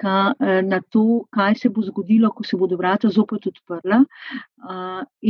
ka, 0.00 0.32
na 0.64 0.80
to, 0.92 1.24
kaj 1.32 1.54
se 1.60 1.68
bo 1.68 1.82
zgodilo, 1.84 2.30
ko 2.32 2.44
se 2.44 2.56
bodo 2.56 2.76
vrata 2.80 3.08
zopet 3.12 3.46
odprla. 3.48 4.02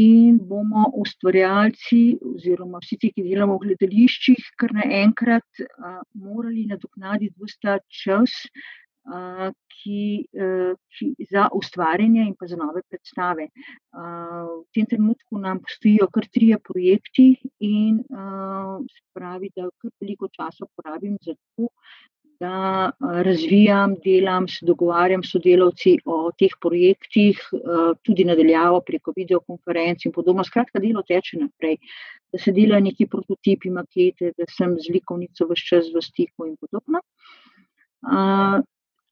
In 0.03 0.39
bomo 0.39 0.87
ustvarjalci, 1.03 2.01
oziroma 2.35 2.79
vsi 2.83 2.99
ti, 3.03 3.13
ki 3.15 3.27
delamo 3.27 3.59
v 3.59 3.69
gledališčih, 3.69 4.53
kar 4.59 4.75
naenkrat 4.75 5.67
morali 6.15 6.67
nadoknaditi 6.71 7.35
vsta 7.43 7.79
čas, 7.91 8.35
ki, 9.77 10.27
ki 10.97 11.27
za 11.31 11.49
ustvarjanje 11.55 12.25
in 12.27 12.35
pa 12.35 12.47
za 12.51 12.57
nove 12.57 12.83
predstave. 12.89 13.49
V 13.93 14.65
tem 14.75 14.87
trenutku 14.87 15.39
nam 15.39 15.61
postojijo 15.63 16.09
kar 16.13 16.27
trije 16.33 16.59
projekti 16.59 17.29
in 17.61 18.03
pravi, 19.15 19.53
da 19.57 19.71
kar 19.79 19.91
veliko 20.01 20.29
časa 20.29 20.67
porabim 20.75 21.19
za 21.23 21.35
to, 21.57 21.71
da 22.41 22.91
razvijam, 23.01 23.95
delam, 24.05 24.45
se 24.49 24.67
dogovarjam 24.69 25.23
s 25.25 25.31
sodelavci 25.33 25.95
o 26.05 26.31
teh 26.37 26.53
projektih, 26.61 27.41
tudi 28.05 28.27
nadaljavo 28.29 28.83
preko 28.85 29.15
videokonferenc 29.17 30.05
in 30.05 30.13
podobno. 30.13 30.45
Skratka, 30.45 30.83
delo 30.85 31.01
teče 31.07 31.39
naprej. 31.41 31.79
da 32.33 32.39
se 32.43 32.53
delajo 32.53 32.83
neki 32.85 33.07
prototipi, 33.07 33.71
makete, 33.71 34.33
da 34.37 34.45
sem 34.51 34.77
z 34.81 34.93
likovnico 34.93 35.47
vse 35.49 35.69
čas 35.69 35.87
v 35.95 36.03
stiku 36.03 36.47
in 36.47 36.57
podobno. 36.61 37.01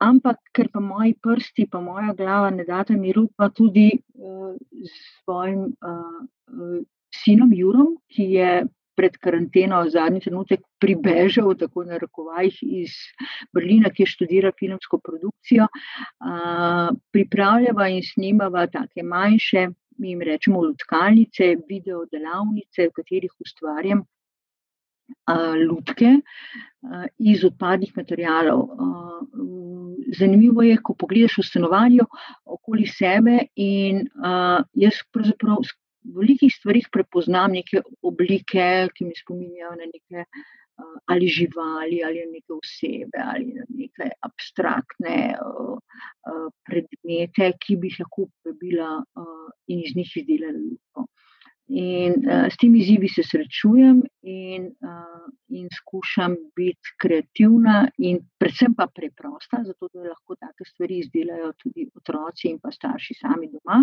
Ampak, 0.03 0.41
ker 0.53 0.69
pa 0.73 0.81
moji 0.81 1.15
prsti, 1.23 1.69
pa 1.71 1.81
moja 1.81 2.15
glava 2.17 2.51
ne 2.51 2.65
data 2.65 2.97
miru, 2.99 3.29
pa 3.37 3.49
tudi 3.49 3.91
uh, 3.95 4.55
s 4.83 5.23
svojim 5.23 5.71
uh, 5.71 6.81
sinom 7.15 7.53
Jurom, 7.55 7.95
ki 8.11 8.27
je 8.35 8.65
pred 8.95 9.17
karanteno 9.19 9.81
zadnji 9.91 10.21
trenutek 10.23 10.61
pribežal, 10.79 11.55
tako 11.59 11.83
na 11.87 11.99
rokovajih 11.99 12.59
iz 12.63 12.95
Berlina, 13.55 13.91
ki 13.91 14.05
je 14.05 14.13
študiral 14.13 14.55
filmsko 14.59 15.01
produkcijo, 15.03 15.67
uh, 15.71 16.91
pripravljava 17.15 17.89
in 17.91 18.03
snimava 18.07 18.67
take 18.71 19.03
manjše 19.03 19.69
mi 19.99 20.09
jim 20.09 20.23
rečemo 20.23 20.63
lutkalnice, 20.63 21.57
video 21.69 22.05
delavnice, 22.11 22.89
v 22.89 22.93
katerih 22.97 23.33
ustvarjam 23.41 24.05
lutke 25.69 26.11
iz 27.19 27.45
odpadnih 27.45 27.93
materijalov. 27.97 28.69
Uh, 30.07 30.15
zanimivo 30.19 30.63
je, 30.63 30.77
ko 30.83 30.95
pogledaš 30.99 31.39
v 31.39 31.47
stanovanju 31.49 32.07
okoli 32.45 32.87
sebe 32.87 33.39
in 33.57 34.05
uh, 34.19 34.61
jaz 34.75 35.01
pravzaprav 35.13 35.63
v 35.65 36.19
velikih 36.19 36.53
stvarih 36.53 36.89
prepoznam 36.93 37.55
neke 37.57 37.83
oblike, 38.03 38.89
ki 38.95 39.09
mi 39.09 39.17
spominjajo 39.17 39.77
na 39.79 39.89
neke 39.89 40.25
uh, 40.25 40.99
ali 41.07 41.29
živali, 41.29 42.03
ali 42.05 42.27
neke 42.33 42.53
osebe, 42.53 43.23
ali 43.23 43.55
neke 43.69 44.11
abstraktne 44.27 45.37
predmete, 46.67 47.53
ki 47.61 47.77
bi 47.79 47.93
jih 47.93 48.01
lahko 48.03 48.27
uporabila 48.27 48.89
in 49.71 49.85
iz 49.85 49.95
njih 49.97 50.17
izdelala 50.21 50.59
lupo. 50.59 51.07
In 51.67 52.13
uh, 52.29 52.47
s 52.53 52.59
temi 52.61 52.83
izzivi 52.83 53.09
se 53.09 53.23
srečujem 53.25 54.03
in, 54.29 54.67
uh, 54.85 55.31
in 55.49 55.69
skušam 55.73 56.35
biti 56.57 56.93
kreativna 57.01 57.87
in 57.99 58.19
predvsem 58.39 58.75
pa 58.77 58.87
preprosta, 58.87 59.63
zato 59.65 59.89
da 59.95 60.11
lahko 60.11 60.37
take 60.37 60.67
stvari 60.69 60.99
izdelajo 61.01 61.53
tudi 61.63 61.87
otroci 61.97 62.51
in 62.51 62.59
pa 62.61 62.71
starši 62.71 63.17
sami 63.21 63.49
doma. 63.49 63.81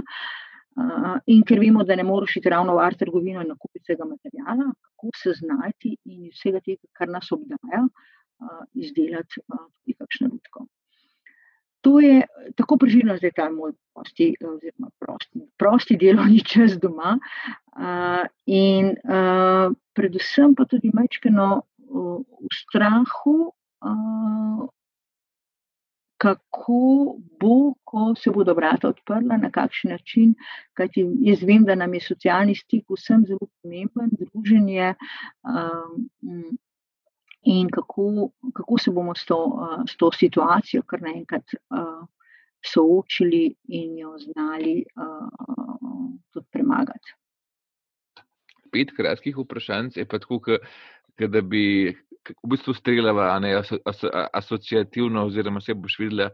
Uh, 0.77 1.17
in 1.25 1.41
ker 1.43 1.59
vemo, 1.59 1.83
da 1.83 1.97
ne 1.97 2.05
moreš 2.05 2.37
iti 2.37 2.53
ravno 2.53 2.77
v 2.77 2.83
art 2.85 2.99
trgovino 3.01 3.41
in 3.41 3.49
nakupiti 3.49 3.89
tega 3.89 4.05
materijala, 4.05 4.69
kako 4.85 5.09
se 5.23 5.33
znajti 5.41 5.95
in 6.05 6.29
vsega 6.29 6.61
tega, 6.61 6.85
kar 6.93 7.09
nas 7.09 7.31
obdaja, 7.33 7.81
uh, 7.81 8.61
izdelati 8.77 9.41
uh, 9.41 9.65
tudi 9.81 9.97
kakšno 9.97 10.29
ljudko. 10.31 10.67
To 11.81 11.99
je 11.99 12.21
tako 12.55 12.77
preživljeno, 12.77 13.17
zdaj 13.17 13.31
ta 13.35 13.49
moj 13.49 13.71
prosti, 13.93 14.35
oziroma 14.45 14.89
prosti, 14.99 15.39
prosti 15.57 15.97
delovni 15.97 16.43
čas 16.53 16.77
doma. 16.81 17.17
Uh, 17.71 18.27
in 18.45 18.91
uh, 18.91 19.73
predvsem 19.93 20.55
pa 20.55 20.65
tudi 20.65 20.91
majčkeno 20.93 21.47
uh, 21.61 22.19
v 22.21 22.53
strahu, 22.53 23.35
uh, 23.49 24.69
kako 26.21 26.81
bo, 27.41 27.73
ko 27.83 28.13
se 28.15 28.29
bodo 28.29 28.53
vrata 28.53 28.91
odprla, 28.93 29.37
na 29.41 29.49
kakšen 29.51 29.91
način. 29.91 30.35
Kajti 30.77 31.07
jaz 31.25 31.41
vem, 31.43 31.63
da 31.65 31.75
nam 31.75 31.93
je 31.97 32.01
socialni 32.05 32.55
stik 32.55 32.85
vsem 32.93 33.23
zelo 33.25 33.47
pomemben, 33.61 34.11
druženje. 34.19 34.93
Um, 35.41 36.59
in 37.43 37.69
kako, 37.69 38.29
kako 38.53 38.77
se 38.77 38.91
bomo 38.91 39.15
s 39.15 39.25
to, 39.25 39.37
uh, 39.45 39.83
s 39.89 39.97
to 39.97 40.11
situacijo 40.11 40.83
kar 40.85 41.01
naenkrat 41.01 41.55
uh, 41.69 42.07
soočili 42.73 43.55
in 43.67 43.97
jo 43.97 44.17
znali 44.17 44.85
uh, 44.95 46.11
tudi 46.31 46.47
premagati. 46.51 47.15
Pet 48.71 48.93
kratkih 48.95 49.37
vprašanj 49.37 49.89
je 49.95 50.05
pa 50.05 50.19
tako, 50.19 50.57
da 51.17 51.41
bi 51.41 51.91
v 52.43 52.49
bistvu 52.53 52.73
streljala 52.73 53.39
ne, 53.39 53.55
aso, 53.55 53.77
aso, 53.85 54.09
asociativno, 54.33 55.25
oziroma 55.25 55.61
se 55.61 55.73
boš 55.73 55.97
videla, 55.99 56.29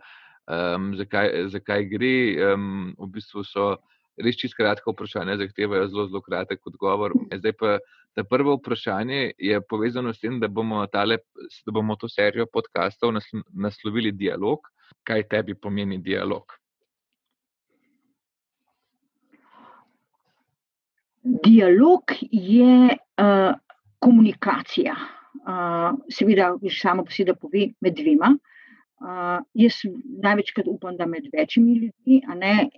um, 0.47 0.91
zakaj, 0.97 1.47
zakaj 1.53 1.85
gre. 1.91 2.13
Um, 2.53 2.95
v 2.99 3.09
bistvu 3.15 3.43
so 3.47 3.77
res 4.23 4.37
čisto 4.37 4.59
kratka 4.59 4.91
vprašanja, 4.91 5.37
zahtevajo 5.41 5.87
zelo, 5.87 6.07
zelo 6.11 6.21
kratek 6.25 6.67
odgovor. 6.67 7.15
Zdaj 7.33 7.55
pa 7.59 7.77
ta 8.17 8.23
prvo 8.23 8.55
vprašanje 8.55 9.31
je 9.37 9.61
povezano 9.61 10.13
s 10.13 10.19
tem, 10.19 10.39
da 10.39 10.47
bomo, 10.47 10.81
tale, 10.87 11.19
da 11.65 11.71
bomo 11.71 11.95
to 11.95 12.09
serijo 12.09 12.47
podkastov 12.53 13.13
naslovili 13.53 14.11
dialog. 14.11 14.65
Kaj 15.05 15.27
tebi 15.29 15.53
pomeni 15.53 15.99
dialog? 16.01 16.55
Dialog 21.45 22.17
je 22.31 22.89
uh, 22.89 23.53
komunikacija. 23.99 24.95
Uh, 25.37 25.99
seveda, 26.09 26.55
samo 26.81 27.05
po 27.05 27.13
sebi, 27.13 27.29
da 27.29 27.37
pove 27.37 27.67
med 27.81 28.01
dvema. 28.01 28.33
Uh, 28.33 28.56
Uh, 28.97 29.43
jaz 29.53 29.75
največkrat 30.23 30.65
upam, 30.65 30.95
da 30.97 31.05
med 31.05 31.27
večjimi 31.29 31.75
ljudmi, 31.77 32.15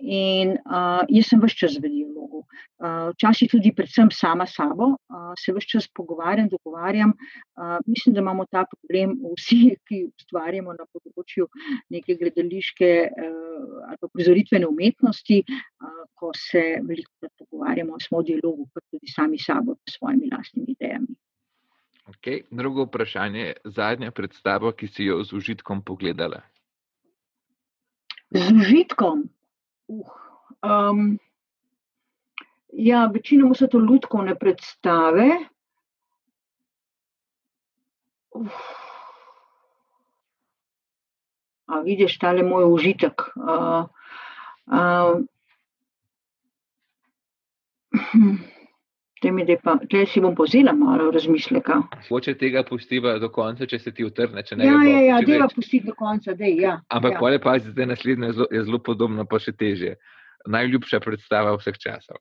in 0.04 0.50
uh, 0.52 1.00
jaz 1.08 1.30
sem 1.30 1.40
vse 1.40 1.56
čas 1.56 1.78
v 1.80 1.88
dialogu. 1.88 2.42
Uh, 2.76 3.08
včasih 3.14 3.48
tudi, 3.48 3.72
predvsem 3.72 4.10
sama 4.12 4.44
s 4.46 4.58
sabo, 4.58 4.90
uh, 4.92 5.30
se 5.40 5.54
vse 5.56 5.70
čas 5.70 5.88
pogovarjam, 5.96 6.50
dogovarjam. 6.52 7.14
Uh, 7.56 7.78
mislim, 7.86 8.14
da 8.14 8.20
imamo 8.20 8.44
ta 8.52 8.66
problem 8.68 9.16
vsi, 9.32 9.60
ki 9.88 10.02
ustvarjamo 10.10 10.76
na 10.76 10.84
področju 10.92 11.48
neke 11.88 12.18
gledališke 12.20 12.92
uh, 13.08 13.80
ali 13.88 14.12
prizoritvene 14.12 14.68
umetnosti, 14.68 15.40
uh, 15.48 16.04
ko 16.20 16.34
se 16.36 16.66
veliko 16.84 17.32
pogovarjamo, 17.40 17.96
smo 18.04 18.20
v 18.20 18.34
dialogu, 18.34 18.68
pa 18.74 18.84
tudi 18.92 19.08
sami 19.08 19.40
s 19.40 19.48
sabo, 19.48 19.80
s 19.88 19.96
svojimi 19.96 20.28
lastnimi 20.36 20.76
idejami. 20.76 21.16
Okay. 22.10 22.42
Drugo 22.50 22.84
vprašanje, 22.88 23.52
zadnja 23.64 24.10
predstava, 24.10 24.72
ki 24.72 24.88
si 24.90 25.04
jo 25.06 25.20
z 25.24 25.32
užitkom 25.38 25.82
pogledala. 25.86 26.42
Z 28.34 28.50
užitkom. 28.50 29.22
Uh, 29.86 30.10
um, 30.66 31.18
ja, 32.72 33.06
večinoma 33.14 33.54
so 33.54 33.66
to 33.70 33.78
ljudske 33.78 34.34
predstave. 34.40 35.28
Uh. 38.34 38.60
A 41.66 41.80
vidiš, 41.86 42.18
ta 42.18 42.34
je 42.34 42.42
moj 42.42 42.64
užitek. 42.74 43.22
Uh, 43.38 43.86
uh. 44.66 45.22
Tle 49.20 50.06
si 50.08 50.20
bom 50.20 50.34
povzela 50.34 50.72
malo 50.72 51.10
razmisleka. 51.12 51.82
Hoče 52.08 52.34
tega 52.40 52.62
pustiva 52.64 53.18
do 53.20 53.28
konca, 53.28 53.66
če 53.68 53.78
se 53.78 53.92
ti 53.92 54.04
utrne. 54.04 54.44
Ja, 54.56 54.78
ja, 54.84 55.00
ja, 55.04 55.18
deva 55.26 55.48
pustiti 55.52 55.86
do 55.86 55.94
konca, 55.94 56.32
dej, 56.34 56.56
ja. 56.64 56.78
Ampak 56.88 57.18
ja. 57.18 57.20
pole 57.20 57.40
pa 57.42 57.58
zdaj 57.60 57.90
naslednje 57.92 58.30
je 58.30 58.38
zelo, 58.38 58.48
je 58.50 58.64
zelo 58.64 58.80
podobno, 58.80 59.26
pa 59.28 59.38
še 59.38 59.52
teže. 59.52 59.94
Najljubša 60.48 61.02
predstava 61.04 61.52
vseh 61.60 61.76
časov. 61.76 62.16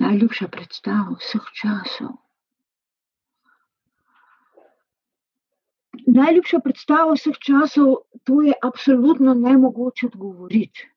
Najljubša 0.00 0.48
predstava 0.48 1.18
vseh 1.20 1.52
časov. 1.60 2.16
Najljubša 6.06 6.60
predstava 6.64 7.14
vseh 7.16 7.36
časov, 7.46 7.94
to 8.24 8.40
je 8.42 8.54
absolutno 8.62 9.34
ne 9.34 9.56
mogoče 9.58 10.10
odgovoriti. 10.12 10.86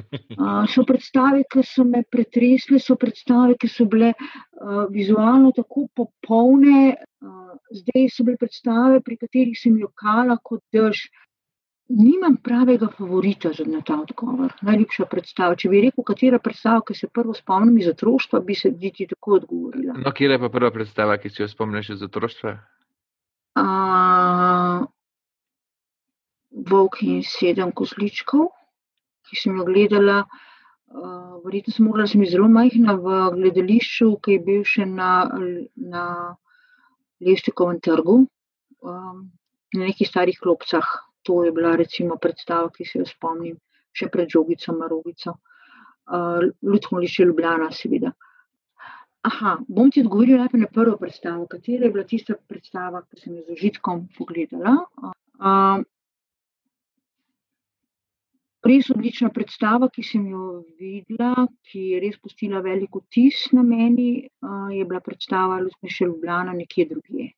Uh, 0.00 0.64
so 0.72 0.80
predstave, 0.88 1.42
ki 1.52 1.60
so 1.66 1.84
me 1.84 1.98
pretresle, 2.08 2.78
so 2.80 2.94
predstave, 2.96 3.56
ki 3.60 3.68
so 3.68 3.84
bile 3.90 4.14
uh, 4.16 4.86
vizualno 4.88 5.50
tako 5.52 5.82
popolne, 5.92 6.94
uh, 7.20 7.50
zdaj 7.82 8.06
so 8.14 8.24
bile 8.24 8.40
predstave, 8.40 9.02
pri 9.04 9.18
katerih 9.20 9.58
sem 9.60 9.76
jokala 9.76 10.38
kot 10.40 10.62
dež. 10.72 11.02
Nimam 11.90 12.38
pravega 12.40 12.88
favorita 12.96 13.50
za 13.52 13.66
ta 13.84 13.98
odgovor. 14.00 14.54
Najljubša 14.62 15.08
predstava. 15.10 15.58
Če 15.58 15.68
bi 15.68 15.84
rekel, 15.84 16.06
katera 16.06 16.38
predstava, 16.38 16.84
ki 16.86 16.94
se 16.94 17.10
prvo 17.12 17.34
spomnim 17.36 17.80
iz 17.82 17.90
otroštva, 17.90 18.40
bi 18.40 18.54
se 18.54 18.70
ti 18.78 19.08
tako 19.10 19.40
odgovorila. 19.42 19.98
No, 19.98 20.14
kje 20.14 20.30
je 20.30 20.38
pa 20.38 20.48
prva 20.48 20.70
predstava, 20.70 21.18
ki 21.18 21.34
si 21.34 21.42
jo 21.42 21.48
spomniš 21.50 21.96
iz 21.98 22.06
otroštva? 22.06 22.54
Uh, 23.58 24.86
Volk 26.70 27.00
in 27.02 27.22
sedem 27.24 27.72
kozličkov, 27.72 28.50
ki 29.28 29.36
sem 29.38 29.56
jo 29.58 29.66
gledala. 29.66 30.24
Uh, 30.90 31.38
verjetno 31.44 31.74
sem 31.74 31.86
morala, 31.86 32.08
sem 32.10 32.24
zelo 32.26 32.48
majhna 32.50 32.96
v 32.98 33.18
gledališču, 33.36 34.16
ki 34.22 34.36
je 34.36 34.44
bil 34.46 34.64
še 34.66 34.86
na, 34.90 35.10
na 35.76 36.04
Levstikovem 37.22 37.78
trgu, 37.84 38.16
um, 38.82 39.20
na 39.76 39.86
nekih 39.86 40.08
starih 40.08 40.38
klopcah. 40.40 40.88
To 41.28 41.44
je 41.44 41.52
bila 41.52 41.76
recimo 41.76 42.16
predstava, 42.16 42.70
ki 42.74 42.86
se 42.88 43.02
jo 43.02 43.06
spomnim, 43.06 43.58
še 43.92 44.08
pred 44.10 44.30
žogico, 44.32 44.74
marogico. 44.74 45.36
Uh, 46.10 46.48
Ljudsko 46.66 46.98
lišče 47.04 47.28
Ljubljana, 47.28 47.70
seveda. 47.70 48.10
Aha, 49.20 49.58
bom 49.68 49.90
ti 49.92 50.00
odgovoril 50.00 50.38
najprej 50.40 50.62
na 50.62 50.68
prvo 50.72 50.96
predstavo. 50.96 51.46
Katera 51.46 51.84
je 51.84 51.92
bila 51.92 52.04
tista 52.08 52.34
predstava, 52.48 53.02
ki 53.04 53.20
sem 53.20 53.34
jo 53.36 53.42
z 53.44 53.56
užitkom 53.58 54.06
pogledala? 54.16 54.78
Uh, 55.36 55.82
res 58.64 58.88
odlična 58.92 59.28
predstava, 59.34 59.90
ki 59.92 60.04
sem 60.04 60.24
jo 60.32 60.46
videla, 60.80 61.44
ki 61.68 61.84
je 61.92 62.00
res 62.00 62.16
pustila 62.16 62.62
velik 62.64 62.96
vtis 63.02 63.50
na 63.56 63.64
meni, 63.66 64.24
je 64.72 64.88
bila 64.88 65.00
predstava 65.04 65.60
Ljubljana 65.60 66.08
Ljubljana 66.08 66.56
nekje 66.56 66.88
drugje. 66.88 67.28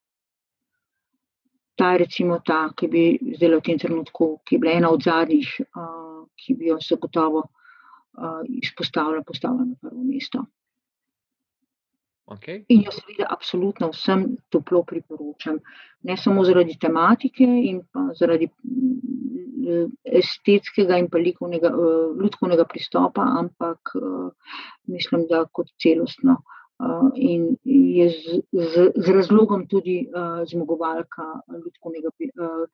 Ta 1.74 1.92
je 1.92 1.98
recimo 2.04 2.38
ta, 2.46 2.68
ki 2.76 2.88
bi 2.88 3.04
zdaj 3.36 3.56
v 3.58 3.66
tem 3.66 3.78
trenutku, 3.78 4.32
ki 4.46 4.54
je 4.54 4.62
bila 4.62 4.78
ena 4.78 4.90
od 4.94 5.02
zadnjih, 5.02 5.54
ki 6.38 6.58
bi 6.58 6.70
jo 6.70 6.78
zagotovo 6.78 7.46
izpostavila, 8.62 9.22
postavila 9.26 9.64
na 9.64 9.78
prvo 9.80 10.02
mesto. 10.04 10.44
Okay. 12.32 12.64
In 12.68 12.84
jo 12.86 12.92
seveda 12.94 13.28
absolutno 13.30 13.90
vsem 13.92 14.24
toplo 14.48 14.82
priporočam. 14.88 15.58
Ne 16.08 16.16
samo 16.16 16.44
zaradi 16.44 16.78
tematike 16.80 17.44
in 17.44 17.82
zaradi 18.18 18.48
estetskega 20.20 20.98
in 20.98 21.08
pa 21.10 21.20
likovnega, 21.22 21.70
lutkovnega 22.18 22.64
pristopa, 22.68 23.26
ampak 23.38 23.94
mislim, 24.90 25.26
da 25.30 25.44
kot 25.52 25.70
celostno. 25.82 26.40
In 27.14 27.44
je 27.62 28.08
z, 28.10 28.40
z, 28.50 28.88
z 28.96 29.12
razlogom 29.14 29.68
tudi 29.70 30.00
zmagovalka 30.50 31.28
lutkovnega 31.52 32.10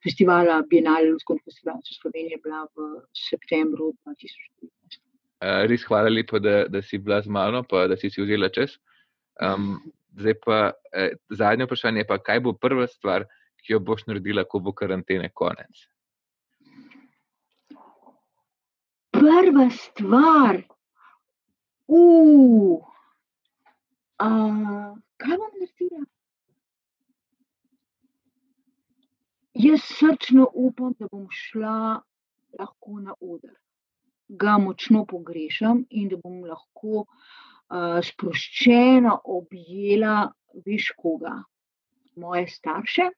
festivala, 0.03 0.63
Bienale 0.69 1.11
lutkovnega 1.11 1.51
festivala 1.51 1.97
Slovenije 1.99 2.39
bila 2.43 2.63
v 2.73 3.03
septembru 3.13 3.91
2019. 4.07 5.03
Res 5.69 5.85
hvala 5.87 6.09
lepa, 6.09 6.39
da, 6.41 6.63
da 6.67 6.81
si 6.81 6.97
bila 6.97 7.21
z 7.21 7.29
mano, 7.31 7.61
pa 7.63 7.85
da 7.87 7.95
si 7.95 8.09
si 8.09 8.23
vzela 8.23 8.49
čas. 8.49 8.79
Um, 9.39 9.79
zdaj 10.19 10.33
pa 10.45 10.71
eh, 10.93 11.15
zadnje 11.29 11.65
vprašanje, 11.65 12.03
pa 12.07 12.17
kaj 12.19 12.39
bo 12.43 12.53
prva 12.53 12.87
stvar, 12.87 13.25
ki 13.63 13.73
jo 13.73 13.79
boš 13.79 14.05
naredila, 14.07 14.43
ko 14.43 14.59
bo 14.59 14.73
karantene 14.75 15.29
konec? 15.33 15.85
Prva 19.15 19.67
stvar, 19.75 20.61
uh, 21.87 22.79
uh, 24.19 24.95
kaj 25.17 25.37
bom 25.37 25.51
naredila? 25.55 26.05
Jaz 29.59 29.81
srčno 29.83 30.47
upam, 30.53 30.93
da 30.99 31.07
bom 31.11 31.27
šla 31.31 31.99
lahko 32.59 32.99
na 32.99 33.13
oder. 33.19 33.55
Ga 34.29 34.57
močno 34.57 35.05
pogrešam 35.05 35.83
in 35.89 36.07
da 36.09 36.17
bom 36.23 36.43
lahko 36.45 37.05
uh, 37.69 37.99
sproščeno 38.05 39.19
objela, 39.37 40.29
veš 40.65 40.91
koga, 40.97 41.35
moje 42.19 42.47
starše, 42.51 43.09